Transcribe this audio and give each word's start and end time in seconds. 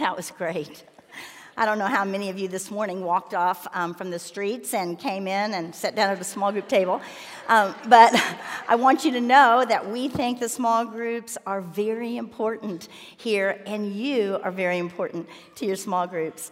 That 0.00 0.16
was 0.16 0.30
great. 0.30 0.82
I 1.58 1.66
don't 1.66 1.78
know 1.78 1.84
how 1.84 2.06
many 2.06 2.30
of 2.30 2.38
you 2.38 2.48
this 2.48 2.70
morning 2.70 3.04
walked 3.04 3.34
off 3.34 3.66
um, 3.74 3.92
from 3.92 4.08
the 4.08 4.18
streets 4.18 4.72
and 4.72 4.98
came 4.98 5.28
in 5.28 5.52
and 5.52 5.74
sat 5.74 5.94
down 5.94 6.08
at 6.08 6.18
a 6.18 6.24
small 6.24 6.50
group 6.52 6.68
table. 6.68 7.02
Um, 7.48 7.74
but 7.86 8.14
I 8.68 8.76
want 8.76 9.04
you 9.04 9.12
to 9.12 9.20
know 9.20 9.62
that 9.68 9.90
we 9.90 10.08
think 10.08 10.40
the 10.40 10.48
small 10.48 10.86
groups 10.86 11.36
are 11.44 11.60
very 11.60 12.16
important 12.16 12.88
here, 13.18 13.62
and 13.66 13.92
you 13.92 14.40
are 14.42 14.50
very 14.50 14.78
important 14.78 15.28
to 15.56 15.66
your 15.66 15.76
small 15.76 16.06
groups. 16.06 16.50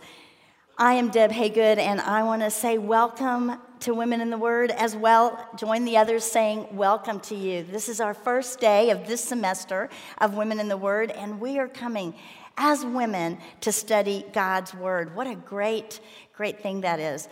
I 0.77 0.93
am 0.93 1.09
Deb 1.09 1.31
Haygood, 1.31 1.79
and 1.79 2.03
I 2.03 2.25
want 2.25 2.43
to 2.43 2.51
say 2.51 2.77
welcome 2.77 3.59
to 3.81 3.95
Women 3.95 4.21
in 4.21 4.29
the 4.29 4.37
Word 4.37 4.73
as 4.73 4.95
well. 4.95 5.49
Join 5.57 5.87
the 5.87 5.97
others 5.97 6.23
saying 6.23 6.67
welcome 6.73 7.19
to 7.21 7.35
you. 7.35 7.63
This 7.63 7.89
is 7.89 7.99
our 7.99 8.13
first 8.13 8.61
day 8.61 8.91
of 8.91 9.07
this 9.07 9.25
semester 9.25 9.89
of 10.19 10.35
Women 10.35 10.61
in 10.61 10.69
the 10.69 10.77
Word, 10.77 11.13
and 11.13 11.41
we 11.41 11.59
are 11.59 11.69
coming 11.69 12.13
as 12.59 12.85
women 12.85 13.39
to 13.63 13.73
study 13.73 14.27
God's 14.33 14.75
Word. 14.75 15.15
What 15.15 15.27
a 15.27 15.37
great, 15.37 16.01
great 16.35 16.61
thing 16.61 16.83
that 16.83 17.01
is. 17.01 17.29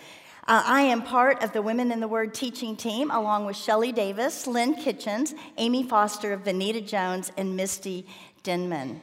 Uh, 0.48 0.62
I 0.64 0.82
am 0.82 1.02
part 1.02 1.42
of 1.42 1.52
the 1.52 1.60
Women 1.60 1.91
in 1.91 1.98
the 1.98 2.09
Word 2.09 2.32
teaching 2.32 2.77
team, 2.77 3.10
along 3.10 3.45
with 3.45 3.56
Shelly 3.56 3.91
Davis, 3.91 4.46
Lynn 4.46 4.74
Kitchens, 4.74 5.34
Amy 5.59 5.82
Foster, 5.82 6.38
Vanita 6.38 6.87
Jones, 6.87 7.32
and 7.37 7.56
Misty 7.56 8.06
Denman. 8.45 9.01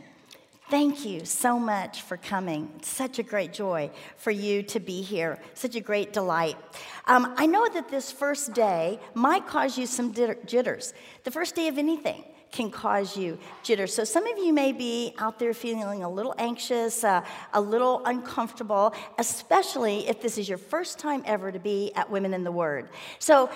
Thank 0.69 1.05
you 1.05 1.25
so 1.25 1.59
much 1.59 2.01
for 2.01 2.15
coming. 2.15 2.71
It's 2.77 2.87
such 2.87 3.19
a 3.19 3.23
great 3.23 3.51
joy 3.51 3.91
for 4.15 4.31
you 4.31 4.63
to 4.63 4.79
be 4.79 5.01
here, 5.01 5.37
such 5.53 5.75
a 5.75 5.81
great 5.81 6.13
delight. 6.13 6.55
Um, 7.05 7.33
I 7.37 7.45
know 7.45 7.67
that 7.67 7.89
this 7.89 8.09
first 8.09 8.53
day 8.53 8.99
might 9.13 9.45
cause 9.45 9.77
you 9.77 9.85
some 9.85 10.13
jitters, 10.13 10.93
the 11.25 11.31
first 11.31 11.53
day 11.55 11.67
of 11.67 11.77
anything 11.77 12.23
can 12.53 12.71
cause 12.71 13.17
you 13.17 13.37
jitters. 13.63 13.93
So 13.93 14.05
some 14.05 14.25
of 14.27 14.37
you 14.37 14.53
may 14.53 14.71
be 14.71 15.13
out 15.17 15.39
there 15.39 15.53
feeling 15.53 16.03
a 16.03 16.09
little 16.09 16.35
anxious, 16.37 17.03
uh, 17.03 17.25
a 17.51 17.59
little 17.59 18.01
uncomfortable, 18.05 18.93
especially 19.17 20.07
if 20.07 20.21
this 20.21 20.37
is 20.37 20.47
your 20.47 20.59
first 20.59 20.99
time 20.99 21.23
ever 21.25 21.51
to 21.51 21.59
be 21.59 21.91
at 21.95 22.09
Women 22.09 22.33
in 22.33 22.43
the 22.43 22.51
Word. 22.51 22.89
So 23.19 23.49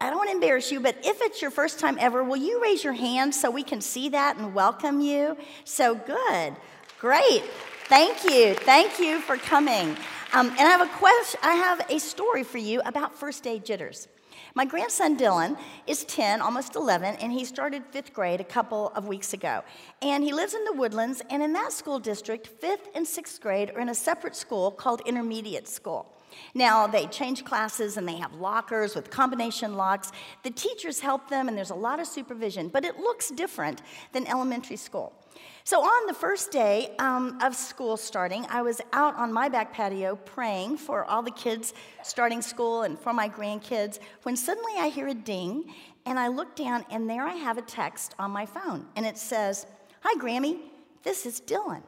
I 0.00 0.08
don't 0.08 0.18
want 0.18 0.30
to 0.30 0.34
embarrass 0.34 0.70
you, 0.70 0.78
but 0.78 0.96
if 1.04 1.20
it's 1.20 1.42
your 1.42 1.50
first 1.50 1.80
time 1.80 1.98
ever, 2.00 2.22
will 2.22 2.36
you 2.36 2.62
raise 2.62 2.84
your 2.84 2.92
hand 2.92 3.34
so 3.34 3.50
we 3.50 3.64
can 3.64 3.80
see 3.80 4.08
that 4.10 4.36
and 4.36 4.54
welcome 4.54 5.00
you? 5.00 5.36
So 5.64 5.96
good. 5.96 6.56
Great. 7.00 7.42
Thank 7.88 8.24
you. 8.24 8.54
Thank 8.54 9.00
you 9.00 9.20
for 9.20 9.36
coming. 9.36 9.96
Um, 10.34 10.50
and 10.50 10.60
I 10.60 10.70
have 10.70 10.82
a 10.82 10.98
question, 10.98 11.40
I 11.42 11.54
have 11.54 11.86
a 11.88 11.98
story 11.98 12.44
for 12.44 12.58
you 12.58 12.82
about 12.84 13.18
first 13.18 13.46
aid 13.46 13.64
jitters. 13.64 14.08
My 14.54 14.66
grandson 14.66 15.16
Dylan 15.16 15.58
is 15.86 16.04
10, 16.04 16.42
almost 16.42 16.76
11, 16.76 17.16
and 17.16 17.32
he 17.32 17.46
started 17.46 17.82
fifth 17.90 18.12
grade 18.12 18.40
a 18.40 18.44
couple 18.44 18.88
of 18.94 19.08
weeks 19.08 19.32
ago. 19.32 19.64
And 20.02 20.22
he 20.22 20.34
lives 20.34 20.52
in 20.52 20.64
the 20.64 20.74
woodlands, 20.74 21.22
and 21.30 21.42
in 21.42 21.54
that 21.54 21.72
school 21.72 21.98
district, 21.98 22.46
fifth 22.46 22.88
and 22.94 23.06
sixth 23.06 23.40
grade 23.40 23.70
are 23.74 23.80
in 23.80 23.88
a 23.88 23.94
separate 23.94 24.36
school 24.36 24.70
called 24.70 25.00
intermediate 25.06 25.66
school. 25.66 26.14
Now, 26.54 26.86
they 26.86 27.06
change 27.06 27.44
classes 27.44 27.96
and 27.96 28.06
they 28.06 28.16
have 28.16 28.34
lockers 28.34 28.94
with 28.94 29.10
combination 29.10 29.76
locks. 29.76 30.12
The 30.42 30.50
teachers 30.50 31.00
help 31.00 31.30
them, 31.30 31.48
and 31.48 31.56
there's 31.56 31.70
a 31.70 31.74
lot 31.74 32.00
of 32.00 32.06
supervision, 32.06 32.68
but 32.68 32.84
it 32.84 32.98
looks 32.98 33.30
different 33.30 33.80
than 34.12 34.26
elementary 34.26 34.76
school. 34.76 35.14
So, 35.64 35.80
on 35.82 36.06
the 36.06 36.14
first 36.14 36.50
day 36.50 36.94
um, 36.98 37.38
of 37.42 37.54
school 37.54 37.96
starting, 37.96 38.46
I 38.48 38.62
was 38.62 38.80
out 38.92 39.14
on 39.16 39.32
my 39.32 39.48
back 39.48 39.72
patio 39.72 40.16
praying 40.16 40.78
for 40.78 41.04
all 41.04 41.22
the 41.22 41.30
kids 41.30 41.74
starting 42.02 42.40
school 42.40 42.82
and 42.82 42.98
for 42.98 43.12
my 43.12 43.28
grandkids 43.28 43.98
when 44.22 44.36
suddenly 44.36 44.72
I 44.78 44.88
hear 44.88 45.08
a 45.08 45.14
ding 45.14 45.74
and 46.06 46.18
I 46.18 46.28
look 46.28 46.56
down 46.56 46.86
and 46.90 47.08
there 47.08 47.24
I 47.24 47.34
have 47.34 47.58
a 47.58 47.62
text 47.62 48.14
on 48.18 48.30
my 48.30 48.46
phone 48.46 48.86
and 48.96 49.04
it 49.04 49.18
says, 49.18 49.66
Hi, 50.00 50.18
Grammy, 50.18 50.58
this 51.02 51.26
is 51.26 51.40
Dylan. 51.40 51.82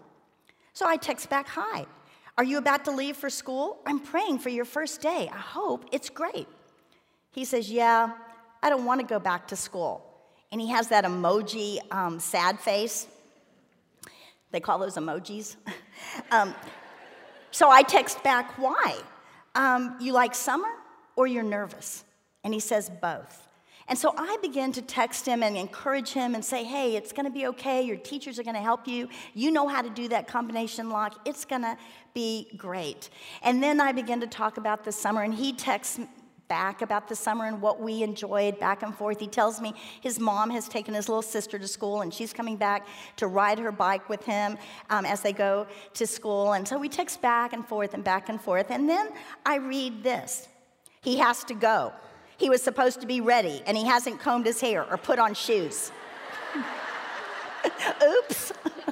So 0.74 0.86
I 0.86 0.96
text 0.96 1.30
back, 1.30 1.48
Hi, 1.48 1.86
are 2.36 2.44
you 2.44 2.58
about 2.58 2.84
to 2.84 2.90
leave 2.90 3.16
for 3.16 3.30
school? 3.30 3.78
I'm 3.86 3.98
praying 3.98 4.38
for 4.38 4.50
your 4.50 4.64
first 4.64 5.00
day. 5.00 5.28
I 5.32 5.38
hope 5.38 5.86
it's 5.92 6.10
great. 6.10 6.48
He 7.32 7.44
says, 7.44 7.70
Yeah, 7.70 8.12
I 8.62 8.70
don't 8.70 8.84
want 8.84 9.00
to 9.00 9.06
go 9.06 9.18
back 9.18 9.48
to 9.48 9.56
school. 9.56 10.04
And 10.52 10.60
he 10.60 10.68
has 10.68 10.88
that 10.88 11.04
emoji 11.04 11.78
um, 11.92 12.18
sad 12.18 12.58
face. 12.58 13.06
They 14.50 14.60
call 14.60 14.78
those 14.78 14.96
emojis. 14.96 15.56
um, 16.30 16.54
so 17.50 17.70
I 17.70 17.82
text 17.82 18.22
back, 18.22 18.58
why? 18.58 18.98
Um, 19.54 19.96
you 20.00 20.12
like 20.12 20.34
summer 20.34 20.68
or 21.16 21.26
you're 21.26 21.42
nervous? 21.42 22.04
And 22.44 22.54
he 22.54 22.60
says, 22.60 22.90
both. 23.00 23.48
And 23.90 23.98
so 23.98 24.14
I 24.16 24.36
begin 24.40 24.70
to 24.72 24.82
text 24.82 25.26
him 25.26 25.42
and 25.42 25.56
encourage 25.56 26.10
him 26.10 26.36
and 26.36 26.44
say, 26.44 26.62
hey, 26.62 26.94
it's 26.94 27.12
gonna 27.12 27.30
be 27.30 27.48
okay. 27.48 27.82
Your 27.82 27.96
teachers 27.96 28.38
are 28.38 28.44
gonna 28.44 28.62
help 28.62 28.86
you. 28.86 29.08
You 29.34 29.50
know 29.50 29.66
how 29.66 29.82
to 29.82 29.90
do 29.90 30.06
that 30.08 30.28
combination 30.28 30.90
lock. 30.90 31.26
It's 31.26 31.44
gonna 31.44 31.76
be 32.14 32.46
great. 32.56 33.10
And 33.42 33.60
then 33.60 33.80
I 33.80 33.90
begin 33.90 34.20
to 34.20 34.28
talk 34.28 34.58
about 34.58 34.84
the 34.84 34.92
summer, 34.92 35.22
and 35.22 35.34
he 35.34 35.52
texts 35.52 35.98
back 36.50 36.82
about 36.82 37.08
the 37.08 37.14
summer 37.14 37.46
and 37.46 37.62
what 37.62 37.80
we 37.80 38.02
enjoyed 38.02 38.58
back 38.58 38.82
and 38.82 38.92
forth. 38.94 39.20
He 39.20 39.28
tells 39.28 39.60
me 39.60 39.72
his 40.00 40.18
mom 40.18 40.50
has 40.50 40.68
taken 40.68 40.92
his 40.92 41.08
little 41.08 41.22
sister 41.22 41.58
to 41.60 41.68
school 41.68 42.02
and 42.02 42.12
she's 42.12 42.32
coming 42.32 42.56
back 42.56 42.86
to 43.16 43.28
ride 43.28 43.60
her 43.60 43.70
bike 43.70 44.08
with 44.08 44.24
him 44.24 44.58
um, 44.90 45.06
as 45.06 45.20
they 45.22 45.32
go 45.32 45.68
to 45.94 46.06
school. 46.08 46.54
And 46.54 46.66
so 46.66 46.76
we 46.76 46.88
text 46.88 47.22
back 47.22 47.52
and 47.52 47.64
forth 47.66 47.94
and 47.94 48.02
back 48.02 48.28
and 48.28 48.40
forth. 48.40 48.70
And 48.70 48.88
then 48.88 49.10
I 49.46 49.56
read 49.56 50.02
this 50.02 50.48
He 51.00 51.16
has 51.18 51.44
to 51.44 51.54
go. 51.54 51.92
He 52.36 52.50
was 52.50 52.62
supposed 52.62 53.00
to 53.00 53.06
be 53.06 53.20
ready 53.20 53.62
and 53.66 53.76
he 53.76 53.86
hasn't 53.86 54.18
combed 54.18 54.46
his 54.46 54.60
hair 54.60 54.84
or 54.90 54.96
put 54.96 55.20
on 55.20 55.34
shoes. 55.34 55.92
Oops. 58.02 58.52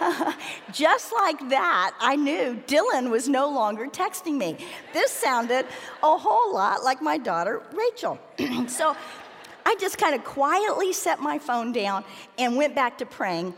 Just 0.72 1.12
like 1.12 1.48
that, 1.50 1.94
I 2.00 2.16
knew 2.16 2.62
Dylan 2.66 3.10
was 3.10 3.28
no 3.28 3.48
longer 3.50 3.86
texting 3.86 4.36
me. 4.36 4.56
This 4.92 5.10
sounded 5.10 5.66
a 6.02 6.16
whole 6.16 6.54
lot 6.54 6.82
like 6.84 7.02
my 7.02 7.18
daughter, 7.18 7.62
Rachel. 7.72 8.18
so 8.66 8.96
I 9.66 9.76
just 9.78 9.98
kind 9.98 10.14
of 10.14 10.24
quietly 10.24 10.92
set 10.92 11.20
my 11.20 11.38
phone 11.38 11.72
down 11.72 12.04
and 12.38 12.56
went 12.56 12.74
back 12.74 12.98
to 12.98 13.06
praying, 13.06 13.54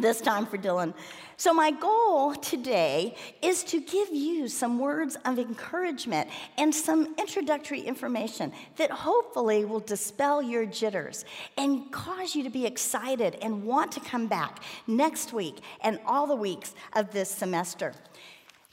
this 0.00 0.20
time 0.20 0.46
for 0.46 0.58
Dylan. 0.58 0.94
So, 1.36 1.54
my 1.54 1.70
goal 1.70 2.34
today 2.34 3.14
is 3.42 3.62
to 3.64 3.80
give 3.80 4.08
you 4.12 4.48
some 4.48 4.78
words 4.78 5.16
of 5.24 5.38
encouragement 5.38 6.28
and 6.56 6.74
some 6.74 7.14
introductory 7.16 7.80
information 7.80 8.52
that 8.76 8.90
hopefully 8.90 9.64
will 9.64 9.80
dispel 9.80 10.42
your 10.42 10.66
jitters 10.66 11.24
and 11.56 11.92
cause 11.92 12.34
you 12.34 12.42
to 12.42 12.50
be 12.50 12.66
excited 12.66 13.36
and 13.40 13.64
want 13.64 13.92
to 13.92 14.00
come 14.00 14.26
back 14.26 14.64
next 14.86 15.32
week 15.32 15.60
and 15.82 16.00
all 16.06 16.26
the 16.26 16.34
weeks 16.34 16.74
of 16.94 17.12
this 17.12 17.30
semester. 17.30 17.92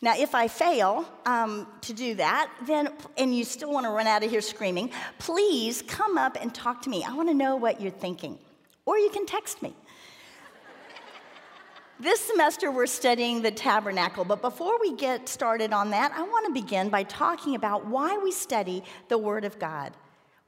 Now, 0.02 0.16
if 0.18 0.36
I 0.36 0.48
fail 0.48 1.06
um, 1.26 1.68
to 1.82 1.94
do 1.94 2.16
that, 2.16 2.52
then, 2.66 2.90
and 3.18 3.36
you 3.36 3.44
still 3.44 3.72
want 3.72 3.86
to 3.86 3.92
run 3.92 4.08
out 4.08 4.24
of 4.24 4.30
here 4.30 4.42
screaming, 4.42 4.92
please 5.20 5.82
come 5.82 6.18
up 6.18 6.38
and 6.40 6.54
talk 6.54 6.82
to 6.84 6.90
me. 6.90 7.04
I 7.04 7.14
want 7.14 7.30
to 7.30 7.34
know 7.36 7.56
what 7.56 7.80
you're 7.80 7.92
thinking. 7.92 8.38
Or 8.86 8.98
you 8.98 9.10
can 9.10 9.26
text 9.26 9.62
me. 9.62 9.74
This 11.98 12.20
semester, 12.20 12.72
we're 12.72 12.88
studying 12.88 13.42
the 13.42 13.52
tabernacle, 13.52 14.26
but 14.26 14.42
before 14.42 14.78
we 14.82 14.98
get 14.98 15.30
started 15.30 15.72
on 15.72 15.92
that, 15.92 16.12
I 16.12 16.24
want 16.24 16.46
to 16.48 16.62
begin 16.62 16.90
by 16.90 17.04
talking 17.04 17.56
about 17.56 17.86
why 17.86 18.18
we 18.18 18.34
study 18.34 18.84
the 19.08 19.18
Word 19.18 19.46
of 19.46 19.58
God. 19.60 19.94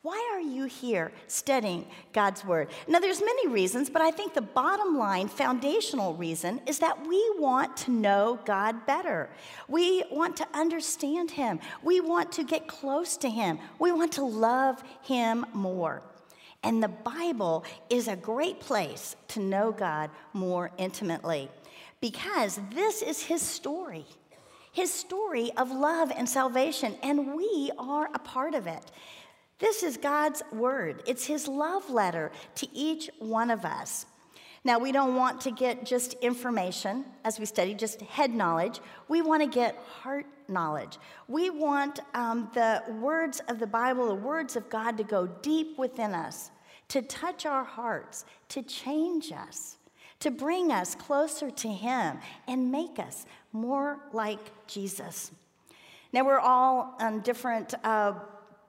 Why 0.02 0.30
are 0.34 0.42
you 0.42 0.66
here 0.66 1.14
studying 1.28 1.86
God's 2.12 2.44
Word? 2.44 2.68
Now, 2.86 3.00
there's 3.00 3.22
many 3.22 3.48
reasons, 3.48 3.90
but 3.90 4.02
I 4.02 4.12
think 4.12 4.34
the 4.34 4.42
bottom 4.42 4.98
line, 4.98 5.30
foundational 5.30 6.16
reason, 6.16 6.60
is 6.68 6.80
that 6.80 7.08
we 7.08 7.32
want 7.38 7.78
to 7.78 7.92
know 7.92 8.40
God 8.44 8.86
better. 8.86 9.30
We 9.70 10.04
want 10.12 10.36
to 10.38 10.48
understand 10.54 11.32
Him. 11.32 11.62
We 11.82 12.02
want 12.02 12.30
to 12.34 12.44
get 12.44 12.68
close 12.68 13.16
to 13.18 13.30
Him. 13.30 13.58
We 13.80 13.94
want 13.94 14.12
to 14.14 14.26
love 14.26 14.84
Him 15.02 15.46
more. 15.54 16.04
And 16.68 16.84
the 16.84 16.90
Bible 16.90 17.64
is 17.90 18.10
a 18.10 18.18
great 18.18 18.60
place 18.60 19.16
to 19.30 19.40
know 19.40 19.72
God 19.72 20.10
more 20.34 20.70
intimately 20.78 21.50
because 22.02 22.60
this 22.74 23.02
is 23.02 23.24
His 23.24 23.42
story, 23.42 24.06
His 24.74 24.94
story 24.94 25.50
of 25.56 25.72
love 25.72 26.12
and 26.14 26.28
salvation, 26.28 26.98
and 27.02 27.34
we 27.36 27.72
are 27.80 28.10
a 28.14 28.20
part 28.20 28.54
of 28.54 28.68
it. 28.68 28.92
This 29.60 29.82
is 29.82 29.96
God's 29.96 30.44
word, 30.52 31.04
it's 31.08 31.26
His 31.26 31.48
love 31.48 31.90
letter 31.90 32.34
to 32.56 32.68
each 32.74 33.10
one 33.20 33.50
of 33.50 33.64
us. 33.64 34.06
Now, 34.66 34.78
we 34.78 34.92
don't 34.92 35.16
want 35.16 35.40
to 35.42 35.52
get 35.52 35.86
just 35.86 36.16
information 36.16 37.06
as 37.24 37.40
we 37.40 37.46
study, 37.46 37.76
just 37.76 38.02
head 38.02 38.36
knowledge. 38.36 38.82
We 39.08 39.22
want 39.22 39.42
to 39.42 39.48
get 39.48 39.78
heart 40.02 40.26
knowledge. 40.50 40.98
We 41.30 41.50
want 41.50 42.02
um, 42.14 42.50
the 42.54 42.84
words 43.00 43.42
of 43.48 43.60
the 43.60 43.68
Bible, 43.68 44.08
the 44.08 44.16
words 44.16 44.58
of 44.58 44.70
God, 44.70 44.98
to 44.98 45.06
go 45.06 45.28
deep 45.28 45.78
within 45.78 46.14
us, 46.14 46.52
to 46.90 47.02
touch 47.02 47.46
our 47.46 47.64
hearts, 47.64 48.26
to 48.50 48.62
change 48.62 49.32
us, 49.32 49.78
to 50.20 50.32
bring 50.32 50.72
us 50.72 50.96
closer 50.96 51.52
to 51.52 51.68
Him, 51.68 52.20
and 52.48 52.72
make 52.72 53.00
us 53.00 53.26
more 53.52 54.00
like 54.14 54.40
Jesus. 54.68 55.32
Now, 56.14 56.26
we're 56.26 56.40
all 56.40 56.96
on 57.00 57.20
different 57.20 57.74
uh, 57.84 58.14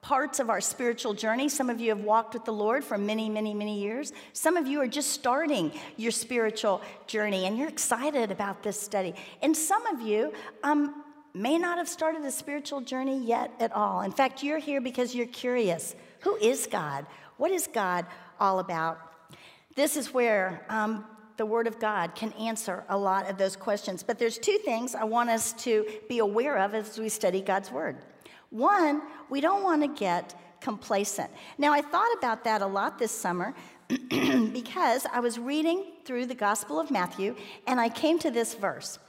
parts 0.01 0.39
of 0.39 0.49
our 0.49 0.61
spiritual 0.61 1.13
journey. 1.13 1.49
Some 1.49 1.69
of 1.69 1.79
you 1.79 1.89
have 1.89 2.01
walked 2.01 2.33
with 2.33 2.45
the 2.45 2.53
Lord 2.53 2.83
for 2.83 2.97
many, 2.97 3.29
many, 3.29 3.53
many 3.53 3.79
years. 3.79 4.13
Some 4.33 4.57
of 4.57 4.67
you 4.67 4.81
are 4.81 4.87
just 4.87 5.11
starting 5.11 5.71
your 5.97 6.11
spiritual 6.11 6.81
journey 7.07 7.45
and 7.45 7.57
you're 7.57 7.67
excited 7.67 8.31
about 8.31 8.63
this 8.63 8.79
study. 8.79 9.13
And 9.41 9.55
some 9.55 9.85
of 9.87 10.01
you 10.01 10.33
um, 10.63 11.03
may 11.33 11.57
not 11.57 11.77
have 11.77 11.89
started 11.89 12.23
a 12.23 12.31
spiritual 12.31 12.81
journey 12.81 13.19
yet 13.19 13.51
at 13.59 13.71
all. 13.73 14.01
In 14.01 14.11
fact, 14.11 14.41
you're 14.41 14.59
here 14.59 14.81
because 14.81 15.13
you're 15.13 15.27
curious. 15.27 15.95
Who 16.21 16.35
is 16.37 16.67
God? 16.67 17.05
What 17.39 17.51
is 17.51 17.67
God 17.67 18.05
all 18.37 18.59
about? 18.59 18.99
This 19.73 19.95
is 19.95 20.13
where 20.13 20.65
um, 20.67 21.05
the 21.37 21.45
Word 21.45 21.67
of 21.67 21.79
God 21.79 22.13
can 22.13 22.33
answer 22.33 22.83
a 22.89 22.97
lot 22.97 23.29
of 23.29 23.37
those 23.37 23.55
questions. 23.55 24.03
But 24.03 24.19
there's 24.19 24.37
two 24.37 24.57
things 24.57 24.93
I 24.93 25.05
want 25.05 25.29
us 25.29 25.53
to 25.63 25.85
be 26.09 26.19
aware 26.19 26.57
of 26.57 26.75
as 26.75 26.99
we 26.99 27.07
study 27.07 27.39
God's 27.39 27.71
Word. 27.71 27.95
One, 28.49 29.01
we 29.29 29.39
don't 29.39 29.63
want 29.63 29.83
to 29.83 29.87
get 29.87 30.35
complacent. 30.59 31.31
Now, 31.57 31.71
I 31.71 31.79
thought 31.79 32.13
about 32.17 32.43
that 32.43 32.61
a 32.61 32.67
lot 32.67 32.99
this 32.99 33.13
summer 33.13 33.55
because 33.87 35.05
I 35.09 35.21
was 35.21 35.39
reading 35.39 35.85
through 36.03 36.25
the 36.25 36.35
Gospel 36.35 36.77
of 36.77 36.91
Matthew 36.91 37.37
and 37.65 37.79
I 37.79 37.87
came 37.87 38.19
to 38.19 38.31
this 38.31 38.53
verse. 38.53 38.99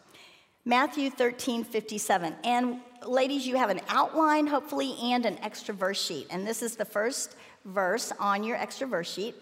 Matthew 0.65 1.11
13, 1.11 1.65
57. 1.65 2.37
And 2.44 2.81
ladies, 3.05 3.44
you 3.44 3.56
have 3.56 3.71
an 3.71 3.81
outline, 3.88 4.47
hopefully, 4.47 4.94
and 5.03 5.26
an 5.26 5.38
extra 5.43 5.75
verse 5.75 6.00
sheet. 6.00 6.26
And 6.31 6.47
this 6.47 6.62
is 6.62 6.76
the 6.76 6.85
first 6.85 7.35
verse 7.65 8.12
on 8.19 8.45
your 8.45 8.57
extra 8.57 8.87
verse 8.87 9.12
sheet. 9.12 9.35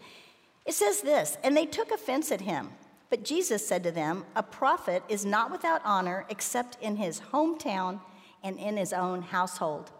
It 0.66 0.74
says 0.74 1.00
this 1.00 1.38
And 1.42 1.56
they 1.56 1.66
took 1.66 1.90
offense 1.90 2.30
at 2.30 2.42
him. 2.42 2.70
But 3.10 3.24
Jesus 3.24 3.66
said 3.66 3.82
to 3.84 3.90
them, 3.90 4.24
A 4.36 4.42
prophet 4.42 5.02
is 5.08 5.24
not 5.24 5.50
without 5.50 5.80
honor 5.84 6.26
except 6.28 6.76
in 6.82 6.96
his 6.96 7.20
hometown 7.32 8.00
and 8.42 8.58
in 8.58 8.76
his 8.76 8.92
own 8.92 9.22
household. 9.22 9.90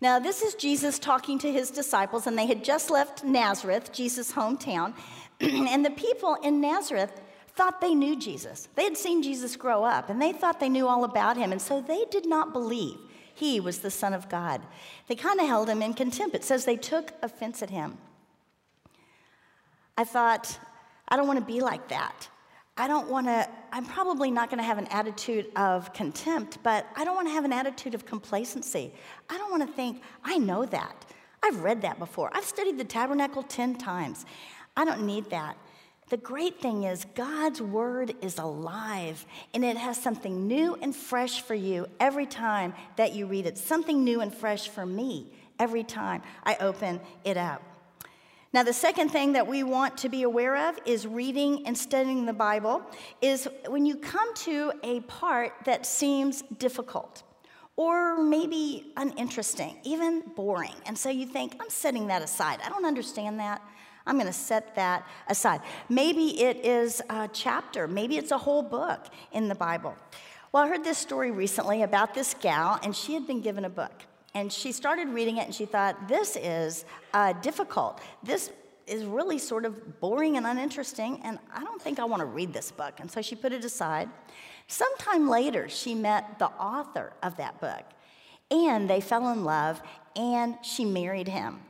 Now, 0.00 0.18
this 0.18 0.42
is 0.42 0.54
Jesus 0.54 0.98
talking 0.98 1.38
to 1.40 1.52
his 1.52 1.70
disciples, 1.70 2.26
and 2.26 2.36
they 2.36 2.46
had 2.46 2.64
just 2.64 2.90
left 2.90 3.22
Nazareth, 3.22 3.92
Jesus' 3.92 4.32
hometown. 4.32 4.94
and 5.40 5.84
the 5.84 5.90
people 5.90 6.36
in 6.42 6.60
Nazareth 6.60 7.20
thought 7.54 7.80
they 7.80 7.94
knew 7.94 8.18
Jesus. 8.18 8.68
They 8.74 8.84
had 8.84 8.96
seen 8.96 9.22
Jesus 9.22 9.54
grow 9.54 9.84
up, 9.84 10.08
and 10.08 10.20
they 10.20 10.32
thought 10.32 10.58
they 10.58 10.68
knew 10.68 10.88
all 10.88 11.04
about 11.04 11.36
him, 11.36 11.52
and 11.52 11.60
so 11.60 11.80
they 11.80 12.04
did 12.10 12.26
not 12.26 12.52
believe 12.52 12.98
he 13.34 13.60
was 13.60 13.78
the 13.80 13.90
Son 13.90 14.12
of 14.12 14.28
God. 14.28 14.62
They 15.08 15.14
kind 15.14 15.40
of 15.40 15.46
held 15.46 15.68
him 15.68 15.82
in 15.82 15.94
contempt. 15.94 16.34
It 16.34 16.44
says 16.44 16.64
they 16.64 16.76
took 16.76 17.12
offense 17.22 17.62
at 17.62 17.70
him. 17.70 17.98
I 19.96 20.04
thought, 20.04 20.58
I 21.08 21.16
don't 21.16 21.26
want 21.26 21.38
to 21.38 21.44
be 21.44 21.60
like 21.60 21.88
that. 21.88 22.28
I 22.76 22.88
don't 22.88 23.08
want 23.08 23.26
to, 23.26 23.48
I'm 23.70 23.84
probably 23.84 24.30
not 24.30 24.48
going 24.48 24.58
to 24.58 24.64
have 24.64 24.78
an 24.78 24.86
attitude 24.86 25.46
of 25.56 25.92
contempt, 25.92 26.58
but 26.62 26.86
I 26.96 27.04
don't 27.04 27.14
want 27.14 27.28
to 27.28 27.32
have 27.32 27.44
an 27.44 27.52
attitude 27.52 27.94
of 27.94 28.06
complacency. 28.06 28.92
I 29.28 29.36
don't 29.36 29.50
want 29.50 29.66
to 29.66 29.72
think, 29.72 30.02
I 30.24 30.38
know 30.38 30.64
that. 30.64 31.04
I've 31.42 31.60
read 31.60 31.82
that 31.82 31.98
before. 31.98 32.30
I've 32.32 32.44
studied 32.44 32.78
the 32.78 32.84
tabernacle 32.84 33.42
10 33.42 33.76
times. 33.76 34.24
I 34.76 34.84
don't 34.84 35.04
need 35.04 35.28
that. 35.30 35.56
The 36.12 36.18
great 36.18 36.60
thing 36.60 36.82
is, 36.82 37.06
God's 37.14 37.62
word 37.62 38.14
is 38.20 38.36
alive 38.36 39.24
and 39.54 39.64
it 39.64 39.78
has 39.78 39.96
something 39.96 40.46
new 40.46 40.76
and 40.82 40.94
fresh 40.94 41.40
for 41.40 41.54
you 41.54 41.86
every 41.98 42.26
time 42.26 42.74
that 42.96 43.14
you 43.14 43.24
read 43.24 43.46
it. 43.46 43.56
Something 43.56 44.04
new 44.04 44.20
and 44.20 44.30
fresh 44.30 44.68
for 44.68 44.84
me 44.84 45.32
every 45.58 45.82
time 45.82 46.20
I 46.44 46.58
open 46.60 47.00
it 47.24 47.38
up. 47.38 47.62
Now, 48.52 48.62
the 48.62 48.74
second 48.74 49.08
thing 49.08 49.32
that 49.32 49.46
we 49.46 49.62
want 49.62 49.96
to 49.96 50.10
be 50.10 50.24
aware 50.24 50.68
of 50.68 50.78
is 50.84 51.06
reading 51.06 51.66
and 51.66 51.78
studying 51.78 52.26
the 52.26 52.34
Bible, 52.34 52.82
is 53.22 53.48
when 53.68 53.86
you 53.86 53.96
come 53.96 54.34
to 54.34 54.70
a 54.82 55.00
part 55.00 55.54
that 55.64 55.86
seems 55.86 56.42
difficult 56.58 57.22
or 57.76 58.22
maybe 58.22 58.92
uninteresting, 58.98 59.78
even 59.82 60.20
boring. 60.36 60.74
And 60.84 60.98
so 60.98 61.08
you 61.08 61.24
think, 61.24 61.56
I'm 61.58 61.70
setting 61.70 62.08
that 62.08 62.20
aside. 62.20 62.60
I 62.62 62.68
don't 62.68 62.84
understand 62.84 63.40
that. 63.40 63.62
I'm 64.06 64.16
going 64.16 64.26
to 64.26 64.32
set 64.32 64.74
that 64.76 65.06
aside. 65.28 65.60
Maybe 65.88 66.42
it 66.42 66.64
is 66.64 67.02
a 67.08 67.28
chapter, 67.32 67.86
maybe 67.86 68.16
it's 68.16 68.30
a 68.30 68.38
whole 68.38 68.62
book 68.62 69.06
in 69.32 69.48
the 69.48 69.54
Bible. 69.54 69.96
Well, 70.52 70.64
I 70.64 70.68
heard 70.68 70.84
this 70.84 70.98
story 70.98 71.30
recently 71.30 71.82
about 71.82 72.14
this 72.14 72.34
gal, 72.40 72.78
and 72.82 72.94
she 72.94 73.14
had 73.14 73.26
been 73.26 73.40
given 73.40 73.64
a 73.64 73.70
book. 73.70 74.02
And 74.34 74.52
she 74.52 74.72
started 74.72 75.08
reading 75.08 75.36
it 75.38 75.46
and 75.46 75.54
she 75.54 75.66
thought, 75.66 76.08
this 76.08 76.36
is 76.36 76.84
uh, 77.12 77.34
difficult. 77.34 78.00
This 78.22 78.50
is 78.86 79.04
really 79.04 79.38
sort 79.38 79.64
of 79.64 80.00
boring 80.00 80.36
and 80.36 80.46
uninteresting, 80.46 81.20
and 81.22 81.38
I 81.54 81.62
don't 81.62 81.80
think 81.80 81.98
I 81.98 82.04
want 82.04 82.20
to 82.20 82.26
read 82.26 82.52
this 82.52 82.70
book. 82.70 82.94
And 82.98 83.10
so 83.10 83.22
she 83.22 83.34
put 83.34 83.52
it 83.52 83.64
aside. 83.64 84.08
Sometime 84.66 85.28
later, 85.28 85.68
she 85.68 85.94
met 85.94 86.38
the 86.38 86.46
author 86.46 87.12
of 87.22 87.36
that 87.36 87.60
book, 87.60 87.84
and 88.50 88.88
they 88.88 89.00
fell 89.00 89.32
in 89.32 89.44
love, 89.44 89.80
and 90.16 90.56
she 90.62 90.84
married 90.84 91.28
him. 91.28 91.60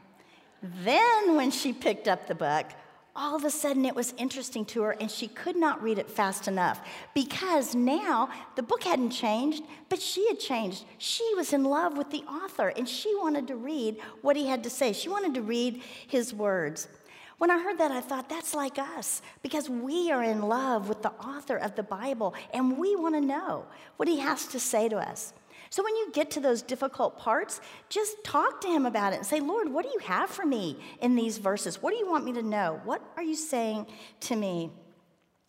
Then, 0.62 1.34
when 1.36 1.50
she 1.50 1.72
picked 1.72 2.06
up 2.06 2.28
the 2.28 2.34
book, 2.34 2.66
all 3.14 3.36
of 3.36 3.44
a 3.44 3.50
sudden 3.50 3.84
it 3.84 3.94
was 3.94 4.14
interesting 4.16 4.64
to 4.64 4.82
her 4.82 4.92
and 4.92 5.10
she 5.10 5.28
could 5.28 5.56
not 5.56 5.82
read 5.82 5.98
it 5.98 6.10
fast 6.10 6.48
enough 6.48 6.80
because 7.14 7.74
now 7.74 8.30
the 8.56 8.62
book 8.62 8.84
hadn't 8.84 9.10
changed, 9.10 9.62
but 9.90 10.00
she 10.00 10.26
had 10.28 10.38
changed. 10.38 10.84
She 10.96 11.28
was 11.36 11.52
in 11.52 11.64
love 11.64 11.98
with 11.98 12.10
the 12.10 12.22
author 12.22 12.68
and 12.68 12.88
she 12.88 13.14
wanted 13.16 13.48
to 13.48 13.56
read 13.56 13.98
what 14.22 14.36
he 14.36 14.46
had 14.46 14.62
to 14.64 14.70
say. 14.70 14.92
She 14.92 15.10
wanted 15.10 15.34
to 15.34 15.42
read 15.42 15.82
his 16.06 16.32
words. 16.32 16.88
When 17.36 17.50
I 17.50 17.58
heard 17.60 17.78
that, 17.78 17.90
I 17.90 18.00
thought 18.00 18.28
that's 18.28 18.54
like 18.54 18.78
us 18.78 19.20
because 19.42 19.68
we 19.68 20.10
are 20.10 20.22
in 20.22 20.42
love 20.42 20.88
with 20.88 21.02
the 21.02 21.10
author 21.10 21.56
of 21.56 21.74
the 21.74 21.82
Bible 21.82 22.34
and 22.54 22.78
we 22.78 22.96
want 22.96 23.16
to 23.16 23.20
know 23.20 23.66
what 23.96 24.08
he 24.08 24.20
has 24.20 24.46
to 24.46 24.60
say 24.60 24.88
to 24.88 24.96
us. 24.96 25.34
So 25.72 25.82
when 25.82 25.96
you 25.96 26.10
get 26.12 26.30
to 26.32 26.40
those 26.40 26.60
difficult 26.60 27.18
parts, 27.18 27.62
just 27.88 28.22
talk 28.24 28.60
to 28.60 28.68
him 28.68 28.84
about 28.84 29.14
it 29.14 29.16
and 29.16 29.24
say, 29.24 29.40
Lord, 29.40 29.72
what 29.72 29.86
do 29.86 29.90
you 29.90 30.00
have 30.00 30.28
for 30.28 30.44
me 30.44 30.76
in 31.00 31.14
these 31.14 31.38
verses? 31.38 31.80
What 31.80 31.92
do 31.92 31.96
you 31.96 32.06
want 32.06 32.26
me 32.26 32.34
to 32.34 32.42
know? 32.42 32.78
What 32.84 33.00
are 33.16 33.22
you 33.22 33.34
saying 33.34 33.86
to 34.20 34.36
me? 34.36 34.70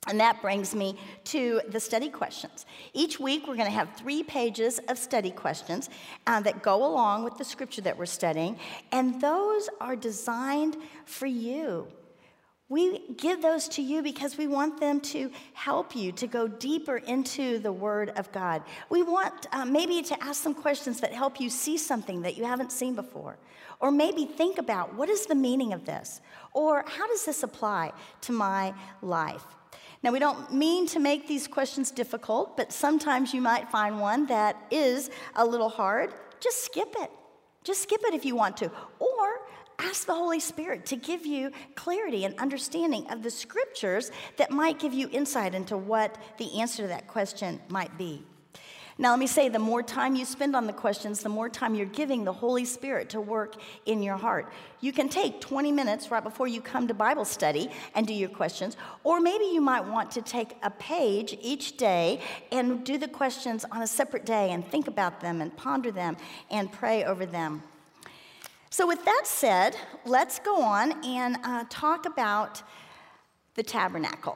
And 0.08 0.22
that 0.22 0.42
brings 0.42 0.74
me 0.74 0.98
to 1.25 1.60
the 1.68 1.80
study 1.81 2.08
questions. 2.08 2.66
Each 2.94 3.20
week, 3.20 3.50
we're 3.50 3.58
going 3.58 3.68
to 3.68 3.75
have 3.75 3.98
three 3.98 4.24
pages 4.24 4.80
of 4.88 4.98
study 4.98 5.30
questions 5.30 5.90
uh, 6.25 6.40
that 6.40 6.64
go 6.64 6.86
along 6.86 7.25
with 7.25 7.38
the 7.38 7.44
scripture 7.44 7.81
that 7.81 7.98
we're 7.98 8.06
studying, 8.06 8.58
and 8.94 9.20
those 9.20 9.68
are 9.81 9.98
designed 9.98 10.78
for 11.04 11.25
you. 11.25 11.86
We 12.69 13.00
give 13.18 13.42
those 13.42 13.68
to 13.69 13.81
you 13.81 14.01
because 14.01 14.38
we 14.38 14.48
want 14.48 14.80
them 14.80 15.01
to 15.01 15.30
help 15.54 15.95
you 15.95 16.12
to 16.13 16.27
go 16.27 16.48
deeper 16.48 16.98
into 16.98 17.60
the 17.60 17.71
Word 17.71 18.10
of 18.12 18.31
God. 18.31 18.63
We 18.89 19.04
want 19.04 19.48
uh, 19.51 19.65
maybe 19.65 20.01
to 20.04 20.24
ask 20.24 20.42
some 20.42 20.54
questions 20.54 21.01
that 21.01 21.13
help 21.13 21.39
you 21.42 21.50
see 21.50 21.77
something 21.77 22.21
that 22.21 22.38
you 22.38 22.45
haven't 22.45 22.71
seen 22.71 22.95
before. 22.95 23.38
Or 23.80 23.92
maybe 23.92 24.25
think 24.25 24.57
about 24.57 24.95
what 24.95 25.10
is 25.10 25.25
the 25.25 25.36
meaning 25.36 25.74
of 25.74 25.86
this? 25.86 26.21
Or 26.54 26.86
how 26.88 27.06
does 27.07 27.25
this 27.25 27.44
apply 27.44 27.92
to 28.21 28.31
my 28.31 28.74
life? 29.01 29.44
Now, 30.01 30.12
we 30.12 30.19
don't 30.19 30.54
mean 30.54 30.88
to 30.88 31.00
make 31.00 31.27
these 31.27 31.48
questions 31.48 31.92
difficult, 31.92 32.57
but 32.57 32.74
sometimes 32.74 33.33
you 33.33 33.42
might 33.42 33.70
find 33.70 34.00
one 34.00 34.25
that 34.27 34.55
is 34.72 35.10
a 35.36 35.46
little 35.46 35.70
hard. 35.70 36.13
Just 36.39 36.63
skip 36.65 36.93
it. 37.00 37.12
Just 37.63 37.84
skip 37.84 38.01
it 38.05 38.13
if 38.13 38.25
you 38.25 38.36
want 38.36 38.58
to. 38.58 38.72
Or 39.00 39.42
ask 39.80 40.06
the 40.06 40.13
Holy 40.13 40.39
Spirit 40.39 40.86
to 40.88 40.96
give 40.96 41.25
you 41.25 41.51
clarity 41.75 42.25
and 42.25 42.38
understanding 42.39 43.10
of 43.10 43.24
the 43.24 43.32
scriptures 43.32 44.12
that 44.38 44.51
might 44.51 44.80
give 44.80 44.94
you 44.94 45.10
insight 45.12 45.56
into 45.56 45.77
what 45.77 46.18
the 46.38 46.60
answer 46.60 46.84
to 46.84 46.88
that 46.88 47.08
question 47.08 47.60
might 47.70 47.98
be. 47.98 48.24
Now, 49.00 49.10
let 49.10 49.20
me 49.20 49.25
say 49.25 49.50
the 49.50 49.58
more 49.58 49.82
time 49.82 50.15
you 50.15 50.24
spend 50.24 50.56
on 50.56 50.68
the 50.68 50.74
questions, 50.74 51.22
the 51.22 51.30
more 51.30 51.50
time 51.50 51.74
you're 51.74 51.88
giving 51.88 52.24
the 52.24 52.34
Holy 52.34 52.63
Spirit 52.63 53.10
to 53.10 53.22
work 53.22 53.56
in 53.88 54.03
your 54.03 54.18
heart. 54.18 54.51
You 54.82 54.94
can 54.94 55.10
take 55.10 55.42
20 55.42 55.72
minutes 55.72 56.12
right 56.12 56.24
before 56.24 56.48
you 56.48 56.62
come 56.62 56.88
to 56.88 56.94
Bible 56.94 57.25
study 57.25 57.72
and 57.96 58.06
do 58.06 58.13
your 58.13 58.30
questions, 58.30 58.77
or 59.03 59.20
maybe 59.20 59.46
you 59.46 59.62
might 59.62 59.84
want 59.84 60.12
to 60.12 60.22
take 60.22 60.56
a 60.62 60.70
page 60.70 61.36
each 61.42 61.77
day 61.77 62.22
and 62.51 62.86
do 62.86 63.00
the 63.00 63.08
questions 63.08 63.65
on 63.72 63.82
a 63.82 63.88
separate 63.88 64.25
day 64.25 64.51
and 64.51 64.65
think 64.68 64.88
about 64.88 65.22
them 65.22 65.42
and 65.42 65.56
ponder 65.58 65.92
them 65.92 66.15
and 66.51 66.72
pray 66.72 67.03
over 67.03 67.25
them. 67.25 67.63
So, 68.74 68.88
with 68.88 69.06
that 69.06 69.22
said, 69.25 69.75
let's 70.03 70.39
go 70.39 70.60
on 70.60 70.94
and 71.06 71.38
uh, 71.44 71.65
talk 71.70 72.08
about 72.08 72.63
the 73.53 73.62
tabernacle. 73.62 74.36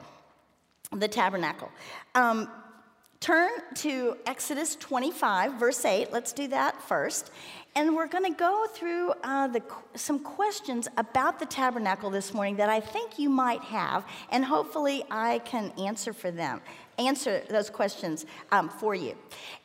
The 0.92 1.08
tabernacle. 1.08 1.72
Um, 2.14 2.48
turn 3.18 3.50
to 3.78 4.16
Exodus 4.26 4.76
25, 4.76 5.54
verse 5.54 5.84
8. 5.84 6.12
Let's 6.12 6.32
do 6.32 6.46
that 6.46 6.80
first. 6.80 7.32
And 7.74 7.96
we're 7.96 8.06
going 8.06 8.32
to 8.32 8.38
go 8.38 8.66
through 8.72 9.12
uh, 9.24 9.48
the, 9.48 9.60
some 9.96 10.20
questions 10.20 10.86
about 10.96 11.40
the 11.40 11.46
tabernacle 11.46 12.08
this 12.08 12.32
morning 12.32 12.54
that 12.58 12.70
I 12.70 12.78
think 12.78 13.18
you 13.18 13.28
might 13.28 13.62
have, 13.62 14.06
and 14.30 14.44
hopefully 14.44 15.02
I 15.10 15.40
can 15.40 15.72
answer 15.78 16.12
for 16.12 16.30
them, 16.30 16.60
answer 16.96 17.42
those 17.50 17.70
questions 17.70 18.24
um, 18.52 18.68
for 18.68 18.94
you. 18.94 19.16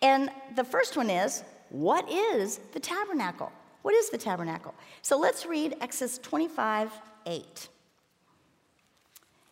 And 0.01 0.31
the 0.55 0.63
first 0.63 0.97
one 0.97 1.11
is, 1.11 1.43
what 1.69 2.11
is 2.11 2.59
the 2.71 2.79
tabernacle? 2.79 3.51
What 3.83 3.93
is 3.93 4.09
the 4.09 4.17
tabernacle? 4.17 4.73
So 5.01 5.19
let's 5.19 5.45
read 5.45 5.75
Exodus 5.79 6.17
25 6.17 6.91
8. 7.25 7.69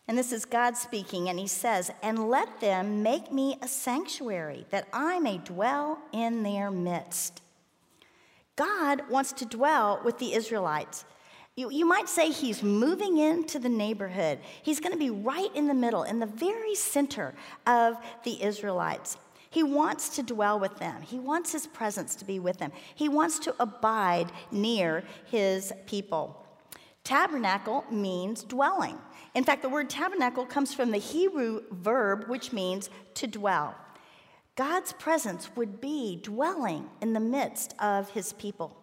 And 0.08 0.18
this 0.18 0.32
is 0.32 0.44
God 0.44 0.76
speaking, 0.76 1.28
and 1.28 1.38
he 1.38 1.46
says, 1.46 1.90
And 2.02 2.28
let 2.28 2.60
them 2.60 3.02
make 3.02 3.30
me 3.30 3.56
a 3.62 3.68
sanctuary, 3.68 4.66
that 4.70 4.88
I 4.92 5.20
may 5.20 5.38
dwell 5.38 5.98
in 6.12 6.42
their 6.42 6.70
midst. 6.70 7.40
God 8.56 9.08
wants 9.08 9.32
to 9.34 9.46
dwell 9.46 10.00
with 10.04 10.18
the 10.18 10.34
Israelites. 10.34 11.04
You, 11.54 11.70
you 11.70 11.86
might 11.86 12.08
say 12.08 12.30
he's 12.30 12.62
moving 12.62 13.18
into 13.18 13.58
the 13.58 13.68
neighborhood. 13.68 14.38
He's 14.62 14.80
going 14.80 14.92
to 14.92 14.98
be 14.98 15.10
right 15.10 15.54
in 15.54 15.66
the 15.66 15.74
middle, 15.74 16.02
in 16.02 16.18
the 16.18 16.26
very 16.26 16.74
center 16.74 17.34
of 17.66 17.96
the 18.24 18.42
Israelites. 18.42 19.18
He 19.52 19.62
wants 19.62 20.08
to 20.16 20.22
dwell 20.22 20.58
with 20.58 20.78
them. 20.78 21.02
He 21.02 21.18
wants 21.18 21.52
his 21.52 21.66
presence 21.66 22.14
to 22.16 22.24
be 22.24 22.40
with 22.40 22.56
them. 22.56 22.72
He 22.94 23.06
wants 23.06 23.38
to 23.40 23.54
abide 23.60 24.32
near 24.50 25.04
his 25.26 25.74
people. 25.84 26.46
Tabernacle 27.04 27.84
means 27.90 28.44
dwelling. 28.44 28.96
In 29.34 29.44
fact, 29.44 29.60
the 29.60 29.68
word 29.68 29.90
tabernacle 29.90 30.46
comes 30.46 30.72
from 30.72 30.90
the 30.90 30.96
Hebrew 30.96 31.64
verb 31.70 32.28
which 32.28 32.54
means 32.54 32.88
to 33.12 33.26
dwell. 33.26 33.74
God's 34.56 34.94
presence 34.94 35.50
would 35.54 35.82
be 35.82 36.18
dwelling 36.22 36.88
in 37.02 37.12
the 37.12 37.20
midst 37.20 37.74
of 37.78 38.08
his 38.08 38.32
people. 38.32 38.74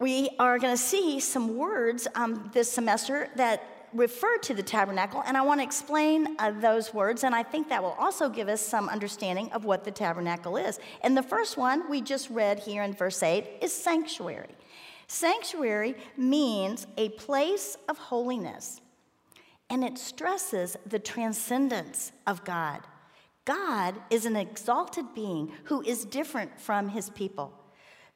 We 0.00 0.30
are 0.40 0.58
going 0.58 0.74
to 0.74 0.82
see 0.82 1.20
some 1.20 1.56
words 1.56 2.08
um, 2.16 2.50
this 2.52 2.68
semester 2.68 3.28
that 3.36 3.62
refer 3.92 4.38
to 4.38 4.54
the 4.54 4.62
tabernacle, 4.62 5.22
and 5.26 5.36
I 5.36 5.42
want 5.42 5.60
to 5.60 5.64
explain 5.64 6.36
uh, 6.38 6.52
those 6.52 6.92
words, 6.92 7.24
and 7.24 7.34
I 7.34 7.42
think 7.42 7.68
that 7.68 7.82
will 7.82 7.96
also 7.98 8.28
give 8.28 8.48
us 8.48 8.60
some 8.60 8.88
understanding 8.88 9.50
of 9.52 9.64
what 9.64 9.84
the 9.84 9.90
tabernacle 9.90 10.56
is. 10.56 10.78
And 11.02 11.16
the 11.16 11.22
first 11.22 11.56
one 11.56 11.88
we 11.90 12.00
just 12.00 12.30
read 12.30 12.58
here 12.58 12.82
in 12.82 12.92
verse 12.92 13.22
8 13.22 13.44
is 13.62 13.72
sanctuary. 13.72 14.54
Sanctuary 15.06 15.96
means 16.16 16.86
a 16.96 17.08
place 17.10 17.76
of 17.88 17.98
holiness, 17.98 18.80
and 19.70 19.82
it 19.82 19.98
stresses 19.98 20.76
the 20.86 20.98
transcendence 20.98 22.12
of 22.26 22.44
God. 22.44 22.80
God 23.44 23.94
is 24.10 24.26
an 24.26 24.36
exalted 24.36 25.06
being 25.14 25.52
who 25.64 25.82
is 25.82 26.04
different 26.04 26.60
from 26.60 26.90
his 26.90 27.08
people. 27.10 27.52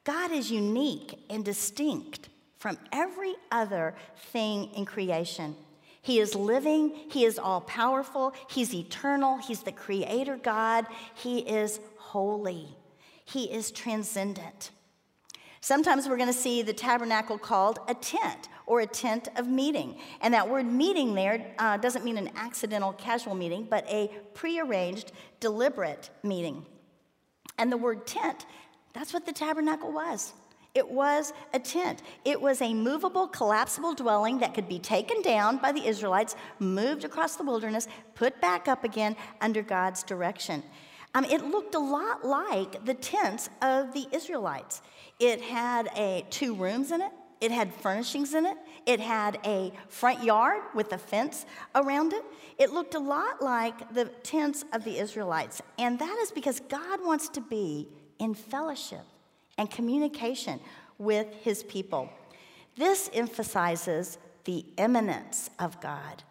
God 0.03 0.31
is 0.31 0.51
unique 0.51 1.17
and 1.29 1.43
distinct 1.43 2.29
from 2.63 2.77
every 2.93 3.35
other 3.51 3.93
thing 4.31 4.69
in 4.73 4.85
creation. 4.85 5.53
He 6.01 6.21
is 6.21 6.33
living, 6.33 6.95
He 7.09 7.25
is 7.25 7.37
all 7.37 7.59
powerful, 7.59 8.33
He's 8.49 8.73
eternal, 8.73 9.37
He's 9.37 9.63
the 9.63 9.73
creator 9.73 10.39
God, 10.41 10.85
He 11.13 11.39
is 11.39 11.81
holy, 11.97 12.69
He 13.25 13.51
is 13.51 13.69
transcendent. 13.69 14.71
Sometimes 15.59 16.07
we're 16.07 16.15
going 16.15 16.31
to 16.31 16.33
see 16.33 16.61
the 16.61 16.71
tabernacle 16.71 17.37
called 17.37 17.79
a 17.89 17.95
tent 17.95 18.47
or 18.65 18.79
a 18.79 18.87
tent 18.87 19.27
of 19.35 19.45
meeting. 19.45 19.97
And 20.21 20.33
that 20.33 20.47
word 20.47 20.65
meeting 20.65 21.15
there 21.15 21.53
uh, 21.59 21.75
doesn't 21.75 22.05
mean 22.05 22.17
an 22.17 22.31
accidental, 22.37 22.93
casual 22.93 23.35
meeting, 23.35 23.67
but 23.69 23.85
a 23.89 24.09
prearranged, 24.33 25.11
deliberate 25.41 26.11
meeting. 26.23 26.65
And 27.57 27.69
the 27.69 27.77
word 27.77 28.07
tent 28.07 28.45
that's 28.93 29.11
what 29.11 29.25
the 29.25 29.33
tabernacle 29.33 29.91
was. 29.91 30.33
It 30.75 30.89
was 30.89 31.33
a 31.53 31.59
tent. 31.59 32.01
It 32.25 32.41
was 32.41 32.61
a 32.61 32.73
movable, 32.73 33.27
collapsible 33.27 33.93
dwelling 33.93 34.39
that 34.39 34.55
could 34.55 34.67
be 34.67 34.79
taken 34.79 35.21
down 35.21 35.57
by 35.57 35.71
the 35.71 35.85
Israelites, 35.85 36.35
moved 36.57 37.05
across 37.05 37.35
the 37.35 37.43
wilderness, 37.43 37.87
put 38.15 38.41
back 38.41 38.67
up 38.67 38.83
again 38.83 39.15
under 39.39 39.61
God's 39.61 40.01
direction. 40.01 40.63
Um, 41.13 41.25
it 41.25 41.45
looked 41.45 41.75
a 41.75 41.79
lot 41.79 42.25
like 42.25 42.83
the 42.85 42.95
tents 42.95 43.51
of 43.61 43.93
the 43.93 44.07
Israelites. 44.11 44.81
It 45.19 45.41
had 45.41 45.91
a, 45.95 46.25
two 46.31 46.55
rooms 46.55 46.91
in 46.91 47.01
it, 47.01 47.11
it 47.39 47.51
had 47.51 47.71
furnishings 47.71 48.33
in 48.33 48.47
it, 48.47 48.57
it 48.87 48.99
had 48.99 49.37
a 49.45 49.71
front 49.89 50.23
yard 50.23 50.63
with 50.73 50.91
a 50.91 50.97
fence 50.97 51.45
around 51.75 52.13
it. 52.13 52.25
It 52.57 52.71
looked 52.71 52.95
a 52.95 52.99
lot 52.99 53.43
like 53.43 53.93
the 53.93 54.05
tents 54.05 54.65
of 54.73 54.83
the 54.83 54.97
Israelites. 54.97 55.61
And 55.77 55.99
that 55.99 56.17
is 56.21 56.31
because 56.31 56.61
God 56.61 56.99
wants 57.05 57.29
to 57.29 57.41
be 57.41 57.89
in 58.17 58.33
fellowship 58.33 59.05
and 59.57 59.69
communication 59.69 60.59
with 60.97 61.27
his 61.41 61.63
people. 61.63 62.09
This 62.75 63.09
emphasizes 63.13 64.17
the 64.45 64.65
immanence 64.77 65.49
of 65.59 65.79
God. 65.79 66.23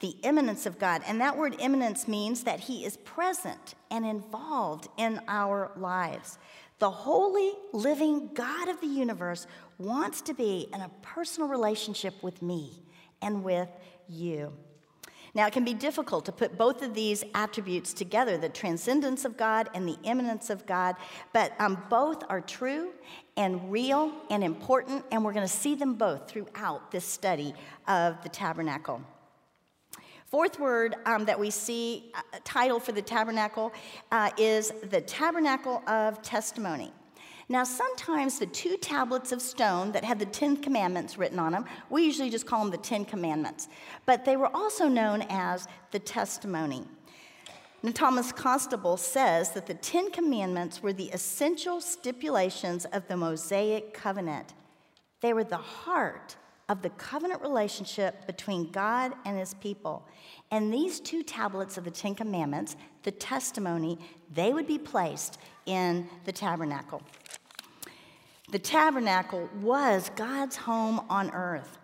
The 0.00 0.16
immanence 0.22 0.66
of 0.66 0.78
God. 0.78 1.02
And 1.06 1.20
that 1.20 1.38
word 1.38 1.56
immanence 1.58 2.06
means 2.06 2.44
that 2.44 2.60
he 2.60 2.84
is 2.84 2.96
present 2.98 3.74
and 3.90 4.04
involved 4.04 4.88
in 4.98 5.20
our 5.26 5.70
lives. 5.76 6.38
The 6.78 6.90
holy, 6.90 7.52
living 7.72 8.30
God 8.34 8.68
of 8.68 8.80
the 8.80 8.86
universe 8.86 9.46
wants 9.78 10.20
to 10.22 10.34
be 10.34 10.68
in 10.74 10.82
a 10.82 10.90
personal 11.00 11.48
relationship 11.48 12.22
with 12.22 12.42
me 12.42 12.82
and 13.22 13.42
with 13.42 13.70
you. 14.08 14.52
Now, 15.36 15.46
it 15.46 15.52
can 15.52 15.66
be 15.66 15.74
difficult 15.74 16.24
to 16.24 16.32
put 16.32 16.56
both 16.56 16.80
of 16.80 16.94
these 16.94 17.22
attributes 17.34 17.92
together 17.92 18.38
the 18.38 18.48
transcendence 18.48 19.26
of 19.26 19.36
God 19.36 19.68
and 19.74 19.86
the 19.86 19.98
immanence 20.02 20.48
of 20.48 20.64
God, 20.64 20.96
but 21.34 21.52
um, 21.58 21.76
both 21.90 22.22
are 22.30 22.40
true 22.40 22.92
and 23.36 23.70
real 23.70 24.12
and 24.30 24.42
important, 24.42 25.04
and 25.12 25.22
we're 25.22 25.34
going 25.34 25.46
to 25.46 25.52
see 25.52 25.74
them 25.74 25.92
both 25.92 26.26
throughout 26.26 26.90
this 26.90 27.04
study 27.04 27.52
of 27.86 28.16
the 28.22 28.30
tabernacle. 28.30 29.02
Fourth 30.24 30.58
word 30.58 30.96
um, 31.04 31.26
that 31.26 31.38
we 31.38 31.50
see, 31.50 32.10
uh, 32.14 32.38
title 32.42 32.80
for 32.80 32.92
the 32.92 33.02
tabernacle, 33.02 33.74
uh, 34.12 34.30
is 34.38 34.72
the 34.88 35.02
tabernacle 35.02 35.82
of 35.86 36.22
testimony. 36.22 36.94
Now, 37.48 37.62
sometimes 37.62 38.38
the 38.38 38.46
two 38.46 38.76
tablets 38.76 39.30
of 39.30 39.40
stone 39.40 39.92
that 39.92 40.02
had 40.02 40.18
the 40.18 40.26
Ten 40.26 40.56
Commandments 40.56 41.16
written 41.16 41.38
on 41.38 41.52
them, 41.52 41.64
we 41.90 42.04
usually 42.04 42.28
just 42.28 42.44
call 42.44 42.62
them 42.62 42.72
the 42.72 42.76
Ten 42.76 43.04
Commandments, 43.04 43.68
but 44.04 44.24
they 44.24 44.36
were 44.36 44.54
also 44.54 44.88
known 44.88 45.22
as 45.28 45.68
the 45.92 46.00
testimony. 46.00 46.82
Now, 47.84 47.92
Thomas 47.92 48.32
Constable 48.32 48.96
says 48.96 49.50
that 49.52 49.66
the 49.66 49.74
Ten 49.74 50.10
Commandments 50.10 50.82
were 50.82 50.92
the 50.92 51.10
essential 51.10 51.80
stipulations 51.80 52.84
of 52.86 53.06
the 53.06 53.16
Mosaic 53.16 53.94
covenant. 53.94 54.54
They 55.20 55.32
were 55.32 55.44
the 55.44 55.56
heart 55.56 56.34
of 56.68 56.82
the 56.82 56.90
covenant 56.90 57.42
relationship 57.42 58.26
between 58.26 58.72
God 58.72 59.12
and 59.24 59.38
his 59.38 59.54
people. 59.54 60.04
And 60.50 60.74
these 60.74 60.98
two 60.98 61.22
tablets 61.22 61.78
of 61.78 61.84
the 61.84 61.92
Ten 61.92 62.16
Commandments, 62.16 62.76
the 63.06 63.12
testimony, 63.12 63.98
they 64.34 64.52
would 64.52 64.66
be 64.66 64.78
placed 64.78 65.38
in 65.64 66.08
the 66.24 66.32
tabernacle. 66.32 67.00
The 68.50 68.58
tabernacle 68.58 69.48
was 69.62 70.10
God's 70.16 70.56
home 70.56 71.00
on 71.08 71.30
earth. 71.30 71.78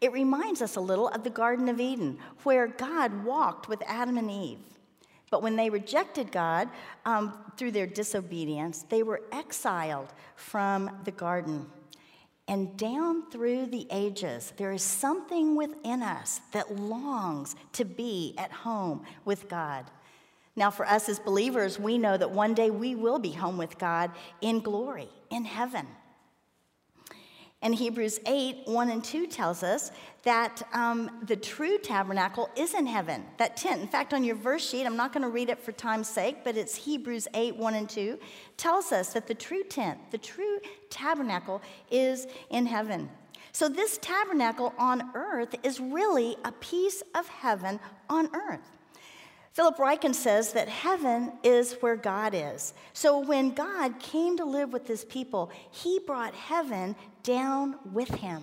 It 0.00 0.12
reminds 0.12 0.60
us 0.60 0.74
a 0.74 0.80
little 0.80 1.08
of 1.08 1.22
the 1.22 1.30
Garden 1.30 1.68
of 1.68 1.80
Eden, 1.80 2.18
where 2.42 2.66
God 2.66 3.24
walked 3.24 3.68
with 3.68 3.82
Adam 3.86 4.18
and 4.18 4.28
Eve. 4.28 4.58
But 5.30 5.42
when 5.42 5.54
they 5.54 5.70
rejected 5.70 6.32
God 6.32 6.68
um, 7.06 7.38
through 7.56 7.70
their 7.70 7.86
disobedience, 7.86 8.84
they 8.88 9.04
were 9.04 9.22
exiled 9.30 10.12
from 10.34 10.90
the 11.04 11.12
garden. 11.12 11.66
And 12.48 12.76
down 12.76 13.30
through 13.30 13.66
the 13.66 13.86
ages, 13.92 14.52
there 14.56 14.72
is 14.72 14.82
something 14.82 15.54
within 15.54 16.02
us 16.02 16.40
that 16.52 16.76
longs 16.76 17.54
to 17.74 17.84
be 17.84 18.34
at 18.38 18.50
home 18.50 19.04
with 19.24 19.48
God. 19.48 19.86
Now, 20.56 20.70
for 20.70 20.86
us 20.86 21.08
as 21.08 21.18
believers, 21.18 21.78
we 21.78 21.98
know 21.98 22.16
that 22.16 22.30
one 22.30 22.54
day 22.54 22.70
we 22.70 22.94
will 22.94 23.18
be 23.18 23.32
home 23.32 23.58
with 23.58 23.78
God 23.78 24.12
in 24.40 24.60
glory, 24.60 25.08
in 25.30 25.44
heaven. 25.44 25.86
And 27.64 27.74
Hebrews 27.74 28.20
8, 28.26 28.58
1 28.66 28.90
and 28.90 29.02
2 29.02 29.26
tells 29.26 29.62
us 29.62 29.90
that 30.22 30.62
um, 30.74 31.10
the 31.26 31.34
true 31.34 31.78
tabernacle 31.78 32.50
is 32.56 32.74
in 32.74 32.86
heaven, 32.86 33.24
that 33.38 33.56
tent. 33.56 33.80
In 33.80 33.88
fact, 33.88 34.12
on 34.12 34.22
your 34.22 34.36
verse 34.36 34.68
sheet, 34.68 34.84
I'm 34.84 34.98
not 34.98 35.14
going 35.14 35.22
to 35.22 35.30
read 35.30 35.48
it 35.48 35.58
for 35.58 35.72
time's 35.72 36.08
sake, 36.08 36.44
but 36.44 36.58
it's 36.58 36.74
Hebrews 36.74 37.26
8, 37.32 37.56
1 37.56 37.74
and 37.74 37.88
2, 37.88 38.18
tells 38.58 38.92
us 38.92 39.14
that 39.14 39.26
the 39.26 39.34
true 39.34 39.64
tent, 39.64 39.98
the 40.10 40.18
true 40.18 40.60
tabernacle, 40.90 41.62
is 41.90 42.26
in 42.50 42.66
heaven. 42.66 43.08
So, 43.52 43.70
this 43.70 43.98
tabernacle 44.02 44.74
on 44.76 45.10
earth 45.14 45.54
is 45.62 45.80
really 45.80 46.36
a 46.44 46.52
piece 46.52 47.02
of 47.14 47.26
heaven 47.28 47.80
on 48.10 48.28
earth. 48.34 48.68
Philip 49.54 49.76
Ryken 49.76 50.16
says 50.16 50.52
that 50.54 50.68
heaven 50.68 51.32
is 51.44 51.74
where 51.74 51.94
God 51.94 52.34
is. 52.34 52.74
So 52.92 53.20
when 53.20 53.54
God 53.54 54.00
came 54.00 54.36
to 54.38 54.44
live 54.44 54.72
with 54.72 54.88
his 54.88 55.04
people, 55.04 55.52
he 55.70 56.00
brought 56.00 56.34
heaven 56.34 56.96
down 57.22 57.76
with 57.92 58.08
him. 58.08 58.42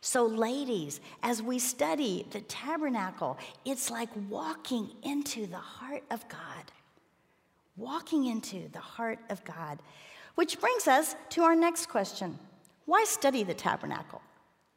So, 0.00 0.26
ladies, 0.26 1.00
as 1.22 1.40
we 1.40 1.58
study 1.60 2.26
the 2.32 2.40
tabernacle, 2.42 3.38
it's 3.64 3.90
like 3.90 4.10
walking 4.28 4.90
into 5.04 5.46
the 5.46 5.56
heart 5.56 6.02
of 6.10 6.28
God. 6.28 6.72
Walking 7.76 8.26
into 8.26 8.68
the 8.72 8.80
heart 8.80 9.20
of 9.30 9.42
God. 9.44 9.78
Which 10.34 10.60
brings 10.60 10.88
us 10.88 11.14
to 11.30 11.42
our 11.42 11.54
next 11.54 11.88
question 11.88 12.38
Why 12.86 13.04
study 13.04 13.44
the 13.44 13.54
tabernacle? 13.54 14.20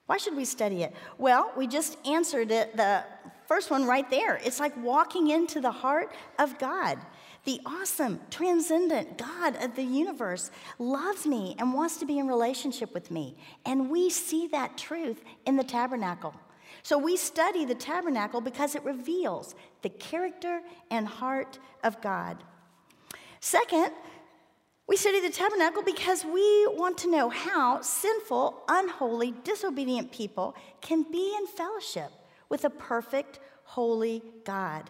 Why 0.07 0.17
should 0.17 0.35
we 0.35 0.45
study 0.45 0.83
it? 0.83 0.93
Well, 1.17 1.51
we 1.55 1.67
just 1.67 1.97
answered 2.05 2.49
it, 2.51 2.75
the 2.75 3.03
first 3.47 3.69
one 3.69 3.85
right 3.85 4.09
there. 4.09 4.37
It's 4.43 4.59
like 4.59 4.75
walking 4.83 5.29
into 5.29 5.61
the 5.61 5.71
heart 5.71 6.13
of 6.39 6.57
God. 6.57 6.97
The 7.43 7.61
awesome, 7.65 8.19
transcendent 8.29 9.17
God 9.17 9.61
of 9.63 9.75
the 9.75 9.83
universe 9.83 10.51
loves 10.79 11.25
me 11.25 11.55
and 11.59 11.73
wants 11.73 11.97
to 11.97 12.05
be 12.05 12.19
in 12.19 12.27
relationship 12.27 12.93
with 12.93 13.09
me. 13.11 13.37
And 13.65 13.89
we 13.89 14.09
see 14.09 14.47
that 14.47 14.77
truth 14.77 15.23
in 15.45 15.55
the 15.55 15.63
tabernacle. 15.63 16.33
So 16.83 16.97
we 16.97 17.15
study 17.15 17.63
the 17.63 17.75
tabernacle 17.75 18.41
because 18.41 18.75
it 18.75 18.83
reveals 18.83 19.55
the 19.81 19.89
character 19.89 20.61
and 20.91 21.07
heart 21.07 21.59
of 21.83 22.01
God. 22.01 22.43
Second, 23.39 23.91
We 24.87 24.95
study 24.95 25.19
the 25.19 25.29
tabernacle 25.29 25.83
because 25.83 26.23
we 26.23 26.65
want 26.67 26.97
to 26.99 27.11
know 27.11 27.27
how 27.27 27.81
sinful, 27.81 28.63
unholy, 28.69 29.33
disobedient 29.43 30.13
people 30.13 30.55
can 30.79 31.03
be 31.03 31.35
in 31.37 31.45
fellowship 31.45 32.09
with 32.47 32.63
a 32.63 32.69
perfect, 32.69 33.39
holy 33.63 34.23
God. 34.45 34.89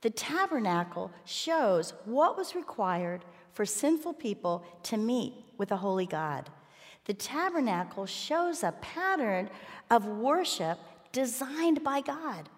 The 0.00 0.10
tabernacle 0.10 1.12
shows 1.24 1.94
what 2.04 2.36
was 2.36 2.56
required 2.56 3.24
for 3.52 3.64
sinful 3.64 4.14
people 4.14 4.64
to 4.84 4.96
meet 4.96 5.34
with 5.56 5.70
a 5.70 5.76
holy 5.76 6.06
God. 6.06 6.50
The 7.04 7.14
tabernacle 7.14 8.06
shows 8.06 8.64
a 8.64 8.72
pattern 8.80 9.50
of 9.88 10.04
worship 10.04 10.78
designed 11.12 11.84
by 11.84 12.00
God. 12.00 12.48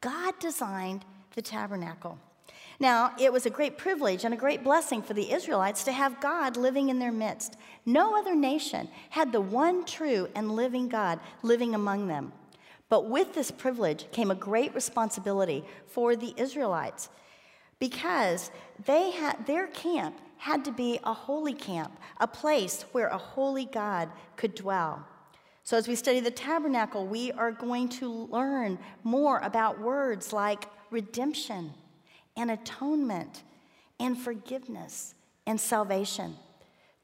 God 0.00 0.34
designed 0.40 1.04
the 1.34 1.42
tabernacle. 1.42 2.18
Now, 2.80 3.12
it 3.18 3.32
was 3.32 3.46
a 3.46 3.50
great 3.50 3.78
privilege 3.78 4.24
and 4.24 4.34
a 4.34 4.38
great 4.38 4.64
blessing 4.64 5.02
for 5.02 5.14
the 5.14 5.32
Israelites 5.32 5.84
to 5.84 5.92
have 5.92 6.20
God 6.20 6.56
living 6.56 6.88
in 6.88 6.98
their 6.98 7.12
midst. 7.12 7.56
No 7.86 8.18
other 8.18 8.34
nation 8.34 8.88
had 9.10 9.32
the 9.32 9.40
one 9.40 9.84
true 9.84 10.28
and 10.34 10.56
living 10.56 10.88
God 10.88 11.20
living 11.42 11.74
among 11.74 12.08
them. 12.08 12.32
But 12.88 13.08
with 13.08 13.34
this 13.34 13.50
privilege 13.50 14.10
came 14.12 14.30
a 14.30 14.34
great 14.34 14.74
responsibility 14.74 15.64
for 15.86 16.16
the 16.16 16.34
Israelites 16.36 17.08
because 17.78 18.50
they 18.84 19.10
had, 19.12 19.46
their 19.46 19.66
camp 19.68 20.20
had 20.38 20.64
to 20.64 20.72
be 20.72 20.98
a 21.04 21.12
holy 21.12 21.54
camp, 21.54 21.98
a 22.20 22.26
place 22.26 22.82
where 22.92 23.08
a 23.08 23.18
holy 23.18 23.64
God 23.66 24.10
could 24.36 24.54
dwell. 24.54 25.06
So, 25.62 25.78
as 25.78 25.88
we 25.88 25.94
study 25.94 26.20
the 26.20 26.30
tabernacle, 26.30 27.06
we 27.06 27.32
are 27.32 27.50
going 27.50 27.88
to 28.00 28.08
learn 28.08 28.78
more 29.02 29.38
about 29.38 29.80
words 29.80 30.32
like 30.32 30.66
redemption 30.90 31.72
and 32.36 32.50
atonement 32.50 33.42
and 34.00 34.18
forgiveness 34.18 35.14
and 35.46 35.60
salvation. 35.60 36.36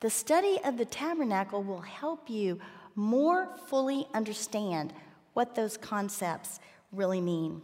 The 0.00 0.10
study 0.10 0.58
of 0.64 0.78
the 0.78 0.84
tabernacle 0.84 1.62
will 1.62 1.82
help 1.82 2.30
you 2.30 2.58
more 2.94 3.48
fully 3.66 4.06
understand 4.14 4.92
what 5.34 5.54
those 5.54 5.76
concepts 5.76 6.58
really 6.92 7.20
mean. 7.20 7.62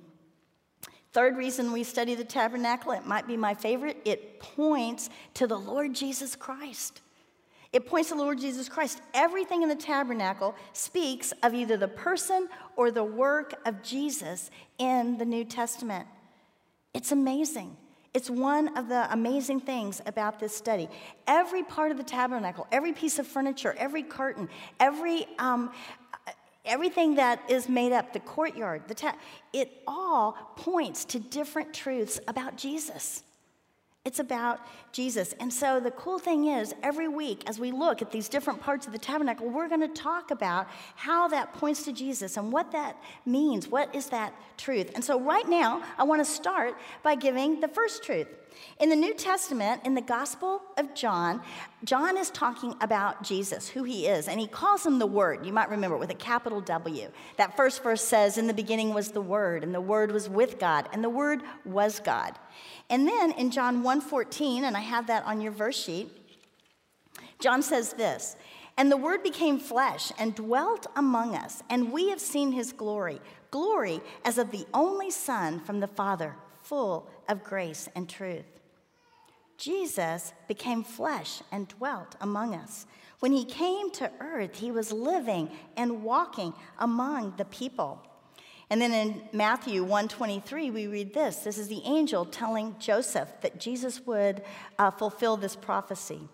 Third 1.12 1.36
reason 1.36 1.72
we 1.72 1.82
study 1.82 2.14
the 2.14 2.24
tabernacle, 2.24 2.92
it 2.92 3.06
might 3.06 3.26
be 3.26 3.38
my 3.38 3.54
favorite, 3.54 3.96
it 4.04 4.38
points 4.38 5.08
to 5.34 5.46
the 5.46 5.58
Lord 5.58 5.94
Jesus 5.94 6.36
Christ. 6.36 7.00
It 7.72 7.86
points 7.86 8.10
to 8.10 8.14
the 8.14 8.22
Lord 8.22 8.38
Jesus 8.38 8.68
Christ. 8.68 9.00
Everything 9.12 9.62
in 9.62 9.68
the 9.68 9.74
tabernacle 9.74 10.54
speaks 10.72 11.32
of 11.42 11.54
either 11.54 11.76
the 11.76 11.88
person 11.88 12.48
or 12.76 12.90
the 12.90 13.04
work 13.04 13.54
of 13.66 13.82
Jesus 13.82 14.50
in 14.78 15.18
the 15.18 15.24
New 15.24 15.44
Testament. 15.44 16.06
It's 16.96 17.12
amazing. 17.12 17.76
It's 18.14 18.30
one 18.30 18.74
of 18.78 18.88
the 18.88 19.12
amazing 19.12 19.60
things 19.60 20.00
about 20.06 20.40
this 20.40 20.56
study. 20.56 20.88
Every 21.26 21.62
part 21.62 21.90
of 21.90 21.98
the 21.98 22.02
tabernacle, 22.02 22.66
every 22.72 22.94
piece 22.94 23.18
of 23.18 23.26
furniture, 23.26 23.74
every 23.76 24.02
curtain, 24.02 24.48
every 24.80 25.26
um, 25.38 25.72
everything 26.64 27.16
that 27.16 27.42
is 27.50 27.68
made 27.68 27.92
up, 27.92 28.14
the 28.14 28.20
courtyard, 28.20 28.88
the 28.88 28.94
ta- 28.94 29.14
it 29.52 29.82
all 29.86 30.32
points 30.56 31.04
to 31.04 31.20
different 31.20 31.74
truths 31.74 32.18
about 32.26 32.56
Jesus. 32.56 33.22
It's 34.06 34.18
about 34.18 34.60
Jesus. 34.96 35.34
And 35.40 35.52
so 35.52 35.78
the 35.78 35.90
cool 35.90 36.18
thing 36.18 36.46
is, 36.46 36.74
every 36.82 37.06
week 37.06 37.42
as 37.46 37.60
we 37.60 37.70
look 37.70 38.00
at 38.00 38.10
these 38.10 38.30
different 38.30 38.62
parts 38.62 38.86
of 38.86 38.94
the 38.94 38.98
tabernacle, 38.98 39.46
we're 39.46 39.68
going 39.68 39.82
to 39.82 39.88
talk 39.88 40.30
about 40.30 40.68
how 40.94 41.28
that 41.28 41.52
points 41.52 41.82
to 41.82 41.92
Jesus 41.92 42.38
and 42.38 42.50
what 42.50 42.72
that 42.72 42.96
means. 43.26 43.68
What 43.68 43.94
is 43.94 44.06
that 44.06 44.32
truth? 44.56 44.92
And 44.94 45.04
so 45.04 45.20
right 45.20 45.46
now, 45.46 45.82
I 45.98 46.04
want 46.04 46.24
to 46.24 46.24
start 46.24 46.76
by 47.02 47.14
giving 47.14 47.60
the 47.60 47.68
first 47.68 48.02
truth. 48.02 48.26
In 48.80 48.88
the 48.88 48.96
New 48.96 49.12
Testament, 49.12 49.82
in 49.84 49.94
the 49.94 50.00
Gospel 50.00 50.62
of 50.78 50.94
John, 50.94 51.42
John 51.84 52.16
is 52.16 52.30
talking 52.30 52.74
about 52.80 53.22
Jesus, 53.22 53.68
who 53.68 53.84
he 53.84 54.06
is, 54.06 54.28
and 54.28 54.40
he 54.40 54.46
calls 54.46 54.84
him 54.84 54.98
the 54.98 55.06
Word. 55.06 55.44
You 55.44 55.52
might 55.52 55.68
remember 55.68 55.98
with 55.98 56.10
a 56.10 56.14
capital 56.14 56.62
W. 56.62 57.10
That 57.36 57.54
first 57.56 57.82
verse 57.82 58.02
says, 58.02 58.38
In 58.38 58.46
the 58.46 58.54
beginning 58.54 58.94
was 58.94 59.10
the 59.10 59.20
Word, 59.20 59.62
and 59.62 59.74
the 59.74 59.80
Word 59.80 60.10
was 60.10 60.28
with 60.28 60.58
God, 60.58 60.88
and 60.92 61.04
the 61.04 61.10
Word 61.10 61.42
was 61.66 62.00
God. 62.00 62.38
And 62.88 63.06
then 63.06 63.32
in 63.32 63.50
John 63.50 63.82
1:14, 63.82 64.62
and 64.62 64.76
I 64.76 64.80
have 64.86 65.06
that 65.08 65.24
on 65.24 65.40
your 65.40 65.52
verse 65.52 65.76
sheet, 65.76 66.08
John 67.38 67.62
says 67.62 67.92
this, 67.92 68.36
and 68.78 68.90
the 68.90 68.96
word 68.96 69.22
became 69.22 69.58
flesh 69.58 70.12
and 70.18 70.34
dwelt 70.34 70.86
among 70.96 71.34
us, 71.34 71.62
and 71.70 71.92
we 71.92 72.10
have 72.10 72.20
seen 72.20 72.52
his 72.52 72.72
glory, 72.72 73.20
glory 73.50 74.00
as 74.24 74.38
of 74.38 74.50
the 74.50 74.66
only 74.74 75.10
son 75.10 75.60
from 75.60 75.80
the 75.80 75.86
Father, 75.86 76.34
full 76.62 77.08
of 77.28 77.44
grace 77.44 77.88
and 77.94 78.08
truth. 78.08 78.44
Jesus 79.56 80.34
became 80.48 80.84
flesh 80.84 81.40
and 81.50 81.68
dwelt 81.68 82.16
among 82.20 82.54
us. 82.54 82.86
When 83.20 83.32
he 83.32 83.44
came 83.44 83.90
to 83.92 84.10
earth, 84.20 84.58
he 84.58 84.70
was 84.70 84.92
living 84.92 85.50
and 85.76 86.02
walking 86.02 86.52
among 86.78 87.34
the 87.36 87.46
people. 87.46 88.02
And 88.68 88.80
then 88.80 88.92
in 88.92 89.28
Matthew 89.32 89.84
1:23 89.84 90.70
we 90.72 90.86
read 90.86 91.14
this. 91.14 91.36
This 91.38 91.58
is 91.58 91.68
the 91.68 91.82
angel 91.84 92.24
telling 92.24 92.76
Joseph 92.78 93.40
that 93.40 93.60
Jesus 93.60 94.04
would 94.06 94.42
uh, 94.78 94.90
fulfill 94.90 95.36
this 95.36 95.54
prophecy. 95.54 96.28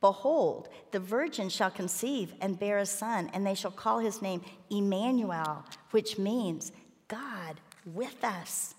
Behold, 0.00 0.68
the 0.90 1.00
virgin 1.00 1.48
shall 1.48 1.70
conceive 1.70 2.34
and 2.40 2.58
bear 2.58 2.78
a 2.78 2.86
son, 2.86 3.30
and 3.32 3.46
they 3.46 3.54
shall 3.54 3.70
call 3.70 3.98
his 3.98 4.20
name 4.20 4.42
Emmanuel, 4.68 5.64
which 5.92 6.18
means 6.18 6.72
God 7.08 7.60
with 7.86 8.24
us. 8.24 8.74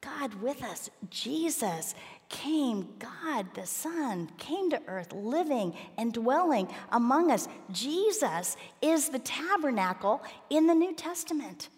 God 0.00 0.34
with 0.34 0.62
us. 0.62 0.90
Jesus 1.10 1.94
came, 2.28 2.88
God 2.98 3.46
the 3.54 3.66
Son, 3.66 4.30
came 4.38 4.70
to 4.70 4.80
earth, 4.86 5.12
living 5.12 5.74
and 5.96 6.12
dwelling 6.12 6.68
among 6.92 7.30
us. 7.32 7.48
Jesus 7.72 8.56
is 8.80 9.08
the 9.08 9.18
tabernacle 9.18 10.22
in 10.50 10.66
the 10.66 10.74
New 10.74 10.94
Testament. 10.94 11.68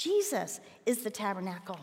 Jesus 0.00 0.60
is 0.86 1.02
the 1.02 1.10
tabernacle. 1.10 1.78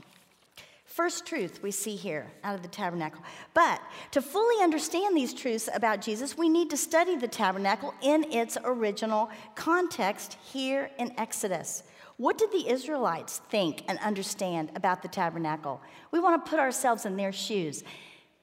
First 0.86 1.28
truth 1.28 1.62
we 1.62 1.70
see 1.70 1.96
here 1.96 2.26
out 2.44 2.56
of 2.56 2.64
the 2.64 2.68
tabernacle. 2.68 3.22
But 3.54 3.80
to 4.10 4.24
fully 4.24 4.64
understand 4.64 5.16
these 5.16 5.36
truths 5.36 5.70
about 5.72 6.02
Jesus, 6.02 6.36
we 6.36 6.50
need 6.50 6.72
to 6.72 6.78
study 6.78 7.16
the 7.16 7.28
tabernacle 7.28 7.94
in 8.02 8.24
its 8.32 8.58
original 8.64 9.30
context 9.54 10.36
here 10.52 10.90
in 10.98 11.14
Exodus. 11.20 11.84
What 12.16 12.40
did 12.40 12.52
the 12.52 12.68
Israelites 12.68 13.40
think 13.52 13.84
and 13.88 14.00
understand 14.00 14.72
about 14.76 15.04
the 15.04 15.10
tabernacle? 15.10 15.80
We 16.10 16.20
want 16.20 16.44
to 16.44 16.50
put 16.50 16.60
ourselves 16.60 17.06
in 17.06 17.18
their 17.18 17.32
shoes, 17.32 17.84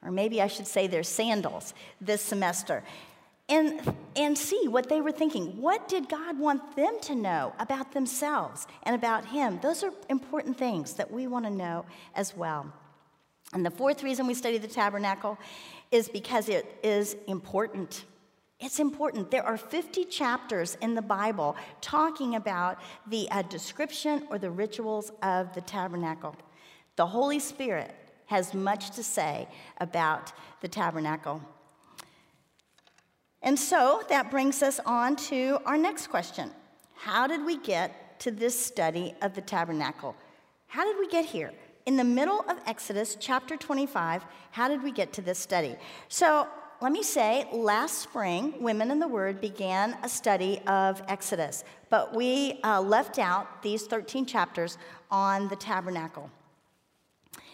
or 0.01 0.09
maybe 0.09 0.41
I 0.41 0.47
should 0.47 0.67
say 0.67 0.87
their 0.87 1.03
sandals, 1.03 1.73
this 1.99 2.21
semester 2.21 2.81
and, 3.47 3.95
and 4.15 4.37
see 4.37 4.67
what 4.67 4.89
they 4.89 5.01
were 5.01 5.11
thinking. 5.11 5.61
What 5.61 5.87
did 5.87 6.09
God 6.09 6.39
want 6.39 6.75
them 6.75 6.97
to 7.01 7.15
know 7.15 7.53
about 7.59 7.91
themselves 7.91 8.67
and 8.83 8.95
about 8.95 9.25
Him? 9.25 9.59
Those 9.61 9.83
are 9.83 9.91
important 10.09 10.57
things 10.57 10.93
that 10.93 11.11
we 11.11 11.27
want 11.27 11.45
to 11.45 11.51
know 11.51 11.85
as 12.15 12.35
well. 12.35 12.71
And 13.53 13.65
the 13.65 13.71
fourth 13.71 14.03
reason 14.03 14.25
we 14.27 14.33
study 14.33 14.57
the 14.57 14.67
tabernacle 14.67 15.37
is 15.91 16.09
because 16.09 16.49
it 16.49 16.79
is 16.83 17.15
important. 17.27 18.05
It's 18.59 18.79
important. 18.79 19.31
There 19.31 19.45
are 19.45 19.57
50 19.57 20.05
chapters 20.05 20.77
in 20.81 20.95
the 20.95 21.01
Bible 21.01 21.55
talking 21.81 22.35
about 22.35 22.79
the 23.07 23.29
uh, 23.29 23.43
description 23.43 24.27
or 24.29 24.39
the 24.39 24.49
rituals 24.49 25.11
of 25.21 25.53
the 25.53 25.61
tabernacle. 25.61 26.35
The 26.95 27.05
Holy 27.05 27.39
Spirit 27.39 27.93
has 28.27 28.53
much 28.53 28.91
to 28.91 29.03
say 29.03 29.47
about 29.79 30.33
the 30.61 30.67
tabernacle. 30.67 31.41
And 33.45 33.57
so 33.57 34.01
that 34.09 34.31
brings 34.31 34.63
us 34.63 34.79
on 34.87 35.15
to 35.27 35.59
our 35.65 35.77
next 35.77 36.07
question 36.07 36.51
How 36.95 37.27
did 37.27 37.45
we 37.45 37.57
get 37.57 38.19
to 38.21 38.31
this 38.31 38.59
study 38.59 39.13
of 39.21 39.35
the 39.35 39.41
tabernacle? 39.41 40.15
How 40.67 40.83
did 40.83 40.97
we 40.99 41.07
get 41.07 41.25
here? 41.25 41.53
In 41.85 41.95
the 41.95 42.03
middle 42.03 42.43
of 42.49 42.57
Exodus 42.65 43.15
chapter 43.19 43.55
25, 43.55 44.25
how 44.49 44.67
did 44.67 44.81
we 44.81 44.91
get 44.91 45.13
to 45.13 45.21
this 45.21 45.37
study? 45.37 45.75
So 46.09 46.47
let 46.81 46.91
me 46.91 47.03
say, 47.03 47.47
last 47.53 47.99
spring, 47.99 48.55
Women 48.59 48.89
in 48.89 48.99
the 48.99 49.07
Word 49.07 49.39
began 49.39 49.95
a 50.01 50.09
study 50.09 50.59
of 50.65 51.03
Exodus, 51.07 51.63
but 51.91 52.15
we 52.15 52.59
uh, 52.63 52.81
left 52.81 53.19
out 53.19 53.61
these 53.61 53.83
13 53.83 54.25
chapters 54.25 54.79
on 55.11 55.47
the 55.49 55.55
tabernacle. 55.55 56.31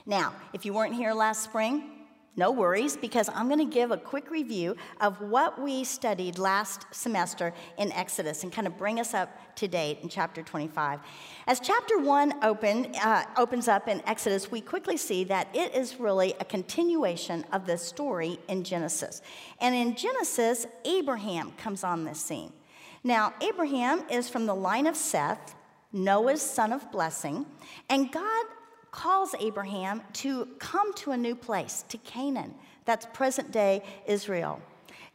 Now, 0.06 0.34
if 0.54 0.66
you 0.66 0.74
weren't 0.74 0.96
here 0.96 1.14
last 1.14 1.44
spring, 1.44 2.01
no 2.38 2.52
worries, 2.52 2.96
because 2.96 3.30
I'm 3.36 3.48
going 3.48 3.60
to 3.60 3.74
give 3.74 3.92
a 3.92 3.98
quick 3.98 4.32
review 4.32 4.78
of 5.02 5.20
what 5.20 5.62
we 5.62 5.84
studied 5.84 6.40
last 6.40 6.86
semester 6.92 7.54
in 7.78 7.92
Exodus 7.92 8.44
and 8.44 8.54
kind 8.54 8.68
of 8.68 8.78
bring 8.78 9.02
us 9.02 9.14
up 9.14 9.56
to 9.58 9.68
date 9.68 10.00
in 10.02 10.08
chapter 10.08 10.42
25. 10.42 11.02
As 11.48 11.60
chapter 11.60 12.00
1 12.00 12.42
open, 12.42 12.96
uh, 13.04 13.26
opens 13.38 13.68
up 13.68 13.90
in 13.90 14.02
Exodus, 14.08 14.50
we 14.50 14.62
quickly 14.62 14.96
see 14.96 15.26
that 15.26 15.50
it 15.54 15.76
is 15.76 16.00
really 16.00 16.34
a 16.40 16.46
continuation 16.46 17.44
of 17.52 17.66
the 17.66 17.78
story 17.78 18.40
in 18.48 18.64
Genesis. 18.64 19.22
And 19.60 19.76
in 19.76 19.96
Genesis, 19.96 20.66
Abraham 20.86 21.52
comes 21.58 21.84
on 21.84 22.06
this 22.06 22.22
scene. 22.22 22.54
Now, 23.04 23.34
Abraham 23.42 24.04
is 24.10 24.30
from 24.30 24.46
the 24.46 24.56
line 24.56 24.88
of 24.88 24.96
Seth, 24.96 25.54
Noah's 25.92 26.42
son 26.42 26.72
of 26.72 26.90
blessing, 26.94 27.46
and 27.90 28.10
God 28.10 28.46
calls 28.92 29.34
Abraham 29.40 30.02
to 30.14 30.46
come 30.60 30.94
to 30.96 31.12
a 31.12 31.18
new 31.18 31.36
place, 31.36 31.84
to 31.90 31.98
Canaan, 32.00 32.54
That's 32.86 33.06
present 33.14 33.52
day 33.52 33.84
Israel. 34.06 34.62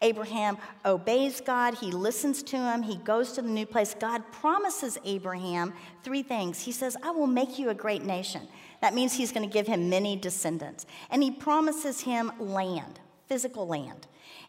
Abraham 0.03 0.59
obeys 0.85 1.41
God, 1.41 1.75
he 1.75 1.91
listens 1.91 2.43
to 2.45 2.57
him, 2.57 2.83
he 2.83 2.97
goes 2.97 3.33
to 3.33 3.43
the 3.43 3.49
new 3.49 3.65
place. 3.65 3.95
God 3.99 4.23
promises 4.31 4.99
Abraham 5.05 5.73
three 6.03 6.23
things. 6.23 6.61
He 6.61 6.73
says, 6.73 6.97
I 7.03 7.11
will 7.11 7.27
make 7.27 7.59
you 7.59 7.71
a 7.71 7.75
great 7.75 8.05
nation. 8.05 8.47
That 8.83 8.95
means 8.95 9.15
he's 9.15 9.33
going 9.33 9.49
to 9.49 9.53
give 9.53 9.67
him 9.67 9.89
many 9.89 10.15
descendants. 10.17 10.85
And 11.11 11.23
he 11.23 11.31
promises 11.31 12.03
him 12.03 12.31
land, 12.39 13.01
physical 13.27 13.67
land. 13.67 14.07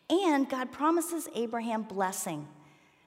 And 0.10 0.50
God 0.50 0.72
promises 0.72 1.30
Abraham 1.34 1.84
blessing. 1.84 2.48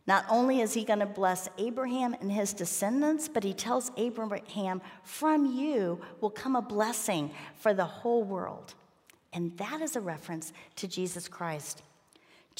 Not 0.06 0.24
only 0.28 0.60
is 0.60 0.74
he 0.74 0.84
going 0.84 0.98
to 1.00 1.06
bless 1.06 1.48
Abraham 1.58 2.14
and 2.20 2.32
his 2.32 2.52
descendants, 2.52 3.28
but 3.28 3.44
he 3.44 3.52
tells 3.52 3.92
Abraham, 3.96 4.80
From 5.02 5.46
you 5.46 6.00
will 6.20 6.30
come 6.30 6.56
a 6.56 6.62
blessing 6.62 7.30
for 7.56 7.74
the 7.74 7.84
whole 7.84 8.24
world. 8.24 8.74
And 9.32 9.56
that 9.58 9.80
is 9.80 9.96
a 9.96 10.00
reference 10.00 10.52
to 10.76 10.88
Jesus 10.88 11.28
Christ. 11.28 11.82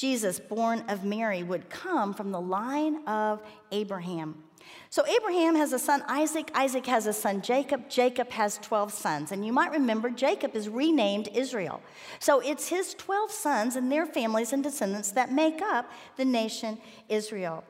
Jesus, 0.01 0.39
born 0.39 0.83
of 0.87 1.03
Mary, 1.03 1.43
would 1.43 1.69
come 1.69 2.15
from 2.15 2.31
the 2.31 2.41
line 2.41 3.07
of 3.07 3.39
Abraham. 3.71 4.35
So 4.89 5.05
Abraham 5.05 5.53
has 5.53 5.73
a 5.73 5.77
son 5.77 6.03
Isaac, 6.07 6.49
Isaac 6.55 6.87
has 6.87 7.05
a 7.05 7.13
son 7.13 7.43
Jacob, 7.43 7.87
Jacob 7.87 8.31
has 8.31 8.57
12 8.63 8.91
sons. 8.91 9.31
And 9.31 9.45
you 9.45 9.53
might 9.53 9.71
remember 9.71 10.09
Jacob 10.09 10.55
is 10.55 10.67
renamed 10.67 11.29
Israel. 11.35 11.83
So 12.19 12.39
it's 12.39 12.67
his 12.67 12.95
12 12.95 13.29
sons 13.29 13.75
and 13.75 13.91
their 13.91 14.07
families 14.07 14.53
and 14.53 14.63
descendants 14.63 15.11
that 15.11 15.31
make 15.31 15.61
up 15.61 15.91
the 16.17 16.25
nation 16.25 16.79
Israel. 17.07 17.63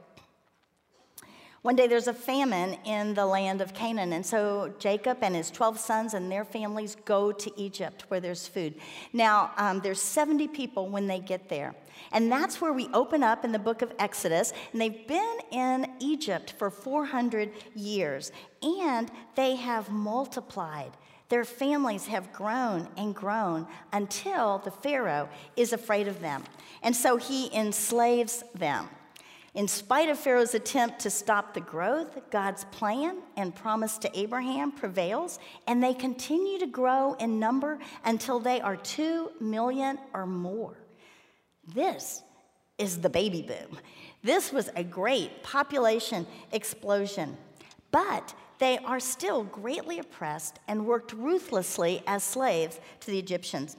One 1.63 1.75
day 1.75 1.85
there's 1.85 2.07
a 2.07 2.13
famine 2.13 2.75
in 2.85 3.13
the 3.13 3.27
land 3.27 3.61
of 3.61 3.75
Canaan, 3.75 4.13
and 4.13 4.25
so 4.25 4.73
Jacob 4.79 5.19
and 5.21 5.35
his 5.35 5.51
12 5.51 5.77
sons 5.77 6.15
and 6.15 6.31
their 6.31 6.43
families 6.43 6.97
go 7.05 7.31
to 7.31 7.51
Egypt 7.55 8.05
where 8.07 8.19
there's 8.19 8.47
food. 8.47 8.73
Now, 9.13 9.51
um, 9.57 9.79
there's 9.79 10.01
70 10.01 10.47
people 10.47 10.89
when 10.89 11.05
they 11.05 11.19
get 11.19 11.49
there, 11.49 11.75
and 12.11 12.31
that's 12.31 12.61
where 12.61 12.73
we 12.73 12.89
open 12.95 13.21
up 13.21 13.45
in 13.45 13.51
the 13.51 13.59
book 13.59 13.83
of 13.83 13.93
Exodus, 13.99 14.53
and 14.71 14.81
they've 14.81 15.07
been 15.07 15.37
in 15.51 15.85
Egypt 15.99 16.55
for 16.57 16.71
400 16.71 17.51
years, 17.75 18.31
and 18.63 19.11
they 19.35 19.55
have 19.55 19.87
multiplied. 19.91 20.97
Their 21.29 21.45
families 21.45 22.07
have 22.07 22.33
grown 22.33 22.87
and 22.97 23.13
grown 23.13 23.67
until 23.93 24.57
the 24.57 24.71
Pharaoh 24.71 25.29
is 25.55 25.73
afraid 25.73 26.07
of 26.07 26.21
them, 26.21 26.43
and 26.81 26.95
so 26.95 27.17
he 27.17 27.55
enslaves 27.55 28.43
them. 28.55 28.89
In 29.53 29.67
spite 29.67 30.07
of 30.07 30.17
Pharaoh's 30.17 30.55
attempt 30.55 30.99
to 30.99 31.09
stop 31.09 31.53
the 31.53 31.59
growth, 31.59 32.17
God's 32.29 32.63
plan 32.65 33.17
and 33.35 33.53
promise 33.53 33.97
to 33.97 34.17
Abraham 34.17 34.71
prevails, 34.71 35.39
and 35.67 35.83
they 35.83 35.93
continue 35.93 36.57
to 36.59 36.67
grow 36.67 37.13
in 37.15 37.37
number 37.37 37.77
until 38.05 38.39
they 38.39 38.61
are 38.61 38.77
2 38.77 39.31
million 39.41 39.99
or 40.13 40.25
more. 40.25 40.77
This 41.67 42.21
is 42.77 42.99
the 43.01 43.09
baby 43.09 43.41
boom. 43.41 43.77
This 44.23 44.53
was 44.53 44.69
a 44.75 44.85
great 44.85 45.43
population 45.43 46.25
explosion, 46.53 47.35
but 47.91 48.33
they 48.59 48.77
are 48.79 48.99
still 49.01 49.43
greatly 49.43 49.99
oppressed 49.99 50.59
and 50.67 50.85
worked 50.85 51.11
ruthlessly 51.11 52.03
as 52.07 52.23
slaves 52.23 52.79
to 53.01 53.11
the 53.11 53.19
Egyptians. 53.19 53.75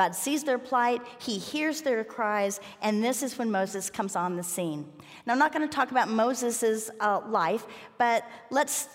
God 0.00 0.14
sees 0.14 0.44
their 0.44 0.58
plight, 0.58 1.02
He 1.18 1.36
hears 1.36 1.82
their 1.82 2.02
cries, 2.04 2.58
and 2.80 3.04
this 3.04 3.22
is 3.22 3.36
when 3.36 3.50
Moses 3.50 3.90
comes 3.90 4.16
on 4.16 4.34
the 4.34 4.42
scene. 4.42 4.90
Now, 5.26 5.34
I'm 5.34 5.38
not 5.38 5.52
going 5.52 5.68
to 5.68 5.76
talk 5.76 5.90
about 5.90 6.08
Moses' 6.08 6.88
uh, 7.00 7.20
life, 7.28 7.66
but 7.98 8.24
let's 8.48 8.88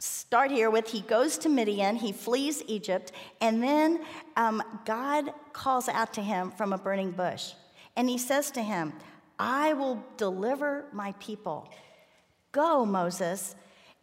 start 0.00 0.50
here 0.50 0.68
with 0.68 0.88
he 0.88 1.02
goes 1.02 1.38
to 1.38 1.48
Midian, 1.48 1.94
he 1.94 2.10
flees 2.10 2.64
Egypt, 2.66 3.12
and 3.40 3.62
then 3.62 4.00
um, 4.36 4.60
God 4.84 5.32
calls 5.52 5.88
out 5.88 6.12
to 6.14 6.20
him 6.20 6.50
from 6.50 6.72
a 6.72 6.78
burning 6.78 7.12
bush. 7.12 7.52
And 7.94 8.08
he 8.08 8.18
says 8.18 8.50
to 8.50 8.60
him, 8.60 8.92
I 9.38 9.74
will 9.74 10.04
deliver 10.16 10.86
my 10.92 11.12
people. 11.20 11.72
Go, 12.50 12.84
Moses, 12.84 13.54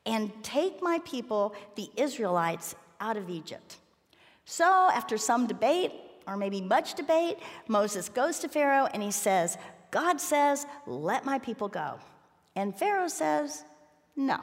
and 0.05 0.31
take 0.43 0.81
my 0.81 0.99
people, 0.99 1.55
the 1.75 1.89
Israelites, 1.97 2.73
out 3.01 3.17
of 3.17 3.29
Egypt. 3.29 3.79
So, 4.45 4.89
after 4.93 5.17
some 5.17 5.45
debate, 5.45 5.91
or 6.27 6.37
maybe 6.37 6.61
much 6.61 6.93
debate, 6.95 7.37
Moses 7.67 8.09
goes 8.09 8.39
to 8.39 8.49
Pharaoh 8.49 8.87
and 8.93 9.01
he 9.01 9.11
says, 9.11 9.57
God 9.91 10.19
says, 10.19 10.65
let 10.85 11.25
my 11.25 11.39
people 11.39 11.67
go. 11.67 11.99
And 12.55 12.77
Pharaoh 12.77 13.07
says, 13.07 13.63
no, 14.15 14.39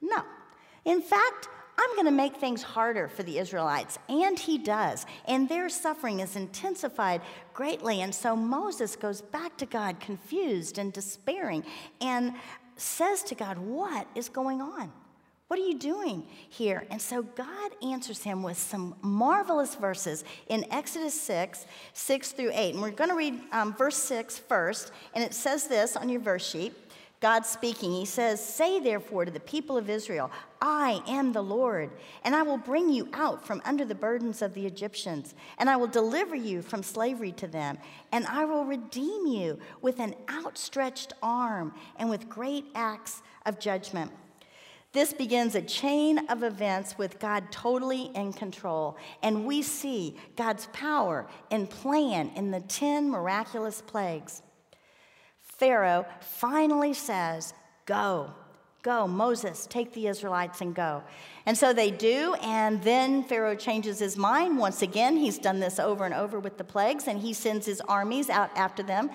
no. 0.00 0.22
In 0.84 1.02
fact, 1.02 1.48
I'm 1.78 1.94
going 1.94 2.06
to 2.06 2.12
make 2.12 2.36
things 2.36 2.62
harder 2.62 3.08
for 3.08 3.22
the 3.22 3.38
Israelites. 3.38 3.98
And 4.08 4.38
he 4.38 4.56
does. 4.58 5.04
And 5.26 5.48
their 5.48 5.68
suffering 5.68 6.20
is 6.20 6.36
intensified 6.36 7.20
greatly. 7.52 8.00
And 8.00 8.14
so 8.14 8.34
Moses 8.34 8.96
goes 8.96 9.20
back 9.20 9.56
to 9.58 9.66
God, 9.66 10.00
confused 10.00 10.78
and 10.78 10.92
despairing, 10.92 11.64
and 12.00 12.34
says 12.76 13.22
to 13.24 13.34
God, 13.34 13.58
What 13.58 14.06
is 14.14 14.28
going 14.28 14.62
on? 14.62 14.92
What 15.48 15.60
are 15.60 15.66
you 15.66 15.78
doing 15.78 16.26
here? 16.48 16.84
And 16.90 17.00
so 17.00 17.22
God 17.22 17.70
answers 17.80 18.22
him 18.22 18.42
with 18.42 18.58
some 18.58 18.96
marvelous 19.00 19.76
verses 19.76 20.24
in 20.48 20.66
Exodus 20.72 21.18
6, 21.20 21.66
6 21.92 22.32
through 22.32 22.50
8. 22.52 22.74
And 22.74 22.82
we're 22.82 22.90
going 22.90 23.10
to 23.10 23.16
read 23.16 23.40
um, 23.52 23.72
verse 23.74 23.96
6 23.96 24.38
first. 24.38 24.90
And 25.14 25.22
it 25.22 25.34
says 25.34 25.68
this 25.68 25.94
on 25.94 26.08
your 26.08 26.20
verse 26.20 26.44
sheet 26.44 26.74
God 27.20 27.46
speaking. 27.46 27.92
He 27.92 28.04
says, 28.04 28.44
Say 28.44 28.78
therefore 28.78 29.24
to 29.24 29.30
the 29.30 29.40
people 29.40 29.78
of 29.78 29.88
Israel, 29.88 30.30
I 30.60 31.00
am 31.08 31.32
the 31.32 31.42
Lord, 31.42 31.90
and 32.24 32.36
I 32.36 32.42
will 32.42 32.58
bring 32.58 32.90
you 32.90 33.08
out 33.14 33.46
from 33.46 33.62
under 33.64 33.84
the 33.84 33.94
burdens 33.94 34.42
of 34.42 34.52
the 34.52 34.66
Egyptians, 34.66 35.34
and 35.58 35.70
I 35.70 35.76
will 35.76 35.86
deliver 35.86 36.36
you 36.36 36.60
from 36.60 36.82
slavery 36.82 37.32
to 37.32 37.46
them, 37.46 37.78
and 38.12 38.26
I 38.26 38.44
will 38.44 38.64
redeem 38.64 39.26
you 39.26 39.58
with 39.80 39.98
an 39.98 40.14
outstretched 40.30 41.14
arm 41.22 41.72
and 41.98 42.10
with 42.10 42.28
great 42.28 42.66
acts 42.74 43.22
of 43.46 43.58
judgment. 43.58 44.10
This 44.96 45.12
begins 45.12 45.54
a 45.54 45.60
chain 45.60 46.26
of 46.30 46.42
events 46.42 46.96
with 46.96 47.18
God 47.18 47.52
totally 47.52 48.04
in 48.14 48.32
control. 48.32 48.96
And 49.22 49.44
we 49.44 49.60
see 49.60 50.16
God's 50.36 50.68
power 50.72 51.26
and 51.50 51.68
plan 51.68 52.30
in 52.34 52.50
the 52.50 52.60
10 52.60 53.10
miraculous 53.10 53.82
plagues. 53.82 54.40
Pharaoh 55.42 56.06
finally 56.20 56.94
says, 56.94 57.52
Go. 57.84 58.32
Go, 58.80 59.06
Moses, 59.06 59.66
take 59.66 59.92
the 59.92 60.06
Israelites 60.06 60.62
and 60.62 60.74
go. 60.74 61.02
And 61.44 61.58
so 61.58 61.74
they 61.74 61.90
do, 61.90 62.34
and 62.40 62.82
then 62.82 63.22
Pharaoh 63.24 63.56
changes 63.56 63.98
his 63.98 64.16
mind. 64.16 64.56
Once 64.56 64.80
again, 64.80 65.16
he's 65.18 65.38
done 65.38 65.60
this 65.60 65.78
over 65.78 66.06
and 66.06 66.14
over 66.14 66.40
with 66.40 66.56
the 66.56 66.64
plagues, 66.64 67.06
and 67.06 67.20
he 67.20 67.34
sends 67.34 67.66
his 67.66 67.82
armies 67.82 68.30
out 68.30 68.50
after 68.56 68.82
them. 68.82 69.10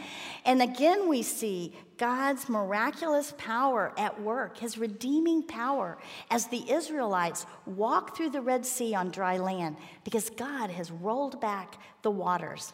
And 0.45 0.61
again, 0.61 1.07
we 1.07 1.23
see 1.23 1.73
God's 2.01 2.49
miraculous 2.49 3.35
power 3.37 3.93
at 3.95 4.19
work, 4.19 4.57
his 4.57 4.75
redeeming 4.75 5.43
power, 5.43 5.99
as 6.31 6.47
the 6.47 6.67
Israelites 6.67 7.45
walk 7.67 8.17
through 8.17 8.31
the 8.31 8.41
Red 8.41 8.65
Sea 8.65 8.95
on 8.95 9.11
dry 9.11 9.37
land, 9.37 9.77
because 10.03 10.31
God 10.31 10.71
has 10.71 10.89
rolled 10.89 11.39
back 11.39 11.77
the 12.01 12.09
waters. 12.09 12.73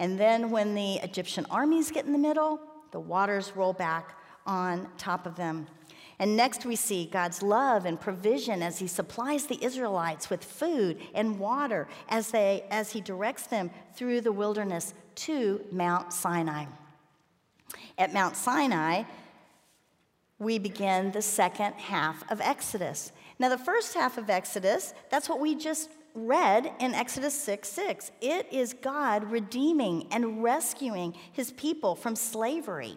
And 0.00 0.18
then 0.18 0.50
when 0.50 0.74
the 0.74 0.94
Egyptian 0.94 1.46
armies 1.48 1.92
get 1.92 2.06
in 2.06 2.12
the 2.12 2.18
middle, 2.18 2.58
the 2.90 2.98
waters 2.98 3.52
roll 3.54 3.72
back 3.72 4.18
on 4.44 4.88
top 4.98 5.26
of 5.28 5.36
them. 5.36 5.68
And 6.18 6.36
next, 6.36 6.66
we 6.66 6.74
see 6.74 7.06
God's 7.06 7.40
love 7.40 7.86
and 7.86 8.00
provision 8.00 8.62
as 8.62 8.80
He 8.80 8.88
supplies 8.88 9.46
the 9.46 9.64
Israelites 9.64 10.28
with 10.28 10.42
food 10.42 10.98
and 11.14 11.38
water 11.38 11.86
as, 12.08 12.32
they, 12.32 12.64
as 12.72 12.90
He 12.90 13.00
directs 13.00 13.46
them 13.46 13.70
through 13.94 14.22
the 14.22 14.32
wilderness 14.32 14.92
to 15.14 15.64
Mount 15.70 16.12
Sinai. 16.12 16.64
At 17.98 18.12
Mount 18.12 18.36
Sinai, 18.36 19.04
we 20.38 20.58
begin 20.58 21.12
the 21.12 21.22
second 21.22 21.74
half 21.74 22.30
of 22.30 22.40
Exodus. 22.40 23.12
Now, 23.38 23.48
the 23.48 23.58
first 23.58 23.94
half 23.94 24.18
of 24.18 24.30
Exodus, 24.30 24.94
that's 25.10 25.28
what 25.28 25.40
we 25.40 25.54
just 25.54 25.90
read 26.14 26.72
in 26.78 26.94
Exodus 26.94 27.38
6 27.40 27.68
6. 27.68 28.12
It 28.20 28.46
is 28.52 28.72
God 28.72 29.30
redeeming 29.30 30.06
and 30.10 30.42
rescuing 30.42 31.14
his 31.32 31.50
people 31.52 31.96
from 31.96 32.16
slavery 32.16 32.96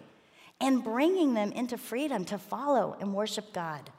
and 0.62 0.84
bringing 0.84 1.34
them 1.34 1.51
into 1.51 1.77
freedom 1.77 2.25
to 2.25 2.38
follow 2.38 2.95
and 2.99 3.13
worship 3.13 3.53
God. 3.53 3.91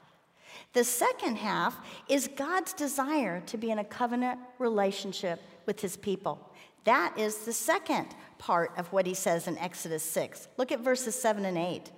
The 0.73 0.83
second 0.83 1.37
half 1.37 1.77
is 2.07 2.29
God's 2.35 2.73
desire 2.73 3.41
to 3.47 3.57
be 3.57 3.71
in 3.71 3.79
a 3.79 3.83
covenant 3.83 4.39
relationship 4.59 5.41
with 5.65 5.79
his 5.81 5.97
people. 5.97 6.39
That 6.83 7.13
is 7.17 7.39
the 7.39 7.53
second 7.53 8.07
part 8.39 8.71
of 8.77 8.91
what 8.91 9.05
he 9.05 9.13
says 9.13 9.47
in 9.47 9.57
Exodus 9.59 10.01
6. 10.03 10.47
Look 10.57 10.71
at 10.71 10.79
verses 10.79 11.13
7 11.13 11.45
and 11.45 11.57
8. 11.57 11.91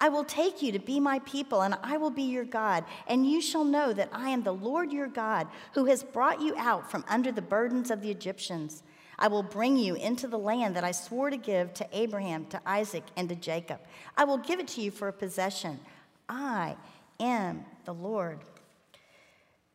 I 0.00 0.08
will 0.08 0.24
take 0.24 0.60
you 0.60 0.72
to 0.72 0.78
be 0.78 1.00
my 1.00 1.20
people, 1.20 1.62
and 1.62 1.76
I 1.82 1.96
will 1.96 2.10
be 2.10 2.24
your 2.24 2.44
God, 2.44 2.84
and 3.06 3.30
you 3.30 3.40
shall 3.40 3.64
know 3.64 3.92
that 3.92 4.10
I 4.12 4.30
am 4.30 4.42
the 4.42 4.52
Lord 4.52 4.92
your 4.92 5.06
God, 5.06 5.46
who 5.72 5.86
has 5.86 6.02
brought 6.02 6.42
you 6.42 6.54
out 6.58 6.90
from 6.90 7.04
under 7.08 7.30
the 7.32 7.40
burdens 7.40 7.90
of 7.90 8.02
the 8.02 8.10
Egyptians. 8.10 8.82
I 9.18 9.28
will 9.28 9.44
bring 9.44 9.76
you 9.76 9.94
into 9.94 10.26
the 10.26 10.38
land 10.38 10.74
that 10.74 10.84
I 10.84 10.90
swore 10.90 11.30
to 11.30 11.36
give 11.36 11.72
to 11.74 11.86
Abraham, 11.92 12.46
to 12.46 12.60
Isaac, 12.66 13.04
and 13.16 13.28
to 13.28 13.36
Jacob. 13.36 13.80
I 14.16 14.24
will 14.24 14.38
give 14.38 14.58
it 14.58 14.68
to 14.68 14.80
you 14.80 14.90
for 14.90 15.06
a 15.06 15.12
possession. 15.12 15.78
I 16.28 16.76
am 17.20 17.64
the 17.84 17.94
Lord. 17.94 18.40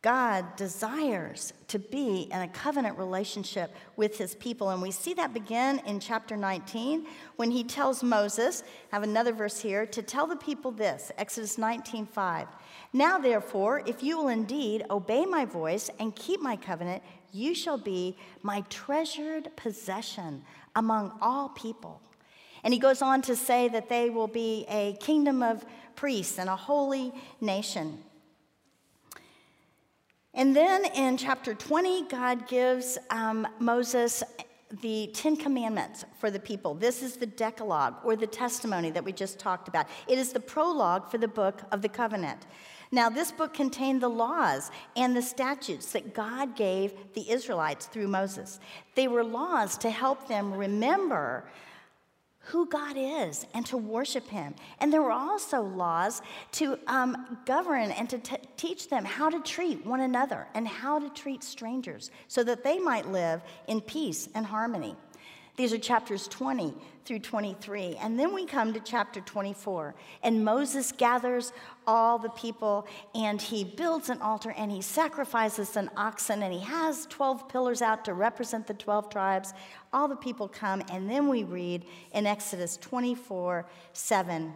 God 0.02 0.56
desires 0.56 1.52
to 1.68 1.78
be 1.78 2.22
in 2.32 2.40
a 2.40 2.48
covenant 2.48 2.96
relationship 2.96 3.74
with 3.96 4.16
his 4.16 4.34
people. 4.34 4.70
And 4.70 4.80
we 4.80 4.90
see 4.90 5.12
that 5.14 5.34
begin 5.34 5.78
in 5.80 6.00
chapter 6.00 6.38
19 6.38 7.06
when 7.36 7.50
he 7.50 7.62
tells 7.62 8.02
Moses, 8.02 8.62
I 8.92 8.96
have 8.96 9.02
another 9.02 9.34
verse 9.34 9.60
here, 9.60 9.84
to 9.84 10.02
tell 10.02 10.26
the 10.26 10.36
people 10.36 10.70
this 10.70 11.12
Exodus 11.18 11.58
19 11.58 12.06
5. 12.06 12.48
Now, 12.94 13.18
therefore, 13.18 13.82
if 13.84 14.02
you 14.02 14.16
will 14.16 14.28
indeed 14.28 14.86
obey 14.88 15.26
my 15.26 15.44
voice 15.44 15.90
and 15.98 16.16
keep 16.16 16.40
my 16.40 16.56
covenant, 16.56 17.02
you 17.30 17.54
shall 17.54 17.78
be 17.78 18.16
my 18.42 18.62
treasured 18.70 19.54
possession 19.54 20.42
among 20.76 21.12
all 21.20 21.50
people. 21.50 22.00
And 22.64 22.72
he 22.72 22.80
goes 22.80 23.02
on 23.02 23.20
to 23.22 23.36
say 23.36 23.68
that 23.68 23.90
they 23.90 24.08
will 24.08 24.28
be 24.28 24.64
a 24.68 24.94
kingdom 24.94 25.42
of 25.42 25.64
priests 25.94 26.38
and 26.38 26.48
a 26.48 26.56
holy 26.56 27.12
nation. 27.40 28.02
And 30.34 30.54
then 30.54 30.84
in 30.84 31.16
chapter 31.16 31.54
20, 31.54 32.08
God 32.08 32.46
gives 32.46 32.98
um, 33.10 33.46
Moses 33.58 34.22
the 34.82 35.08
Ten 35.12 35.36
Commandments 35.36 36.04
for 36.20 36.30
the 36.30 36.38
people. 36.38 36.74
This 36.74 37.02
is 37.02 37.16
the 37.16 37.26
Decalogue 37.26 37.96
or 38.04 38.14
the 38.14 38.26
testimony 38.26 38.90
that 38.92 39.04
we 39.04 39.12
just 39.12 39.40
talked 39.40 39.66
about. 39.66 39.86
It 40.06 40.16
is 40.18 40.32
the 40.32 40.38
prologue 40.38 41.10
for 41.10 41.18
the 41.18 41.26
book 41.26 41.62
of 41.72 41.82
the 41.82 41.88
covenant. 41.88 42.46
Now, 42.92 43.08
this 43.08 43.32
book 43.32 43.52
contained 43.52 44.00
the 44.00 44.08
laws 44.08 44.70
and 44.96 45.16
the 45.16 45.22
statutes 45.22 45.92
that 45.92 46.14
God 46.14 46.54
gave 46.56 46.92
the 47.14 47.28
Israelites 47.28 47.86
through 47.86 48.08
Moses. 48.08 48.60
They 48.94 49.08
were 49.08 49.24
laws 49.24 49.76
to 49.78 49.90
help 49.90 50.28
them 50.28 50.52
remember 50.52 51.44
who 52.50 52.66
God 52.66 52.96
is 52.98 53.46
and 53.54 53.64
to 53.66 53.76
worship 53.76 54.26
Him. 54.28 54.54
And 54.80 54.92
there 54.92 55.02
were 55.02 55.12
also 55.12 55.62
laws 55.62 56.20
to 56.52 56.78
um, 56.86 57.38
govern 57.46 57.92
and 57.92 58.10
to 58.10 58.18
t- 58.18 58.36
teach 58.56 58.88
them 58.88 59.04
how 59.04 59.30
to 59.30 59.40
treat 59.40 59.86
one 59.86 60.00
another 60.00 60.48
and 60.54 60.66
how 60.66 60.98
to 60.98 61.08
treat 61.10 61.44
strangers 61.44 62.10
so 62.26 62.42
that 62.44 62.64
they 62.64 62.78
might 62.78 63.06
live 63.06 63.40
in 63.68 63.80
peace 63.80 64.28
and 64.34 64.44
harmony. 64.44 64.96
These 65.56 65.72
are 65.72 65.78
chapters 65.78 66.26
20 66.28 66.74
through 67.04 67.18
23. 67.18 67.96
And 68.00 68.18
then 68.18 68.34
we 68.34 68.46
come 68.46 68.72
to 68.72 68.80
chapter 68.80 69.20
24. 69.20 69.94
And 70.22 70.44
Moses 70.44 70.92
gathers 70.92 71.52
all 71.86 72.18
the 72.18 72.28
people 72.30 72.86
and 73.14 73.40
he 73.40 73.64
builds 73.64 74.10
an 74.10 74.22
altar 74.22 74.54
and 74.56 74.70
he 74.70 74.80
sacrifices 74.80 75.76
an 75.76 75.90
oxen 75.96 76.42
and 76.42 76.52
he 76.52 76.60
has 76.60 77.06
12 77.06 77.48
pillars 77.48 77.82
out 77.82 78.04
to 78.04 78.14
represent 78.14 78.66
the 78.66 78.74
12 78.74 79.10
tribes. 79.10 79.52
All 79.92 80.08
the 80.08 80.16
people 80.16 80.46
come. 80.46 80.82
And 80.92 81.10
then 81.10 81.28
we 81.28 81.44
read 81.44 81.84
in 82.12 82.26
Exodus 82.26 82.76
24 82.76 83.66
7. 83.92 84.54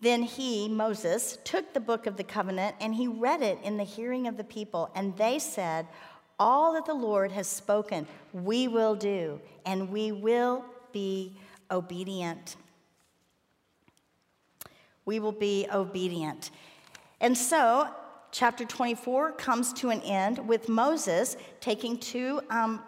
Then 0.00 0.22
he, 0.22 0.68
Moses, 0.68 1.38
took 1.44 1.72
the 1.72 1.80
book 1.80 2.06
of 2.06 2.18
the 2.18 2.24
covenant 2.24 2.76
and 2.78 2.94
he 2.94 3.06
read 3.06 3.40
it 3.40 3.58
in 3.62 3.78
the 3.78 3.84
hearing 3.84 4.26
of 4.26 4.36
the 4.36 4.44
people. 4.44 4.90
And 4.94 5.16
they 5.16 5.38
said, 5.38 5.86
all 6.38 6.72
that 6.74 6.86
the 6.86 6.94
Lord 6.94 7.32
has 7.32 7.46
spoken, 7.46 8.06
we 8.32 8.68
will 8.68 8.94
do, 8.94 9.40
and 9.64 9.90
we 9.90 10.12
will 10.12 10.64
be 10.92 11.36
obedient. 11.70 12.56
We 15.04 15.20
will 15.20 15.32
be 15.32 15.66
obedient. 15.72 16.50
And 17.20 17.36
so, 17.36 17.88
chapter 18.32 18.64
24 18.64 19.32
comes 19.32 19.72
to 19.74 19.90
an 19.90 20.00
end 20.02 20.38
with 20.48 20.68
Moses 20.68 21.36
taking 21.60 21.98
two 21.98 22.40
um, 22.50 22.80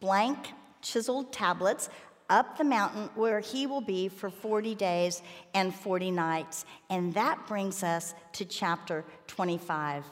blank 0.00 0.38
chiseled 0.82 1.32
tablets 1.32 1.88
up 2.28 2.56
the 2.56 2.64
mountain 2.64 3.08
where 3.14 3.40
he 3.40 3.66
will 3.66 3.80
be 3.80 4.08
for 4.08 4.30
40 4.30 4.74
days 4.74 5.22
and 5.54 5.74
40 5.74 6.10
nights. 6.10 6.64
And 6.90 7.14
that 7.14 7.46
brings 7.46 7.82
us 7.82 8.14
to 8.32 8.44
chapter 8.44 9.04
25. 9.26 10.04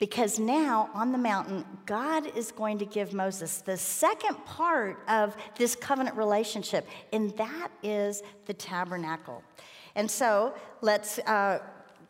Because 0.00 0.38
now 0.38 0.88
on 0.94 1.12
the 1.12 1.18
mountain, 1.18 1.64
God 1.84 2.34
is 2.34 2.50
going 2.50 2.78
to 2.78 2.86
give 2.86 3.12
Moses 3.12 3.58
the 3.58 3.76
second 3.76 4.34
part 4.46 4.98
of 5.08 5.36
this 5.56 5.76
covenant 5.76 6.16
relationship, 6.16 6.88
and 7.12 7.36
that 7.36 7.68
is 7.82 8.22
the 8.46 8.54
tabernacle. 8.54 9.44
And 9.94 10.10
so 10.10 10.54
let's, 10.80 11.18
uh, 11.20 11.58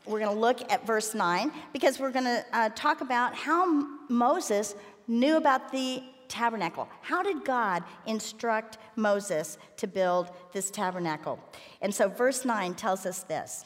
we're 0.06 0.20
going 0.20 0.32
to 0.32 0.40
look 0.40 0.70
at 0.72 0.86
verse 0.86 1.14
9 1.14 1.50
because 1.72 1.98
we're 1.98 2.12
going 2.12 2.26
to 2.26 2.44
uh, 2.52 2.68
talk 2.76 3.00
about 3.00 3.34
how 3.34 3.66
Moses 4.08 4.76
knew 5.08 5.36
about 5.36 5.72
the 5.72 6.00
tabernacle. 6.28 6.88
How 7.00 7.24
did 7.24 7.44
God 7.44 7.82
instruct 8.06 8.78
Moses 8.94 9.58
to 9.78 9.88
build 9.88 10.30
this 10.52 10.70
tabernacle? 10.70 11.40
And 11.82 11.92
so 11.92 12.08
verse 12.08 12.44
9 12.44 12.74
tells 12.74 13.04
us 13.04 13.24
this 13.24 13.64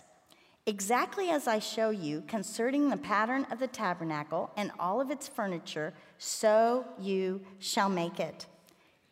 Exactly 0.66 1.28
as 1.28 1.46
I 1.46 1.58
show 1.58 1.90
you 1.90 2.22
concerning 2.26 2.88
the 2.88 2.96
pattern 2.96 3.46
of 3.50 3.58
the 3.58 3.66
tabernacle 3.66 4.50
and 4.56 4.72
all 4.78 4.98
of 4.98 5.10
its 5.10 5.28
furniture, 5.28 5.92
so 6.16 6.86
you 6.98 7.42
shall 7.58 7.90
make 7.90 8.18
it. 8.18 8.46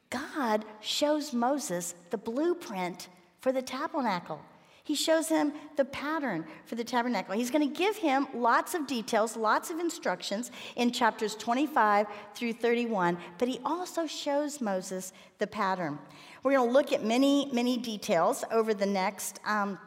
God 0.09 0.65
shows 0.81 1.35
Moses 1.35 1.95
the 2.11 2.17
blueprint 2.17 3.09
for 3.41 3.53
the 3.53 3.61
tabernacle. 3.61 4.41
He 4.85 4.95
shows 4.95 5.29
him 5.29 5.53
the 5.77 5.85
pattern 5.85 6.47
for 6.65 6.75
the 6.75 6.85
tabernacle. 6.85 7.35
He's 7.35 7.51
going 7.51 7.69
to 7.69 7.79
give 7.79 7.97
him 7.97 8.27
lots 8.35 8.75
of 8.75 8.87
details, 8.87 9.37
lots 9.37 9.71
of 9.71 9.79
instructions 9.79 10.51
in 10.75 10.91
chapters 10.91 11.37
25 11.37 12.07
through 12.35 12.55
31, 12.55 13.17
but 13.38 13.47
he 13.47 13.61
also 13.65 14.07
shows 14.07 14.61
Moses 14.61 15.12
the 15.38 15.47
pattern. 15.47 15.99
We're 16.43 16.57
going 16.57 16.69
to 16.69 16.73
look 16.73 16.93
at 16.93 17.05
many, 17.05 17.49
many 17.53 17.77
details 17.77 18.43
over 18.51 18.75
the 18.75 18.87
next 18.87 19.38
um, 19.45 19.79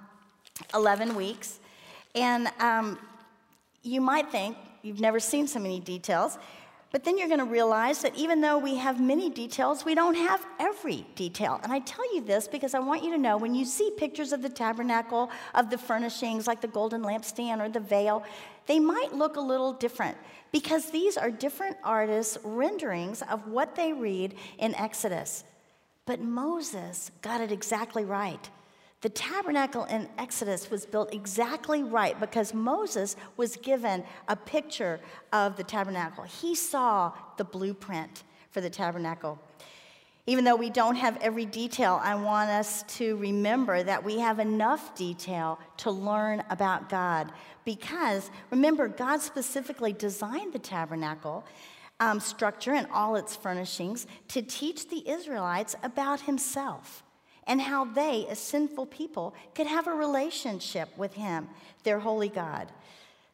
11 0.73 1.15
weeks. 1.15 1.59
And 2.13 2.49
um, 2.59 2.97
you 3.83 4.01
might 4.01 4.31
think 4.31 4.57
you've 4.81 5.01
never 5.01 5.19
seen 5.19 5.47
so 5.47 5.59
many 5.59 5.79
details, 5.79 6.37
but 6.91 7.03
then 7.03 7.17
you're 7.17 7.27
going 7.27 7.39
to 7.39 7.45
realize 7.45 8.01
that 8.03 8.15
even 8.15 8.39
though 8.39 8.57
we 8.57 8.75
have 8.75 9.01
many 9.01 9.29
details, 9.29 9.83
we 9.83 9.95
don't 9.95 10.15
have 10.15 10.45
every 10.59 11.05
detail. 11.15 11.59
And 11.61 11.73
I 11.73 11.79
tell 11.79 12.15
you 12.15 12.21
this 12.21 12.47
because 12.47 12.73
I 12.73 12.79
want 12.79 13.03
you 13.03 13.11
to 13.11 13.17
know 13.17 13.35
when 13.35 13.53
you 13.53 13.65
see 13.65 13.91
pictures 13.97 14.31
of 14.31 14.41
the 14.41 14.47
tabernacle, 14.47 15.29
of 15.53 15.69
the 15.69 15.77
furnishings 15.77 16.47
like 16.47 16.61
the 16.61 16.69
golden 16.69 17.01
lampstand 17.01 17.59
or 17.59 17.67
the 17.67 17.81
veil, 17.81 18.23
they 18.65 18.79
might 18.79 19.13
look 19.13 19.35
a 19.35 19.41
little 19.41 19.73
different 19.73 20.17
because 20.53 20.89
these 20.89 21.17
are 21.17 21.29
different 21.29 21.75
artists' 21.83 22.37
renderings 22.45 23.21
of 23.23 23.45
what 23.47 23.75
they 23.75 23.91
read 23.91 24.33
in 24.57 24.73
Exodus. 24.75 25.43
But 26.05 26.21
Moses 26.21 27.11
got 27.21 27.41
it 27.41 27.51
exactly 27.51 28.05
right. 28.05 28.49
The 29.05 29.09
tabernacle 29.09 29.83
in 29.83 30.09
Exodus 30.17 30.71
was 30.71 30.87
built 30.87 31.13
exactly 31.13 31.83
right 31.83 32.19
because 32.19 32.55
Moses 32.55 33.15
was 33.37 33.55
given 33.55 34.03
a 34.27 34.35
picture 34.35 34.99
of 35.31 35.57
the 35.57 35.63
tabernacle. 35.63 36.23
He 36.23 36.55
saw 36.55 37.13
the 37.37 37.43
blueprint 37.43 38.23
for 38.49 38.61
the 38.61 38.69
tabernacle. 38.71 39.37
Even 40.25 40.43
though 40.43 40.55
we 40.55 40.71
don't 40.71 40.95
have 40.95 41.17
every 41.21 41.45
detail, 41.45 42.01
I 42.01 42.15
want 42.15 42.49
us 42.49 42.81
to 42.97 43.15
remember 43.17 43.83
that 43.83 44.03
we 44.03 44.17
have 44.17 44.39
enough 44.39 44.95
detail 44.95 45.59
to 45.77 45.91
learn 45.91 46.41
about 46.49 46.89
God. 46.89 47.31
Because 47.63 48.31
remember, 48.49 48.87
God 48.87 49.21
specifically 49.21 49.93
designed 49.93 50.51
the 50.51 50.57
tabernacle 50.57 51.45
um, 51.99 52.19
structure 52.19 52.73
and 52.73 52.87
all 52.91 53.17
its 53.17 53.35
furnishings 53.35 54.07
to 54.29 54.41
teach 54.41 54.89
the 54.89 55.07
Israelites 55.07 55.75
about 55.83 56.21
Himself 56.21 57.03
and 57.47 57.61
how 57.61 57.85
they, 57.85 58.25
as 58.29 58.39
sinful 58.39 58.87
people, 58.87 59.33
could 59.53 59.67
have 59.67 59.87
a 59.87 59.91
relationship 59.91 60.89
with 60.97 61.13
Him, 61.13 61.47
their 61.83 61.99
holy 61.99 62.29
God. 62.29 62.71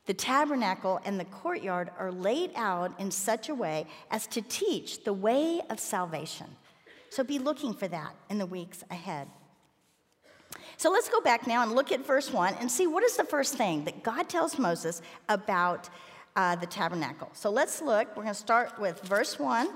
The 0.05 0.13
tabernacle 0.13 0.99
and 1.05 1.19
the 1.19 1.25
courtyard 1.25 1.91
are 1.97 2.11
laid 2.11 2.51
out 2.55 2.99
in 2.99 3.11
such 3.11 3.49
a 3.49 3.55
way 3.55 3.85
as 4.09 4.27
to 4.27 4.41
teach 4.41 5.03
the 5.03 5.13
way 5.13 5.61
of 5.69 5.79
salvation. 5.79 6.47
So 7.09 7.23
be 7.23 7.39
looking 7.39 7.73
for 7.73 7.87
that 7.87 8.15
in 8.29 8.37
the 8.37 8.45
weeks 8.45 8.83
ahead. 8.89 9.27
So 10.77 10.89
let's 10.89 11.09
go 11.09 11.21
back 11.21 11.45
now 11.45 11.61
and 11.61 11.73
look 11.73 11.91
at 11.91 12.05
verse 12.05 12.31
1 12.31 12.55
and 12.55 12.69
see 12.69 12.87
what 12.87 13.03
is 13.03 13.15
the 13.15 13.23
first 13.23 13.55
thing 13.55 13.85
that 13.85 14.03
God 14.03 14.27
tells 14.27 14.57
Moses 14.57 15.01
about 15.29 15.89
uh, 16.35 16.55
the 16.55 16.65
tabernacle. 16.65 17.29
So 17.33 17.49
let's 17.49 17.81
look. 17.81 18.07
We're 18.09 18.23
going 18.23 18.33
to 18.33 18.33
start 18.33 18.79
with 18.79 18.99
verse 19.01 19.37
1. 19.37 19.69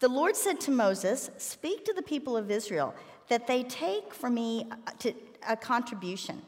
The 0.00 0.08
Lord 0.08 0.36
said 0.36 0.60
to 0.62 0.70
Moses, 0.70 1.30
Speak 1.38 1.84
to 1.86 1.92
the 1.92 2.02
people 2.02 2.36
of 2.36 2.50
Israel 2.50 2.94
that 3.28 3.46
they 3.46 3.62
take 3.62 4.14
from 4.14 4.34
me 4.34 4.66
uh, 4.70 5.10
a 5.48 5.56
contribution. 5.56 6.42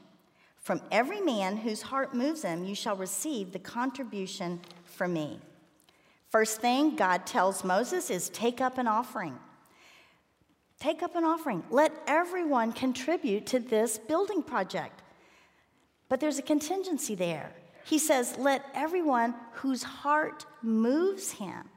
From 0.58 0.80
every 0.90 1.20
man 1.20 1.58
whose 1.58 1.82
heart 1.82 2.14
moves 2.14 2.42
him, 2.42 2.64
you 2.64 2.74
shall 2.74 2.96
receive 2.96 3.52
the 3.52 3.58
contribution 3.58 4.60
from 4.84 5.12
me. 5.12 5.38
First 6.28 6.60
thing 6.60 6.96
God 6.96 7.24
tells 7.24 7.62
Moses 7.62 8.10
is 8.10 8.28
take 8.30 8.60
up 8.60 8.76
an 8.78 8.88
offering. 8.88 9.38
Take 10.78 11.02
up 11.02 11.14
an 11.16 11.24
offering. 11.24 11.62
Let 11.70 11.92
everyone 12.06 12.72
contribute 12.72 13.46
to 13.46 13.60
this 13.60 13.96
building 13.96 14.42
project. 14.42 15.02
But 16.08 16.20
there's 16.20 16.38
a 16.38 16.42
contingency 16.42 17.14
there. 17.14 17.52
He 17.84 17.98
says, 17.98 18.36
let 18.36 18.64
everyone 18.74 19.34
whose 19.52 19.82
heart 19.82 20.44
moves 20.62 21.30
him. 21.30 21.70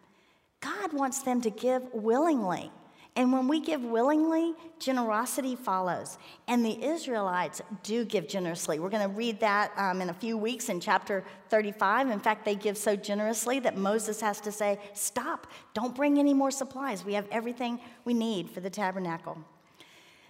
God 0.60 0.92
wants 0.92 1.22
them 1.22 1.42
to 1.42 1.50
give 1.50 1.84
willingly 1.94 2.72
And 3.20 3.34
when 3.34 3.50
we 3.50 3.60
give 3.60 3.84
willingly, 3.84 4.54
generosity 4.80 5.58
follows. 5.58 6.18
And 6.48 6.64
the 6.64 6.82
Israelites 6.82 7.62
do 7.84 8.06
give 8.06 8.30
generously. 8.30 8.80
We're 8.80 8.90
going 8.90 9.10
to 9.10 9.14
read 9.14 9.42
that 9.42 9.74
um, 9.76 10.02
in 10.02 10.10
a 10.10 10.14
few 10.14 10.38
weeks 10.38 10.70
in 10.70 10.80
chapter 10.80 11.26
35. 11.50 12.12
In 12.12 12.22
fact, 12.22 12.46
they 12.46 12.56
give 12.56 12.78
so 12.78 12.96
generously 12.96 13.60
that 13.60 13.76
Moses 13.76 14.22
has 14.22 14.40
to 14.40 14.54
say, 14.54 14.80
Stop, 14.94 15.48
don't 15.74 15.94
bring 15.94 16.18
any 16.18 16.34
more 16.34 16.50
supplies. 16.50 17.04
We 17.04 17.14
have 17.16 17.28
everything 17.30 17.82
we 18.06 18.14
need 18.14 18.50
for 18.50 18.62
the 18.62 18.70
tabernacle. 18.70 19.38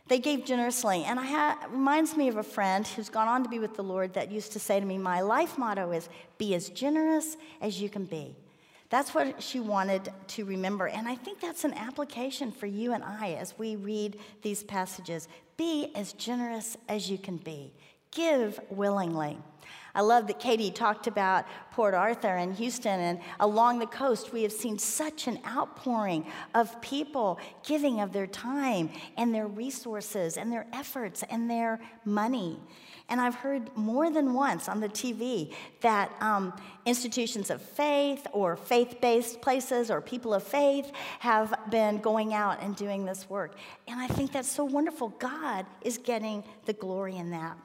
They 0.08 0.18
gave 0.18 0.44
generously. 0.44 1.04
And 1.04 1.20
ha- 1.20 1.60
reminds 1.70 2.18
me 2.18 2.28
of 2.28 2.38
a 2.38 2.44
friend 2.44 2.88
who's 2.88 3.10
gone 3.10 3.28
on 3.28 3.44
to 3.44 3.50
be 3.50 3.60
with 3.60 3.76
the 3.76 3.84
Lord 3.84 4.16
that 4.16 4.32
used 4.32 4.54
to 4.54 4.60
say 4.60 4.80
to 4.80 4.86
me, 4.88 4.98
My 4.98 5.22
life 5.22 5.60
motto 5.60 5.92
is 5.92 6.10
be 6.40 6.56
as 6.56 6.70
generous 6.70 7.38
as 7.62 7.80
you 7.80 7.88
can 7.88 8.06
be. 8.06 8.36
That's 8.90 9.14
what 9.14 9.42
she 9.42 9.60
wanted 9.60 10.12
to 10.30 10.46
remember. 10.46 10.88
And 10.88 11.08
I 11.08 11.16
think 11.16 11.40
that's 11.40 11.64
an 11.64 11.74
application 11.76 12.52
for 12.52 12.66
you 12.66 12.94
and 12.94 13.04
I 13.04 13.34
as 13.34 13.54
we 13.58 13.76
read 13.76 14.18
these 14.42 14.64
passages. 14.64 15.28
Be 15.58 15.92
as 15.96 16.14
generous 16.14 16.76
as 16.88 17.10
you 17.10 17.18
can 17.18 17.38
be, 17.38 17.74
give 18.12 18.60
willingly. 18.70 19.38
I 19.94 20.02
love 20.02 20.28
that 20.28 20.40
Katie 20.40 20.72
talked 20.72 21.08
about 21.08 21.46
Port 21.72 21.94
Arthur 21.94 22.36
and 22.36 22.56
Houston, 22.56 23.00
and 23.00 23.20
along 23.40 23.80
the 23.80 23.88
coast, 23.88 24.32
we 24.32 24.44
have 24.44 24.52
seen 24.52 24.78
such 24.78 25.28
an 25.28 25.40
outpouring 25.46 26.26
of 26.54 26.80
people 26.82 27.40
giving 27.66 28.00
of 28.00 28.14
their 28.14 28.28
time 28.28 28.90
and 29.18 29.34
their 29.34 29.48
resources 29.48 30.38
and 30.38 30.52
their 30.52 30.68
efforts 30.74 31.24
and 31.30 31.50
their 31.50 31.80
money. 32.06 32.60
And 33.10 33.20
I've 33.20 33.36
heard 33.36 33.76
more 33.76 34.10
than 34.12 34.34
once 34.34 34.70
on 34.70 34.80
the 34.80 34.90
TV 34.90 35.54
that 35.82 36.12
um, 36.22 36.54
institutions 36.86 37.50
of 37.50 37.62
faith 37.62 38.26
or 38.32 38.56
faith 38.56 39.02
based 39.02 39.42
places 39.42 39.90
or 39.90 40.00
people 40.00 40.34
of 40.34 40.44
faith 40.44 40.92
have 41.20 41.54
been 41.70 41.98
going 42.00 42.34
out 42.34 42.62
and 42.62 42.76
doing 42.76 43.06
this 43.06 43.30
work. 43.30 43.56
And 43.88 44.00
I 44.00 44.08
think 44.08 44.32
that's 44.32 44.52
so 44.52 44.64
wonderful. 44.64 45.10
God 45.10 45.66
is 45.82 45.98
getting 45.98 46.44
the 46.66 46.74
glory 46.74 47.18
in 47.18 47.32
that. 47.32 47.58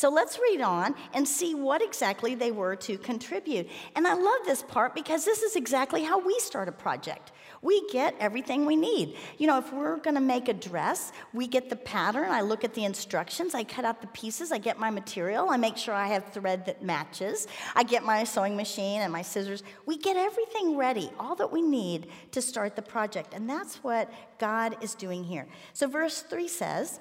So 0.00 0.08
let's 0.08 0.38
read 0.38 0.62
on 0.62 0.94
and 1.12 1.28
see 1.28 1.54
what 1.54 1.82
exactly 1.82 2.34
they 2.34 2.52
were 2.52 2.74
to 2.76 2.96
contribute. 2.96 3.68
And 3.94 4.08
I 4.08 4.14
love 4.14 4.38
this 4.46 4.62
part 4.62 4.94
because 4.94 5.26
this 5.26 5.42
is 5.42 5.56
exactly 5.56 6.02
how 6.02 6.18
we 6.18 6.38
start 6.38 6.68
a 6.68 6.72
project. 6.72 7.32
We 7.62 7.86
get 7.88 8.14
everything 8.18 8.64
we 8.64 8.74
need. 8.74 9.16
You 9.36 9.46
know, 9.46 9.58
if 9.58 9.70
we're 9.70 9.98
going 9.98 10.14
to 10.14 10.20
make 10.20 10.48
a 10.48 10.54
dress, 10.54 11.12
we 11.34 11.46
get 11.46 11.68
the 11.68 11.76
pattern, 11.76 12.30
I 12.30 12.40
look 12.40 12.64
at 12.64 12.72
the 12.72 12.84
instructions, 12.84 13.54
I 13.54 13.64
cut 13.64 13.84
out 13.84 14.00
the 14.00 14.06
pieces, 14.08 14.50
I 14.50 14.56
get 14.56 14.78
my 14.78 14.88
material, 14.88 15.50
I 15.50 15.58
make 15.58 15.76
sure 15.76 15.92
I 15.92 16.06
have 16.06 16.32
thread 16.32 16.64
that 16.66 16.82
matches, 16.82 17.46
I 17.76 17.82
get 17.82 18.02
my 18.02 18.24
sewing 18.24 18.56
machine 18.56 19.02
and 19.02 19.12
my 19.12 19.20
scissors. 19.20 19.62
We 19.84 19.98
get 19.98 20.16
everything 20.16 20.78
ready, 20.78 21.10
all 21.18 21.34
that 21.34 21.52
we 21.52 21.60
need 21.60 22.06
to 22.32 22.40
start 22.40 22.76
the 22.76 22.82
project. 22.82 23.34
And 23.34 23.48
that's 23.48 23.76
what 23.84 24.10
God 24.38 24.82
is 24.82 24.94
doing 24.94 25.22
here. 25.22 25.46
So, 25.74 25.86
verse 25.86 26.22
3 26.22 26.48
says, 26.48 26.98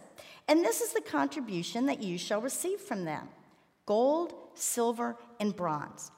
And 0.50 0.66
this 0.66 0.82
is 0.82 0.92
the 0.92 1.02
contribution 1.02 1.86
that 1.86 2.04
you 2.04 2.18
shall 2.18 2.42
receive 2.42 2.82
from 2.82 3.06
them 3.06 3.30
gold, 3.86 4.34
silver, 4.56 5.16
and 5.40 5.56
bronze. 5.56 6.12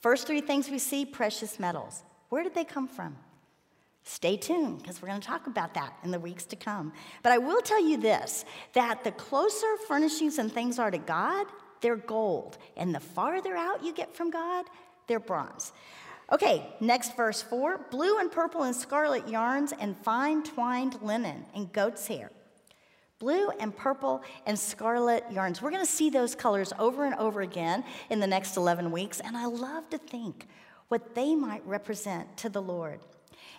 First 0.00 0.26
three 0.26 0.40
things 0.40 0.70
we 0.70 0.78
see 0.78 1.04
precious 1.04 1.58
metals. 1.58 2.02
Where 2.30 2.42
did 2.42 2.54
they 2.54 2.64
come 2.64 2.88
from? 2.88 3.16
Stay 4.02 4.36
tuned 4.36 4.78
because 4.78 5.02
we're 5.02 5.08
going 5.08 5.20
to 5.20 5.26
talk 5.26 5.46
about 5.46 5.74
that 5.74 5.94
in 6.04 6.10
the 6.10 6.18
weeks 6.18 6.44
to 6.46 6.56
come. 6.56 6.92
But 7.22 7.32
I 7.32 7.38
will 7.38 7.60
tell 7.60 7.82
you 7.82 7.96
this 7.96 8.44
that 8.72 9.04
the 9.04 9.12
closer 9.12 9.76
furnishings 9.86 10.38
and 10.38 10.50
things 10.50 10.78
are 10.78 10.90
to 10.90 10.98
God, 10.98 11.46
they're 11.80 11.96
gold. 11.96 12.58
And 12.76 12.94
the 12.94 13.00
farther 13.00 13.56
out 13.56 13.84
you 13.84 13.92
get 13.92 14.14
from 14.14 14.30
God, 14.30 14.66
they're 15.06 15.20
bronze. 15.20 15.72
Okay, 16.32 16.74
next 16.80 17.16
verse 17.16 17.42
four 17.42 17.86
blue 17.90 18.18
and 18.18 18.30
purple 18.30 18.62
and 18.62 18.74
scarlet 18.74 19.28
yarns 19.28 19.72
and 19.78 19.96
fine 19.96 20.42
twined 20.44 21.00
linen 21.02 21.44
and 21.54 21.72
goat's 21.72 22.06
hair. 22.06 22.30
Blue 23.18 23.50
and 23.60 23.76
purple 23.76 24.22
and 24.46 24.58
scarlet 24.58 25.24
yarns. 25.30 25.60
We're 25.60 25.70
going 25.70 25.84
to 25.84 25.90
see 25.90 26.08
those 26.08 26.34
colors 26.34 26.72
over 26.78 27.04
and 27.04 27.14
over 27.16 27.42
again 27.42 27.84
in 28.08 28.18
the 28.18 28.26
next 28.26 28.56
11 28.56 28.90
weeks, 28.90 29.20
and 29.20 29.36
I 29.36 29.44
love 29.44 29.90
to 29.90 29.98
think 29.98 30.46
what 30.88 31.14
they 31.14 31.34
might 31.34 31.66
represent 31.66 32.34
to 32.38 32.48
the 32.48 32.62
Lord. 32.62 33.00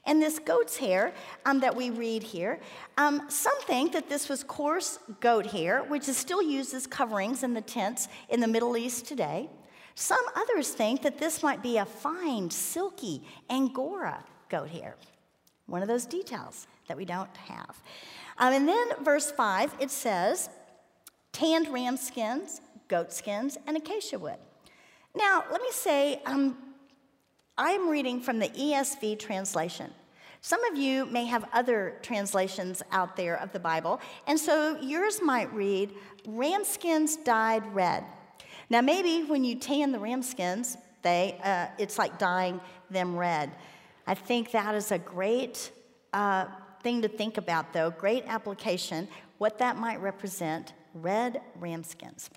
And 0.06 0.22
this 0.22 0.40
goat's 0.40 0.78
hair 0.78 1.14
um, 1.46 1.60
that 1.60 1.76
we 1.76 1.92
read 1.92 2.24
here, 2.24 2.60
um, 2.98 3.22
some 3.30 3.60
think 3.62 3.94
that 3.94 4.10
this 4.10 4.30
was 4.30 4.44
coarse 4.44 5.00
goat 5.20 5.46
hair, 5.46 5.84
which 5.84 6.10
is 6.10 6.18
still 6.18 6.42
used 6.42 6.74
as 6.74 6.88
coverings 6.88 7.44
in 7.44 7.54
the 7.54 7.62
tents 7.62 8.08
in 8.30 8.40
the 8.40 8.48
Middle 8.48 8.76
East 8.78 9.06
today. 9.06 9.50
Some 9.94 10.24
others 10.36 10.70
think 10.70 11.04
that 11.04 11.20
this 11.20 11.44
might 11.44 11.62
be 11.62 11.78
a 11.78 11.86
fine, 11.86 12.50
silky 12.50 13.22
Angora 13.50 14.24
goat 14.50 14.70
hair. 14.70 14.96
One 15.68 15.82
of 15.82 15.88
those 15.88 16.06
details 16.06 16.68
that 16.88 16.98
we 16.98 17.06
don't 17.06 17.36
have. 17.38 17.82
Um, 18.38 18.54
and 18.54 18.68
then, 18.68 19.04
verse 19.04 19.32
5, 19.32 19.76
it 19.80 19.92
says, 19.92 20.50
tanned 21.32 21.68
ram 21.68 21.96
skins, 21.96 22.62
goat 22.88 23.14
skins, 23.14 23.58
and 23.68 23.78
acacia 23.78 24.18
wood. 24.18 24.38
Now, 25.16 25.44
let 25.52 25.62
me 25.62 25.70
say, 25.72 26.22
um, 26.26 26.58
I'm 27.58 27.90
reading 27.90 28.22
from 28.22 28.40
the 28.40 28.50
ESV 28.50 29.20
translation. 29.20 29.92
Some 30.42 30.64
of 30.66 30.78
you 30.78 31.06
may 31.06 31.26
have 31.26 31.48
other 31.54 32.00
translations 32.02 32.82
out 32.92 33.16
there 33.16 33.36
of 33.36 33.52
the 33.52 33.60
Bible, 33.60 34.02
and 34.26 34.40
so 34.40 34.80
yours 34.82 35.22
might 35.22 35.54
read, 35.54 35.94
Ramskins 36.28 37.24
dyed 37.24 37.64
red. 37.74 38.04
Now, 38.70 38.82
maybe 38.82 39.28
when 39.28 39.44
you 39.44 39.56
tan 39.56 39.92
the 39.92 40.00
ramskins, 40.00 40.78
they, 41.04 41.38
uh, 41.44 41.68
it's 41.78 41.98
like 41.98 42.18
dyeing 42.18 42.60
them 42.90 43.16
red. 43.16 43.52
I 44.08 44.16
think 44.16 44.52
that 44.52 44.74
is 44.74 44.92
a 44.92 44.98
great 44.98 45.72
uh, 46.14 46.46
thing 46.82 47.02
to 47.04 47.08
think 47.08 47.38
about, 47.38 47.74
though, 47.74 47.92
great 47.92 48.24
application, 48.28 49.08
what 49.38 49.60
that 49.60 49.78
might 49.78 50.02
represent 50.02 50.74
red 50.94 51.42
ramskins. 51.60 52.30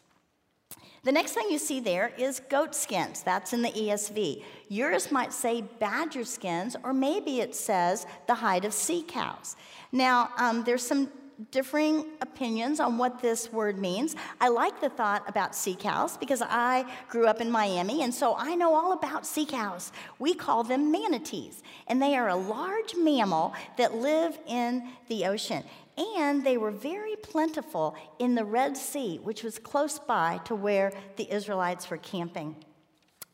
The 1.05 1.12
next 1.12 1.33
thing 1.33 1.50
you 1.50 1.59
see 1.59 1.81
there 1.81 2.12
is 2.16 2.40
goat 2.48 2.74
skins. 2.74 3.22
That's 3.22 3.53
in 3.53 3.61
the 3.61 3.70
ESV. 3.70 4.42
Yours 4.68 5.12
might 5.12 5.35
say 5.35 5.61
badger 5.61 6.24
skins, 6.24 6.77
or 6.83 6.94
maybe 6.94 7.40
it 7.40 7.55
says 7.55 8.07
the 8.27 8.35
hide 8.35 8.64
of 8.64 8.72
sea 8.72 9.05
cows. 9.07 9.55
Now, 9.92 10.31
um, 10.38 10.64
there's 10.64 10.83
some 10.83 11.11
differing 11.50 12.07
opinions 12.22 12.81
on 12.81 12.96
what 12.96 13.20
this 13.20 13.53
word 13.53 13.79
means. 13.79 14.16
I 14.40 14.48
like 14.48 14.81
the 14.81 14.88
thought 14.88 15.29
about 15.29 15.55
sea 15.55 15.74
cows 15.74 16.16
because 16.16 16.40
I 16.40 16.87
grew 17.11 17.27
up 17.27 17.42
in 17.42 17.50
Miami, 17.50 18.03
and 18.03 18.14
so 18.14 18.35
I 18.38 18.55
know 18.55 18.74
all 18.74 18.92
about 18.92 19.27
sea 19.27 19.44
cows. 19.44 19.92
We 20.18 20.33
call 20.33 20.64
them 20.64 20.90
manatees, 20.90 21.62
and 21.87 22.00
they 22.00 22.16
are 22.16 22.29
a 22.29 22.37
large 22.37 22.94
mammal 22.96 23.53
that 23.77 23.94
live 23.94 24.38
in 24.46 24.88
the 25.09 25.27
ocean 25.27 25.64
and 25.96 26.44
they 26.44 26.57
were 26.57 26.70
very 26.70 27.16
plentiful 27.16 27.96
in 28.18 28.35
the 28.35 28.44
Red 28.44 28.76
Sea, 28.76 29.18
which 29.22 29.42
was 29.42 29.59
close 29.59 29.98
by 29.98 30.40
to 30.44 30.54
where 30.54 30.92
the 31.16 31.33
Israelites 31.33 31.90
were 31.90 31.98
camping. 31.98 32.57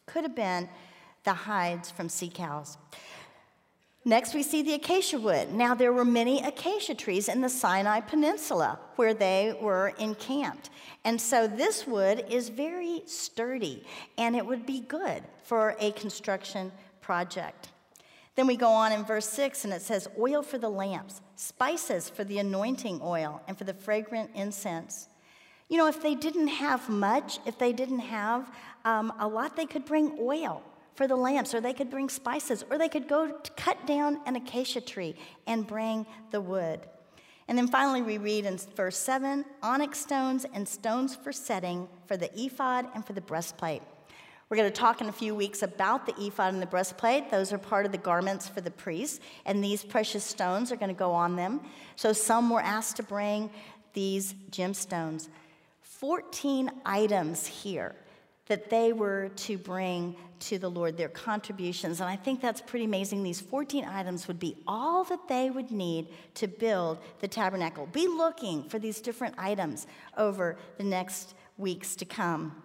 Could 0.06 0.24
have 0.24 0.36
been 0.36 0.68
the 1.24 1.32
hides 1.32 1.90
from 1.90 2.08
sea 2.08 2.30
cows. 2.32 2.76
Next, 4.04 4.34
we 4.34 4.42
see 4.42 4.62
the 4.62 4.74
acacia 4.74 5.18
wood. 5.18 5.52
Now, 5.52 5.74
there 5.74 5.92
were 5.92 6.06
many 6.06 6.42
acacia 6.42 6.94
trees 6.94 7.28
in 7.28 7.42
the 7.42 7.50
Sinai 7.50 8.00
Peninsula 8.00 8.78
where 8.96 9.12
they 9.12 9.54
were 9.60 9.92
encamped. 9.98 10.70
And 11.04 11.20
so, 11.20 11.46
this 11.46 11.86
wood 11.86 12.24
is 12.30 12.48
very 12.48 13.02
sturdy 13.04 13.84
and 14.16 14.34
it 14.34 14.46
would 14.46 14.64
be 14.64 14.80
good 14.80 15.22
for 15.42 15.76
a 15.78 15.92
construction 15.92 16.72
project. 17.02 17.69
Then 18.40 18.46
we 18.46 18.56
go 18.56 18.70
on 18.70 18.90
in 18.92 19.04
verse 19.04 19.28
6 19.28 19.66
and 19.66 19.74
it 19.74 19.82
says, 19.82 20.08
Oil 20.18 20.42
for 20.42 20.56
the 20.56 20.70
lamps, 20.70 21.20
spices 21.36 22.08
for 22.08 22.24
the 22.24 22.38
anointing 22.38 23.00
oil, 23.02 23.42
and 23.46 23.58
for 23.58 23.64
the 23.64 23.74
fragrant 23.74 24.30
incense. 24.34 25.08
You 25.68 25.76
know, 25.76 25.88
if 25.88 26.00
they 26.00 26.14
didn't 26.14 26.48
have 26.48 26.88
much, 26.88 27.38
if 27.44 27.58
they 27.58 27.74
didn't 27.74 27.98
have 27.98 28.50
um, 28.86 29.12
a 29.18 29.28
lot, 29.28 29.56
they 29.56 29.66
could 29.66 29.84
bring 29.84 30.16
oil 30.18 30.62
for 30.94 31.06
the 31.06 31.16
lamps, 31.16 31.54
or 31.54 31.60
they 31.60 31.74
could 31.74 31.90
bring 31.90 32.08
spices, 32.08 32.64
or 32.70 32.78
they 32.78 32.88
could 32.88 33.08
go 33.08 33.38
cut 33.58 33.86
down 33.86 34.22
an 34.24 34.36
acacia 34.36 34.80
tree 34.80 35.16
and 35.46 35.66
bring 35.66 36.06
the 36.30 36.40
wood. 36.40 36.80
And 37.46 37.58
then 37.58 37.68
finally, 37.68 38.00
we 38.00 38.16
read 38.16 38.46
in 38.46 38.56
verse 38.74 38.96
7 38.96 39.44
onyx 39.62 40.00
stones 40.00 40.46
and 40.54 40.66
stones 40.66 41.14
for 41.14 41.30
setting 41.30 41.90
for 42.06 42.16
the 42.16 42.30
ephod 42.40 42.86
and 42.94 43.04
for 43.04 43.12
the 43.12 43.20
breastplate. 43.20 43.82
We're 44.50 44.56
going 44.56 44.72
to 44.72 44.76
talk 44.76 45.00
in 45.00 45.08
a 45.08 45.12
few 45.12 45.36
weeks 45.36 45.62
about 45.62 46.06
the 46.06 46.26
ephod 46.26 46.52
and 46.52 46.60
the 46.60 46.66
breastplate. 46.66 47.30
Those 47.30 47.52
are 47.52 47.58
part 47.58 47.86
of 47.86 47.92
the 47.92 47.98
garments 47.98 48.48
for 48.48 48.60
the 48.60 48.72
priests, 48.72 49.20
and 49.46 49.62
these 49.62 49.84
precious 49.84 50.24
stones 50.24 50.72
are 50.72 50.76
going 50.76 50.88
to 50.88 50.98
go 50.98 51.12
on 51.12 51.36
them. 51.36 51.60
So 51.94 52.12
some 52.12 52.50
were 52.50 52.60
asked 52.60 52.96
to 52.96 53.04
bring 53.04 53.50
these 53.92 54.34
gemstones. 54.50 55.28
14 55.82 56.68
items 56.84 57.46
here 57.46 57.94
that 58.46 58.70
they 58.70 58.92
were 58.92 59.28
to 59.36 59.56
bring 59.56 60.16
to 60.40 60.58
the 60.58 60.68
Lord, 60.68 60.96
their 60.96 61.08
contributions. 61.08 62.00
And 62.00 62.10
I 62.10 62.16
think 62.16 62.40
that's 62.40 62.60
pretty 62.60 62.86
amazing. 62.86 63.22
These 63.22 63.40
14 63.40 63.84
items 63.84 64.26
would 64.26 64.40
be 64.40 64.56
all 64.66 65.04
that 65.04 65.28
they 65.28 65.50
would 65.50 65.70
need 65.70 66.08
to 66.34 66.48
build 66.48 66.98
the 67.20 67.28
tabernacle. 67.28 67.86
Be 67.86 68.08
looking 68.08 68.64
for 68.64 68.80
these 68.80 69.00
different 69.00 69.36
items 69.38 69.86
over 70.16 70.56
the 70.76 70.82
next 70.82 71.34
weeks 71.56 71.94
to 71.94 72.04
come. 72.04 72.60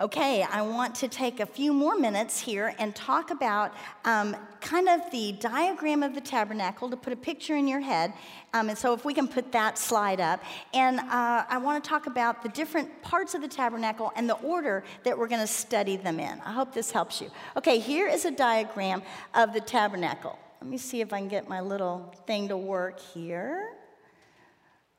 Okay, 0.00 0.42
I 0.50 0.62
want 0.62 0.94
to 0.94 1.08
take 1.08 1.40
a 1.40 1.46
few 1.46 1.74
more 1.74 1.94
minutes 1.94 2.40
here 2.40 2.74
and 2.78 2.96
talk 2.96 3.30
about 3.30 3.74
um, 4.06 4.34
kind 4.62 4.88
of 4.88 5.02
the 5.12 5.32
diagram 5.32 6.02
of 6.02 6.14
the 6.14 6.22
tabernacle 6.22 6.88
to 6.88 6.96
put 6.96 7.12
a 7.12 7.16
picture 7.16 7.54
in 7.54 7.68
your 7.68 7.80
head. 7.80 8.14
Um, 8.54 8.70
and 8.70 8.78
so, 8.78 8.94
if 8.94 9.04
we 9.04 9.12
can 9.12 9.28
put 9.28 9.52
that 9.52 9.76
slide 9.76 10.18
up. 10.18 10.42
And 10.72 11.00
uh, 11.00 11.44
I 11.46 11.58
want 11.58 11.84
to 11.84 11.86
talk 11.86 12.06
about 12.06 12.42
the 12.42 12.48
different 12.48 13.02
parts 13.02 13.34
of 13.34 13.42
the 13.42 13.48
tabernacle 13.48 14.10
and 14.16 14.26
the 14.26 14.36
order 14.36 14.84
that 15.04 15.18
we're 15.18 15.28
going 15.28 15.42
to 15.42 15.46
study 15.46 15.98
them 15.98 16.18
in. 16.18 16.40
I 16.46 16.52
hope 16.52 16.72
this 16.72 16.90
helps 16.90 17.20
you. 17.20 17.30
Okay, 17.58 17.78
here 17.78 18.08
is 18.08 18.24
a 18.24 18.30
diagram 18.30 19.02
of 19.34 19.52
the 19.52 19.60
tabernacle. 19.60 20.38
Let 20.62 20.70
me 20.70 20.78
see 20.78 21.02
if 21.02 21.12
I 21.12 21.18
can 21.18 21.28
get 21.28 21.46
my 21.46 21.60
little 21.60 22.14
thing 22.26 22.48
to 22.48 22.56
work 22.56 23.00
here. 23.00 23.68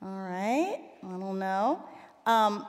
All 0.03 0.09
right, 0.09 0.79
I 1.03 1.09
don't 1.09 1.39
know. 1.39 1.83
Um, 2.27 2.67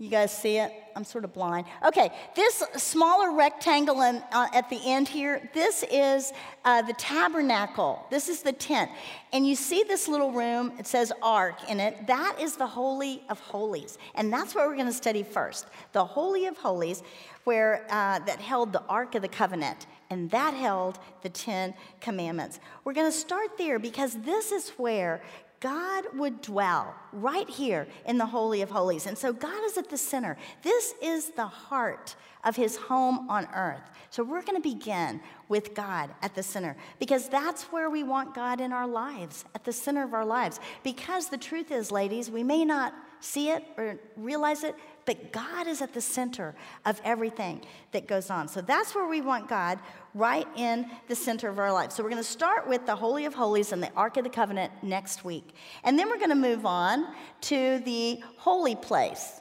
you 0.00 0.08
guys 0.08 0.36
see 0.36 0.56
it? 0.56 0.72
I'm 0.96 1.04
sort 1.04 1.24
of 1.24 1.34
blind. 1.34 1.66
Okay, 1.84 2.10
this 2.34 2.62
smaller 2.76 3.32
rectangle 3.32 4.00
in, 4.00 4.22
uh, 4.32 4.48
at 4.54 4.70
the 4.70 4.80
end 4.82 5.06
here, 5.06 5.50
this 5.52 5.84
is 5.92 6.32
uh, 6.64 6.80
the 6.80 6.94
tabernacle. 6.94 8.06
This 8.10 8.30
is 8.30 8.40
the 8.42 8.52
tent. 8.52 8.90
And 9.34 9.46
you 9.46 9.54
see 9.54 9.84
this 9.86 10.08
little 10.08 10.32
room, 10.32 10.72
it 10.78 10.86
says 10.86 11.12
ark 11.22 11.68
in 11.68 11.80
it. 11.80 12.06
That 12.06 12.36
is 12.40 12.56
the 12.56 12.66
Holy 12.66 13.22
of 13.28 13.38
Holies. 13.40 13.98
And 14.14 14.32
that's 14.32 14.54
what 14.54 14.66
we're 14.66 14.74
going 14.74 14.86
to 14.86 14.92
study 14.92 15.22
first. 15.22 15.66
The 15.92 16.04
Holy 16.04 16.46
of 16.46 16.56
Holies, 16.56 17.02
where 17.44 17.84
uh, 17.90 18.20
that 18.20 18.40
held 18.40 18.72
the 18.72 18.82
Ark 18.84 19.14
of 19.16 19.22
the 19.22 19.28
Covenant. 19.28 19.86
And 20.08 20.30
that 20.30 20.54
held 20.54 20.98
the 21.22 21.28
Ten 21.28 21.74
Commandments. 22.00 22.58
We're 22.84 22.94
going 22.94 23.10
to 23.10 23.16
start 23.16 23.58
there 23.58 23.78
because 23.78 24.14
this 24.22 24.50
is 24.50 24.70
where 24.70 25.22
God 25.60 26.06
would 26.14 26.40
dwell 26.40 26.94
right 27.12 27.48
here 27.48 27.86
in 28.06 28.16
the 28.16 28.26
Holy 28.26 28.62
of 28.62 28.70
Holies. 28.70 29.06
And 29.06 29.16
so 29.16 29.32
God 29.32 29.62
is 29.66 29.76
at 29.76 29.90
the 29.90 29.98
center. 29.98 30.38
This 30.62 30.94
is 31.02 31.30
the 31.30 31.46
heart 31.46 32.16
of 32.44 32.56
his 32.56 32.76
home 32.76 33.28
on 33.28 33.46
earth. 33.54 33.82
So 34.08 34.24
we're 34.24 34.42
going 34.42 34.60
to 34.60 34.68
begin 34.68 35.20
with 35.48 35.74
God 35.74 36.10
at 36.22 36.34
the 36.34 36.42
center 36.42 36.76
because 36.98 37.28
that's 37.28 37.64
where 37.64 37.90
we 37.90 38.02
want 38.02 38.34
God 38.34 38.60
in 38.60 38.72
our 38.72 38.86
lives, 38.86 39.44
at 39.54 39.64
the 39.64 39.72
center 39.72 40.02
of 40.02 40.14
our 40.14 40.24
lives. 40.24 40.58
Because 40.82 41.28
the 41.28 41.36
truth 41.36 41.70
is, 41.70 41.92
ladies, 41.92 42.30
we 42.30 42.42
may 42.42 42.64
not 42.64 42.94
see 43.20 43.50
it 43.50 43.62
or 43.76 43.98
realize 44.16 44.64
it, 44.64 44.74
but 45.04 45.32
God 45.32 45.66
is 45.66 45.82
at 45.82 45.94
the 45.94 46.00
center 46.00 46.54
of 46.84 47.00
everything 47.04 47.62
that 47.92 48.06
goes 48.06 48.30
on. 48.30 48.48
So 48.48 48.60
that's 48.60 48.94
where 48.94 49.08
we 49.08 49.20
want 49.20 49.48
God, 49.48 49.78
right 50.14 50.46
in 50.56 50.90
the 51.08 51.14
center 51.14 51.48
of 51.48 51.58
our 51.58 51.72
life. 51.72 51.92
So 51.92 52.02
we're 52.02 52.10
going 52.10 52.22
to 52.22 52.28
start 52.28 52.68
with 52.68 52.86
the 52.86 52.96
Holy 52.96 53.24
of 53.24 53.34
Holies 53.34 53.72
and 53.72 53.82
the 53.82 53.92
Ark 53.94 54.16
of 54.16 54.24
the 54.24 54.30
Covenant 54.30 54.72
next 54.82 55.24
week. 55.24 55.54
And 55.84 55.98
then 55.98 56.08
we're 56.08 56.18
going 56.18 56.30
to 56.30 56.34
move 56.34 56.66
on 56.66 57.06
to 57.42 57.80
the 57.84 58.22
holy 58.36 58.76
place. 58.76 59.40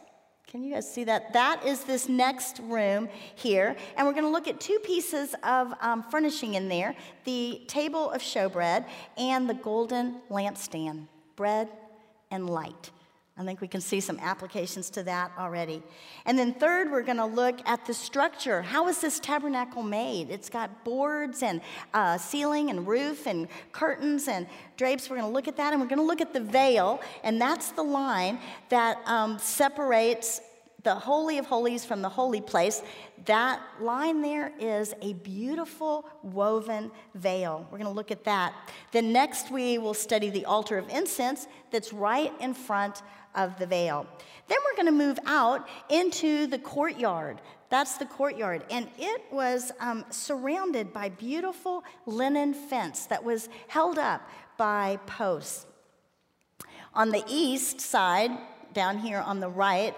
Can 0.50 0.64
you 0.64 0.74
guys 0.74 0.92
see 0.92 1.04
that? 1.04 1.34
That 1.34 1.64
is 1.64 1.84
this 1.84 2.10
next 2.10 2.60
room 2.64 3.08
here. 3.36 3.76
And 3.96 4.08
we're 4.08 4.14
going 4.14 4.26
to 4.26 4.32
look 4.32 4.48
at 4.48 4.60
two 4.60 4.80
pieces 4.80 5.36
of 5.44 5.72
um, 5.80 6.02
furnishing 6.02 6.56
in 6.56 6.70
there 6.70 6.96
the 7.26 7.62
table 7.68 8.10
of 8.10 8.22
showbread 8.22 8.86
and 9.16 9.48
the 9.48 9.54
golden 9.54 10.22
lampstand, 10.32 11.06
bread 11.36 11.70
and 12.32 12.50
light. 12.50 12.90
I 13.40 13.46
think 13.46 13.62
we 13.62 13.70
can 13.70 13.80
see 13.80 14.02
some 14.02 14.20
applications 14.20 14.90
to 14.90 15.04
that 15.04 15.32
already. 15.40 15.82
And 16.26 16.38
then, 16.38 16.54
third, 16.54 16.92
we're 16.92 17.04
going 17.04 17.18
to 17.18 17.26
look 17.26 17.62
at 17.66 17.86
the 17.86 17.94
structure. 17.94 18.62
How 18.62 18.90
is 18.90 19.00
this 19.00 19.18
tabernacle 19.18 19.82
made? 19.82 20.30
It's 20.30 20.50
got 20.50 20.84
boards 20.84 21.42
and 21.42 21.62
uh, 21.94 22.18
ceiling 22.18 22.70
and 22.70 22.86
roof 22.86 23.28
and 23.28 23.48
curtains 23.72 24.28
and 24.28 24.46
drapes. 24.76 25.10
We're 25.10 25.16
going 25.20 25.30
to 25.30 25.34
look 25.34 25.48
at 25.48 25.56
that, 25.56 25.72
and 25.72 25.82
we're 25.82 25.88
going 25.88 26.00
to 26.00 26.06
look 26.06 26.20
at 26.20 26.34
the 26.34 26.42
veil, 26.42 27.00
and 27.24 27.40
that's 27.40 27.72
the 27.72 27.82
line 27.84 28.40
that 28.68 28.98
um, 29.06 29.40
separates 29.40 30.42
the 30.84 30.96
Holy 30.96 31.38
of 31.38 31.46
Holies 31.46 31.84
from 31.84 32.02
the 32.02 32.10
holy 32.10 32.40
place, 32.40 32.82
that 33.26 33.62
line 33.82 34.22
there 34.22 34.54
is 34.60 34.94
a 35.02 35.14
beautiful 35.14 36.06
woven 36.24 36.90
veil. 37.16 37.68
We're 37.70 37.78
going 37.78 37.90
to 37.90 37.96
look 37.96 38.12
at 38.12 38.24
that. 38.24 38.54
Then 38.92 39.12
next, 39.12 39.52
we 39.52 39.78
will 39.78 39.94
study 39.94 40.30
the 40.30 40.46
altar 40.46 40.78
of 40.78 40.88
incense 40.90 41.48
that's 41.72 41.92
right 41.92 42.32
in 42.40 42.54
front 42.54 43.02
of 43.36 43.58
the 43.60 43.66
veil. 43.66 44.06
Then 44.48 44.58
we're 44.66 44.76
going 44.76 44.98
to 44.98 45.06
move 45.06 45.20
out 45.26 45.68
into 45.90 46.48
the 46.48 46.58
courtyard. 46.60 47.40
That's 47.70 47.98
the 47.98 48.06
courtyard. 48.06 48.64
And 48.72 48.88
it 48.98 49.22
was 49.32 49.72
um, 49.80 50.06
surrounded 50.10 50.92
by 50.92 51.10
beautiful 51.10 51.84
linen 52.06 52.54
fence 52.54 53.06
that 53.06 53.24
was 53.24 53.48
held 53.68 54.00
up 54.00 54.28
by 54.58 55.00
posts. 55.06 55.66
On 56.96 57.10
the 57.10 57.24
east 57.30 57.80
side, 57.80 58.32
down 58.74 58.98
here 58.98 59.20
on 59.20 59.40
the 59.40 59.50
right, 59.50 59.96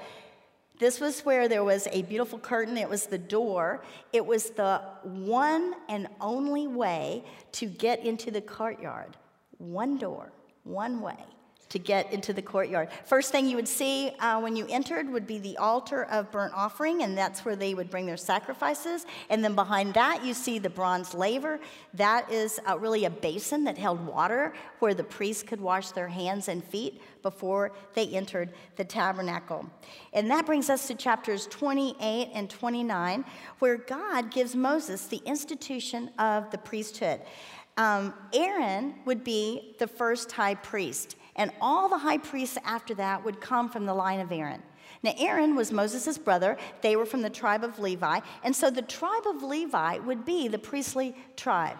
this 0.79 0.99
was 0.99 1.21
where 1.21 1.47
there 1.47 1.63
was 1.63 1.87
a 1.91 2.01
beautiful 2.01 2.39
curtain. 2.39 2.75
It 2.75 2.89
was 2.89 3.05
the 3.05 3.17
door. 3.17 3.83
It 4.11 4.25
was 4.25 4.49
the 4.49 4.81
one 5.03 5.75
and 5.87 6.07
only 6.19 6.67
way 6.67 7.23
to 7.53 7.67
get 7.67 8.03
into 8.03 8.31
the 8.31 8.41
courtyard. 8.41 9.15
One 9.59 9.97
door, 9.97 10.31
one 10.63 10.99
way 10.99 11.23
to 11.71 11.79
get 11.79 12.11
into 12.11 12.33
the 12.33 12.41
courtyard. 12.41 12.89
First 13.05 13.31
thing 13.31 13.47
you 13.47 13.55
would 13.55 13.67
see 13.67 14.11
uh, 14.19 14.39
when 14.41 14.57
you 14.57 14.67
entered 14.69 15.09
would 15.09 15.25
be 15.25 15.39
the 15.39 15.55
altar 15.57 16.03
of 16.03 16.29
burnt 16.29 16.53
offering, 16.53 17.01
and 17.03 17.17
that's 17.17 17.45
where 17.45 17.55
they 17.55 17.73
would 17.73 17.89
bring 17.89 18.05
their 18.05 18.17
sacrifices. 18.17 19.05
And 19.29 19.41
then 19.41 19.55
behind 19.55 19.93
that, 19.93 20.23
you 20.25 20.33
see 20.33 20.59
the 20.59 20.69
bronze 20.69 21.13
laver. 21.13 21.59
That 21.93 22.29
is 22.29 22.59
uh, 22.67 22.77
really 22.77 23.05
a 23.05 23.09
basin 23.09 23.63
that 23.63 23.77
held 23.77 24.05
water 24.05 24.53
where 24.79 24.93
the 24.93 25.03
priests 25.03 25.43
could 25.43 25.61
wash 25.61 25.91
their 25.91 26.09
hands 26.09 26.49
and 26.49 26.61
feet 26.61 27.01
before 27.21 27.71
they 27.93 28.07
entered 28.07 28.51
the 28.75 28.83
tabernacle. 28.83 29.65
And 30.11 30.29
that 30.29 30.45
brings 30.45 30.69
us 30.69 30.87
to 30.87 30.95
chapters 30.95 31.47
28 31.47 32.31
and 32.33 32.49
29, 32.49 33.23
where 33.59 33.77
God 33.77 34.29
gives 34.29 34.55
Moses 34.55 35.05
the 35.05 35.21
institution 35.25 36.09
of 36.19 36.51
the 36.51 36.57
priesthood. 36.57 37.21
Um, 37.77 38.13
Aaron 38.33 38.95
would 39.05 39.23
be 39.23 39.75
the 39.79 39.87
first 39.87 40.33
high 40.33 40.55
priest. 40.55 41.15
And 41.41 41.51
all 41.59 41.89
the 41.89 41.97
high 41.97 42.19
priests 42.19 42.59
after 42.63 42.93
that 42.93 43.25
would 43.25 43.41
come 43.41 43.67
from 43.67 43.87
the 43.87 43.95
line 43.95 44.19
of 44.19 44.31
Aaron. 44.31 44.61
Now, 45.01 45.15
Aaron 45.17 45.55
was 45.55 45.71
Moses' 45.71 46.19
brother. 46.19 46.55
They 46.83 46.95
were 46.95 47.07
from 47.07 47.23
the 47.23 47.31
tribe 47.31 47.63
of 47.63 47.79
Levi. 47.79 48.19
And 48.43 48.55
so 48.55 48.69
the 48.69 48.83
tribe 48.83 49.25
of 49.25 49.41
Levi 49.41 49.97
would 49.97 50.23
be 50.23 50.47
the 50.47 50.59
priestly 50.59 51.15
tribe. 51.35 51.77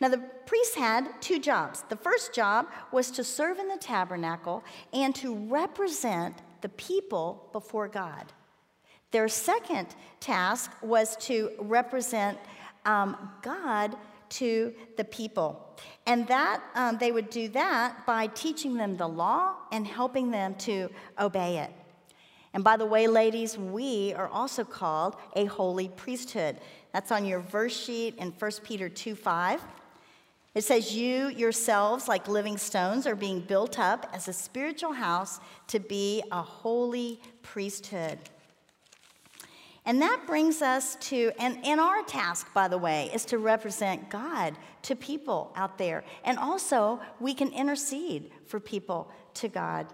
Now, 0.00 0.08
the 0.08 0.18
priests 0.46 0.76
had 0.76 1.20
two 1.20 1.40
jobs. 1.40 1.82
The 1.88 1.96
first 1.96 2.32
job 2.32 2.68
was 2.92 3.10
to 3.10 3.24
serve 3.24 3.58
in 3.58 3.66
the 3.66 3.76
tabernacle 3.76 4.62
and 4.92 5.12
to 5.16 5.34
represent 5.34 6.36
the 6.60 6.68
people 6.68 7.48
before 7.50 7.88
God. 7.88 8.32
Their 9.10 9.26
second 9.26 9.96
task 10.20 10.70
was 10.80 11.16
to 11.26 11.50
represent 11.58 12.38
um, 12.84 13.32
God 13.42 13.96
to 14.32 14.74
the 14.96 15.04
people. 15.04 15.76
And 16.06 16.26
that 16.28 16.62
um, 16.74 16.98
they 16.98 17.12
would 17.12 17.30
do 17.30 17.48
that 17.48 18.06
by 18.06 18.26
teaching 18.28 18.74
them 18.74 18.96
the 18.96 19.08
law 19.08 19.54
and 19.70 19.86
helping 19.86 20.30
them 20.30 20.54
to 20.56 20.88
obey 21.18 21.58
it. 21.58 21.70
And 22.54 22.62
by 22.62 22.76
the 22.76 22.86
way, 22.86 23.06
ladies, 23.06 23.56
we 23.56 24.12
are 24.14 24.28
also 24.28 24.64
called 24.64 25.16
a 25.34 25.46
holy 25.46 25.88
priesthood. 25.88 26.58
That's 26.92 27.10
on 27.10 27.24
your 27.24 27.40
verse 27.40 27.74
sheet 27.74 28.16
in 28.18 28.32
1 28.32 28.50
Peter 28.62 28.88
2 28.88 29.14
5. 29.14 29.62
It 30.54 30.64
says, 30.64 30.94
You 30.94 31.28
yourselves, 31.28 32.08
like 32.08 32.28
living 32.28 32.58
stones, 32.58 33.06
are 33.06 33.16
being 33.16 33.40
built 33.40 33.78
up 33.78 34.10
as 34.12 34.28
a 34.28 34.34
spiritual 34.34 34.92
house 34.92 35.40
to 35.68 35.80
be 35.80 36.22
a 36.30 36.42
holy 36.42 37.20
priesthood. 37.42 38.18
And 39.84 40.00
that 40.00 40.26
brings 40.26 40.62
us 40.62 40.96
to, 40.96 41.32
and, 41.40 41.58
and 41.66 41.80
our 41.80 42.02
task, 42.04 42.46
by 42.54 42.68
the 42.68 42.78
way, 42.78 43.10
is 43.12 43.24
to 43.26 43.38
represent 43.38 44.10
God 44.10 44.54
to 44.82 44.94
people 44.94 45.52
out 45.56 45.76
there. 45.76 46.04
And 46.24 46.38
also, 46.38 47.00
we 47.18 47.34
can 47.34 47.52
intercede 47.52 48.30
for 48.46 48.60
people 48.60 49.10
to 49.34 49.48
God. 49.48 49.88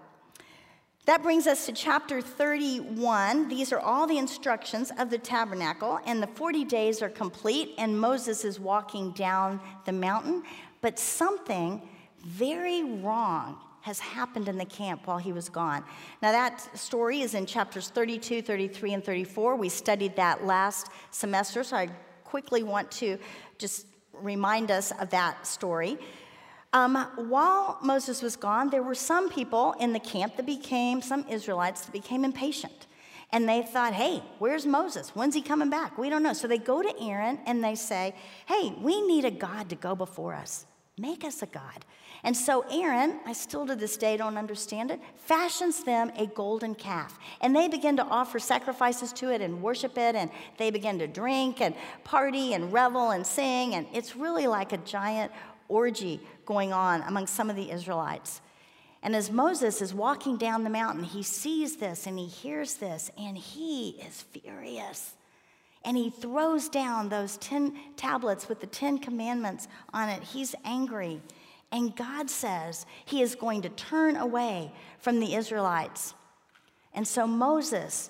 That 1.05 1.23
brings 1.23 1.47
us 1.47 1.65
to 1.65 1.71
chapter 1.71 2.21
31. 2.21 3.47
These 3.47 3.73
are 3.73 3.79
all 3.79 4.05
the 4.05 4.19
instructions 4.19 4.91
of 4.99 5.09
the 5.09 5.17
tabernacle, 5.17 5.99
and 6.05 6.21
the 6.21 6.27
40 6.27 6.65
days 6.65 7.01
are 7.01 7.09
complete, 7.09 7.73
and 7.79 7.99
Moses 7.99 8.45
is 8.45 8.59
walking 8.59 9.11
down 9.13 9.59
the 9.85 9.91
mountain. 9.91 10.43
But 10.81 10.99
something 10.99 11.81
very 12.23 12.83
wrong 12.83 13.57
has 13.81 13.99
happened 13.99 14.47
in 14.47 14.57
the 14.57 14.65
camp 14.65 15.07
while 15.07 15.17
he 15.17 15.31
was 15.31 15.49
gone. 15.49 15.83
Now, 16.21 16.31
that 16.31 16.77
story 16.77 17.21
is 17.21 17.33
in 17.33 17.45
chapters 17.45 17.89
32, 17.89 18.41
33, 18.41 18.93
and 18.93 19.03
34. 19.03 19.55
We 19.55 19.69
studied 19.69 20.15
that 20.15 20.45
last 20.45 20.87
semester, 21.11 21.63
so 21.63 21.77
I 21.77 21.89
quickly 22.23 22.63
want 22.63 22.91
to 22.91 23.17
just 23.57 23.87
remind 24.13 24.71
us 24.71 24.91
of 24.99 25.09
that 25.11 25.47
story. 25.47 25.97
Um, 26.71 26.95
while 27.15 27.79
Moses 27.81 28.21
was 28.21 28.35
gone, 28.35 28.69
there 28.69 28.83
were 28.83 28.95
some 28.95 29.29
people 29.29 29.73
in 29.79 29.93
the 29.93 29.99
camp 29.99 30.37
that 30.37 30.45
became, 30.45 31.01
some 31.01 31.25
Israelites 31.27 31.85
that 31.85 31.91
became 31.91 32.23
impatient. 32.23 32.87
And 33.31 33.47
they 33.47 33.61
thought, 33.61 33.93
hey, 33.93 34.23
where's 34.39 34.65
Moses? 34.65 35.09
When's 35.15 35.35
he 35.35 35.41
coming 35.41 35.69
back? 35.69 35.97
We 35.97 36.09
don't 36.09 36.23
know. 36.23 36.33
So 36.33 36.47
they 36.47 36.57
go 36.57 36.81
to 36.81 36.93
Aaron 36.99 37.39
and 37.45 37.63
they 37.63 37.75
say, 37.75 38.15
hey, 38.47 38.73
we 38.79 39.01
need 39.07 39.25
a 39.25 39.31
God 39.31 39.69
to 39.69 39.75
go 39.75 39.95
before 39.95 40.33
us. 40.33 40.65
Make 40.97 41.23
us 41.23 41.41
a 41.41 41.45
God. 41.45 41.85
And 42.23 42.35
so 42.35 42.65
Aaron, 42.69 43.19
I 43.25 43.33
still 43.33 43.65
to 43.67 43.75
this 43.75 43.95
day 43.95 44.17
don't 44.17 44.37
understand 44.37 44.91
it, 44.91 44.99
fashions 45.15 45.83
them 45.83 46.11
a 46.17 46.27
golden 46.27 46.75
calf. 46.75 47.17
And 47.41 47.55
they 47.55 47.67
begin 47.67 47.95
to 47.97 48.03
offer 48.03 48.39
sacrifices 48.39 49.13
to 49.13 49.31
it 49.33 49.41
and 49.41 49.61
worship 49.61 49.97
it. 49.97 50.15
And 50.15 50.29
they 50.57 50.69
begin 50.69 50.99
to 50.99 51.07
drink 51.07 51.61
and 51.61 51.75
party 52.03 52.53
and 52.53 52.73
revel 52.73 53.11
and 53.11 53.25
sing. 53.25 53.75
And 53.75 53.87
it's 53.93 54.15
really 54.15 54.47
like 54.47 54.73
a 54.73 54.77
giant 54.77 55.31
orgy 55.69 56.19
going 56.45 56.73
on 56.73 57.03
among 57.03 57.27
some 57.27 57.49
of 57.49 57.55
the 57.55 57.71
Israelites. 57.71 58.41
And 59.01 59.15
as 59.15 59.31
Moses 59.31 59.81
is 59.81 59.93
walking 59.93 60.35
down 60.35 60.65
the 60.65 60.69
mountain, 60.69 61.03
he 61.05 61.23
sees 61.23 61.77
this 61.77 62.05
and 62.05 62.19
he 62.19 62.25
hears 62.25 62.75
this, 62.75 63.09
and 63.17 63.37
he 63.37 63.91
is 64.05 64.23
furious. 64.23 65.13
And 65.85 65.95
he 65.95 66.09
throws 66.09 66.67
down 66.67 67.07
those 67.07 67.37
10 67.37 67.77
tablets 67.95 68.49
with 68.49 68.59
the 68.59 68.67
10 68.67 68.97
commandments 68.97 69.69
on 69.93 70.09
it. 70.09 70.21
He's 70.21 70.53
angry. 70.65 71.21
And 71.71 71.95
God 71.95 72.29
says 72.29 72.85
he 73.05 73.21
is 73.21 73.35
going 73.35 73.61
to 73.61 73.69
turn 73.69 74.15
away 74.15 74.71
from 74.99 75.19
the 75.19 75.35
Israelites. 75.35 76.13
And 76.93 77.07
so 77.07 77.27
Moses 77.27 78.09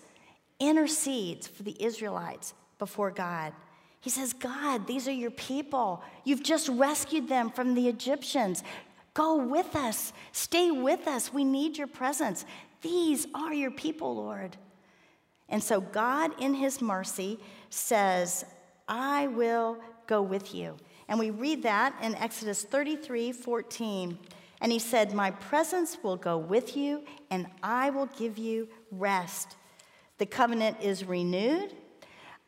intercedes 0.59 1.47
for 1.47 1.63
the 1.63 1.75
Israelites 1.83 2.53
before 2.77 3.11
God. 3.11 3.53
He 4.01 4.09
says, 4.09 4.31
God, 4.31 4.87
these 4.87 5.07
are 5.07 5.13
your 5.13 5.31
people. 5.31 6.01
You've 6.23 6.43
just 6.43 6.69
rescued 6.69 7.27
them 7.27 7.49
from 7.49 7.75
the 7.75 7.89
Egyptians. 7.89 8.63
Go 9.13 9.35
with 9.35 9.75
us. 9.75 10.13
Stay 10.31 10.71
with 10.71 11.07
us. 11.07 11.33
We 11.33 11.43
need 11.43 11.77
your 11.77 11.87
presence. 11.87 12.45
These 12.81 13.27
are 13.35 13.53
your 13.53 13.71
people, 13.71 14.15
Lord. 14.15 14.55
And 15.49 15.61
so 15.61 15.81
God, 15.81 16.31
in 16.39 16.53
his 16.53 16.81
mercy, 16.81 17.39
says, 17.69 18.45
I 18.87 19.27
will 19.27 19.77
go 20.07 20.21
with 20.21 20.55
you. 20.55 20.77
And 21.09 21.19
we 21.19 21.31
read 21.31 21.63
that 21.63 21.95
in 22.01 22.15
Exodus 22.15 22.63
33 22.63 23.33
14. 23.33 24.17
And 24.61 24.71
he 24.71 24.79
said, 24.79 25.13
My 25.13 25.31
presence 25.31 25.97
will 26.03 26.17
go 26.17 26.37
with 26.37 26.77
you, 26.77 27.03
and 27.31 27.47
I 27.63 27.89
will 27.89 28.05
give 28.17 28.37
you 28.37 28.69
rest. 28.91 29.57
The 30.19 30.25
covenant 30.25 30.77
is 30.81 31.03
renewed. 31.05 31.73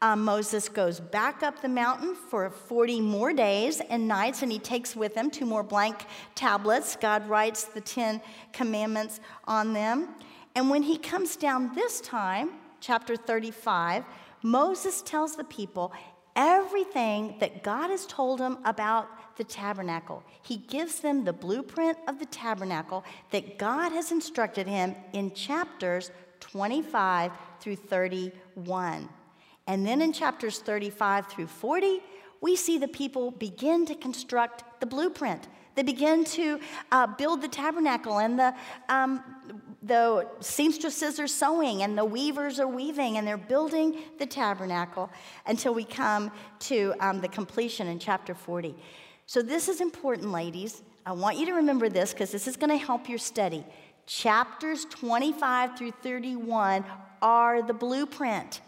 Um, 0.04 0.26
Moses 0.26 0.68
goes 0.68 1.00
back 1.00 1.44
up 1.44 1.62
the 1.62 1.70
mountain 1.70 2.16
for 2.16 2.50
40 2.50 3.02
more 3.02 3.34
days 3.34 3.82
and 3.90 4.08
nights, 4.08 4.42
and 4.42 4.52
he 4.52 4.60
takes 4.60 4.96
with 4.96 5.16
him 5.16 5.30
two 5.30 5.46
more 5.46 5.64
blank 5.64 6.06
tablets. 6.36 6.96
God 6.96 7.28
writes 7.28 7.66
the 7.66 7.82
Ten 7.82 8.22
Commandments 8.52 9.20
on 9.46 9.74
them. 9.74 10.10
And 10.56 10.70
when 10.70 10.84
he 10.84 10.98
comes 10.98 11.36
down 11.36 11.74
this 11.76 12.02
time, 12.02 12.50
chapter 12.80 13.16
35, 13.16 14.04
Moses 14.44 15.02
tells 15.02 15.36
the 15.36 15.44
people 15.46 15.94
everything 16.36 17.36
that 17.40 17.64
God 17.64 17.90
has 17.90 18.06
told 18.06 18.40
them 18.40 18.58
about 18.66 19.10
the 19.38 19.44
tabernacle. 19.44 20.24
He 20.44 20.58
gives 20.58 21.00
them 21.00 21.24
the 21.24 21.34
blueprint 21.34 21.98
of 22.08 22.20
the 22.20 22.26
tabernacle 22.26 23.04
that 23.32 23.58
God 23.58 23.92
has 23.92 24.12
instructed 24.12 24.68
him 24.68 24.96
in 25.14 25.34
chapters 25.34 26.12
25 26.40 27.32
through 27.60 27.76
31. 27.76 29.10
And 29.68 29.86
then 29.86 30.02
in 30.02 30.14
chapters 30.14 30.60
35 30.60 31.28
through 31.28 31.48
40, 31.48 32.02
we 32.42 32.56
see 32.56 32.78
the 32.78 32.88
people 32.88 33.32
begin 33.32 33.86
to 33.86 33.96
construct 33.96 34.64
the 34.80 34.86
blueprint. 34.86 35.48
They 35.76 35.84
begin 35.84 36.26
to 36.26 36.60
uh, 36.92 37.08
build 37.08 37.42
the 37.42 37.48
tabernacle, 37.48 38.20
and 38.20 38.38
the, 38.38 38.54
um, 38.90 39.24
the 39.82 40.28
seamstresses 40.42 41.20
are 41.20 41.28
sewing, 41.28 41.82
and 41.82 41.98
the 41.98 42.06
weavers 42.06 42.60
are 42.60 42.68
weaving, 42.68 43.18
and 43.18 43.28
they're 43.28 43.38
building 43.38 43.98
the 44.20 44.26
tabernacle 44.26 45.10
until 45.48 45.74
we 45.74 45.84
come 45.84 46.32
to 46.60 46.94
um, 47.00 47.20
the 47.20 47.28
completion 47.28 47.88
in 47.88 47.98
chapter 47.98 48.36
40. 48.36 48.76
So, 49.26 49.42
this 49.42 49.68
is 49.68 49.82
important, 49.82 50.32
ladies. 50.32 50.84
I 51.06 51.14
want 51.14 51.38
you 51.38 51.48
to 51.48 51.54
remember 51.54 51.90
this 51.90 52.14
because 52.14 52.32
this 52.32 52.48
is 52.48 52.58
going 52.58 52.70
to 52.70 52.84
help 52.84 53.10
your 53.10 53.18
study. 53.18 53.66
Chapters 54.06 54.86
25 54.86 55.78
through 55.78 55.92
31 56.04 56.86
are 57.22 57.62
the 57.64 57.74
blueprint. 57.74 58.62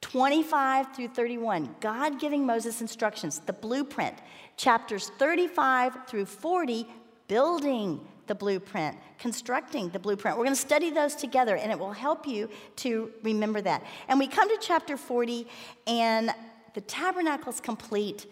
25 0.00 0.94
through 0.94 1.08
31, 1.08 1.76
God 1.80 2.18
giving 2.18 2.44
Moses 2.44 2.80
instructions, 2.80 3.38
the 3.38 3.52
blueprint. 3.52 4.16
Chapters 4.56 5.10
35 5.18 6.06
through 6.06 6.26
40, 6.26 6.86
building 7.28 8.00
the 8.32 8.36
blueprint, 8.36 8.96
constructing 9.18 9.90
the 9.90 9.98
blueprint. 9.98 10.38
We're 10.38 10.44
going 10.44 10.56
to 10.56 10.60
study 10.60 10.88
those 10.88 11.14
together, 11.14 11.54
and 11.54 11.70
it 11.70 11.78
will 11.78 11.92
help 11.92 12.26
you 12.26 12.48
to 12.76 13.10
remember 13.22 13.60
that. 13.60 13.84
And 14.08 14.18
we 14.18 14.26
come 14.26 14.48
to 14.48 14.56
chapter 14.58 14.96
40, 14.96 15.46
and 15.86 16.30
the 16.72 16.80
tabernacle 16.80 17.52
is 17.52 17.60
complete. 17.60 18.24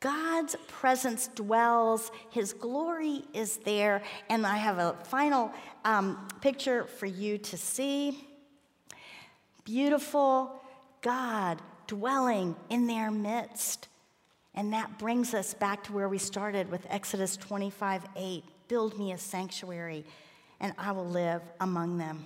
God's 0.00 0.56
presence 0.68 1.28
dwells, 1.28 2.12
His 2.28 2.52
glory 2.52 3.24
is 3.32 3.56
there. 3.64 4.02
And 4.28 4.46
I 4.46 4.58
have 4.58 4.76
a 4.76 4.92
final 5.04 5.54
um, 5.86 6.28
picture 6.42 6.84
for 6.84 7.06
you 7.06 7.38
to 7.38 7.56
see. 7.56 8.28
Beautiful 9.64 10.62
God 11.00 11.62
dwelling 11.86 12.56
in 12.68 12.86
their 12.86 13.10
midst. 13.10 13.88
And 14.54 14.72
that 14.72 14.98
brings 14.98 15.32
us 15.34 15.54
back 15.54 15.84
to 15.84 15.92
where 15.92 16.08
we 16.08 16.18
started 16.18 16.70
with 16.70 16.86
Exodus 16.90 17.36
25 17.36 18.04
8. 18.16 18.44
Build 18.68 18.98
me 18.98 19.12
a 19.12 19.18
sanctuary, 19.18 20.04
and 20.60 20.74
I 20.78 20.92
will 20.92 21.08
live 21.08 21.42
among 21.60 21.98
them. 21.98 22.24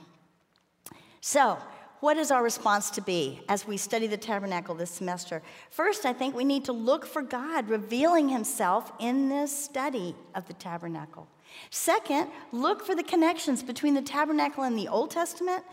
So, 1.21 1.59
what 2.01 2.19
is 2.19 2.31
our 2.31 2.43
response 2.43 2.91
to 2.91 3.01
be 3.01 3.41
as 3.49 3.67
we 3.67 3.79
study 3.79 4.07
the 4.07 4.19
tabernacle 4.19 4.75
this 4.75 4.91
semester? 4.91 5.41
First, 5.71 6.05
I 6.05 6.13
think 6.13 6.37
we 6.37 6.45
need 6.45 6.67
to 6.67 6.73
look 6.73 7.07
for 7.07 7.23
God 7.23 7.71
revealing 7.71 8.29
himself 8.29 8.93
in 9.01 9.31
this 9.31 9.57
study 9.57 10.15
of 10.35 10.47
the 10.47 10.53
tabernacle. 10.53 11.27
Second, 11.71 12.29
look 12.53 12.85
for 12.85 12.95
the 12.95 13.03
connections 13.03 13.63
between 13.63 13.95
the 13.95 14.03
tabernacle 14.03 14.65
in 14.65 14.77
the 14.77 14.89
Old 14.89 15.13
Testament 15.13 15.65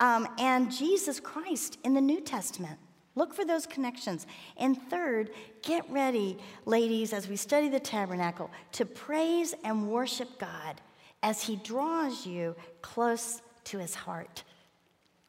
um, 0.00 0.28
and 0.38 0.70
Jesus 0.70 1.18
Christ 1.18 1.78
in 1.82 1.94
the 1.94 2.00
New 2.00 2.20
Testament. 2.20 2.78
Look 3.16 3.34
for 3.34 3.44
those 3.44 3.66
connections. 3.66 4.26
And 4.56 4.80
third, 4.88 5.30
get 5.62 5.88
ready, 5.90 6.38
ladies, 6.64 7.12
as 7.12 7.28
we 7.28 7.36
study 7.36 7.68
the 7.68 7.80
tabernacle, 7.80 8.50
to 8.72 8.84
praise 8.84 9.54
and 9.64 9.90
worship 9.90 10.38
God 10.38 10.80
as 11.22 11.42
He 11.42 11.56
draws 11.56 12.26
you 12.26 12.54
close 12.82 13.42
to 13.64 13.78
His 13.78 13.94
heart. 13.94 14.44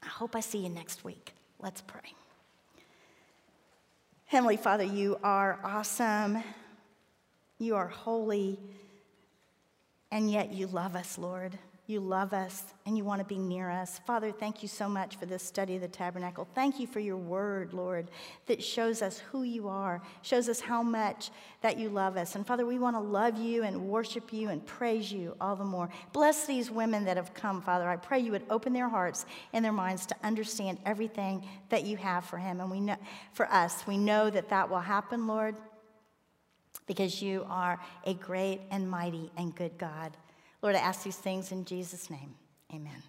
I 0.04 0.08
hope 0.08 0.36
I 0.36 0.40
see 0.40 0.60
you 0.60 0.70
next 0.70 1.04
week. 1.04 1.34
Let's 1.60 1.82
pray. 1.82 2.14
Heavenly 4.26 4.58
Father, 4.58 4.86
you 4.86 5.20
are 5.24 5.60
awesome. 5.64 6.42
You 7.60 7.76
are 7.76 7.88
holy. 7.88 8.60
And 10.12 10.32
yet 10.32 10.54
you 10.54 10.68
love 10.68 10.96
us, 10.96 11.18
Lord. 11.18 11.58
You 11.92 12.00
love 12.00 12.32
us 12.32 12.64
and 12.86 12.98
you 12.98 13.04
want 13.04 13.20
to 13.20 13.26
be 13.26 13.38
near 13.38 13.70
us. 13.70 14.00
Father, 14.08 14.32
thank 14.32 14.62
you 14.64 14.70
so 14.70 14.88
much 14.88 15.18
for 15.18 15.26
this 15.26 15.44
study 15.44 15.76
of 15.76 15.82
the 15.82 15.90
tabernacle. 15.90 16.48
Thank 16.56 16.80
you 16.80 16.88
for 16.88 17.02
your 17.02 17.18
word, 17.18 17.74
Lord, 17.74 18.08
that 18.46 18.64
shows 18.64 19.02
us 19.02 19.20
who 19.20 19.44
you 19.44 19.68
are, 19.68 20.02
shows 20.22 20.48
us 20.48 20.62
how 20.62 20.84
much 20.84 21.32
that 21.60 21.78
you 21.78 21.90
love 21.90 22.16
us. 22.16 22.36
And 22.36 22.48
Father, 22.48 22.66
we 22.66 22.80
want 22.80 22.96
to 22.96 23.02
love 23.02 23.38
you 23.38 23.64
and 23.64 23.90
worship 23.90 24.32
you 24.32 24.48
and 24.48 24.66
praise 24.66 25.12
you 25.12 25.36
all 25.42 25.58
the 25.58 25.66
more. 25.66 25.90
Bless 26.14 26.46
these 26.46 26.72
women 26.72 27.04
that 27.04 27.18
have 27.18 27.34
come, 27.34 27.62
Father. 27.62 27.90
I 27.90 27.98
pray 27.98 28.20
you 28.22 28.32
would 28.32 28.46
open 28.50 28.72
their 28.72 28.88
hearts 28.88 29.26
and 29.52 29.66
their 29.66 29.74
minds 29.74 30.06
to 30.06 30.16
understand 30.24 30.78
everything 30.86 31.46
that 31.68 31.84
you 31.84 31.98
have 31.98 32.24
for 32.24 32.38
him 32.38 32.62
and 32.62 32.72
we 32.72 32.80
know 32.80 32.96
for 33.34 33.52
us. 33.52 33.86
We 33.86 33.98
know 33.98 34.30
that 34.30 34.48
that 34.48 34.70
will 34.70 34.80
happen, 34.80 35.28
Lord, 35.28 35.58
because 36.88 37.22
you 37.22 37.46
are 37.50 37.82
a 38.06 38.14
great 38.14 38.62
and 38.72 38.90
mighty 38.90 39.30
and 39.36 39.54
good 39.54 39.78
God. 39.78 40.16
Lord, 40.62 40.76
I 40.76 40.80
ask 40.80 41.04
these 41.04 41.18
things 41.18 41.52
in 41.52 41.66
Jesus' 41.66 42.10
name. 42.10 42.36
Amen. 42.74 43.04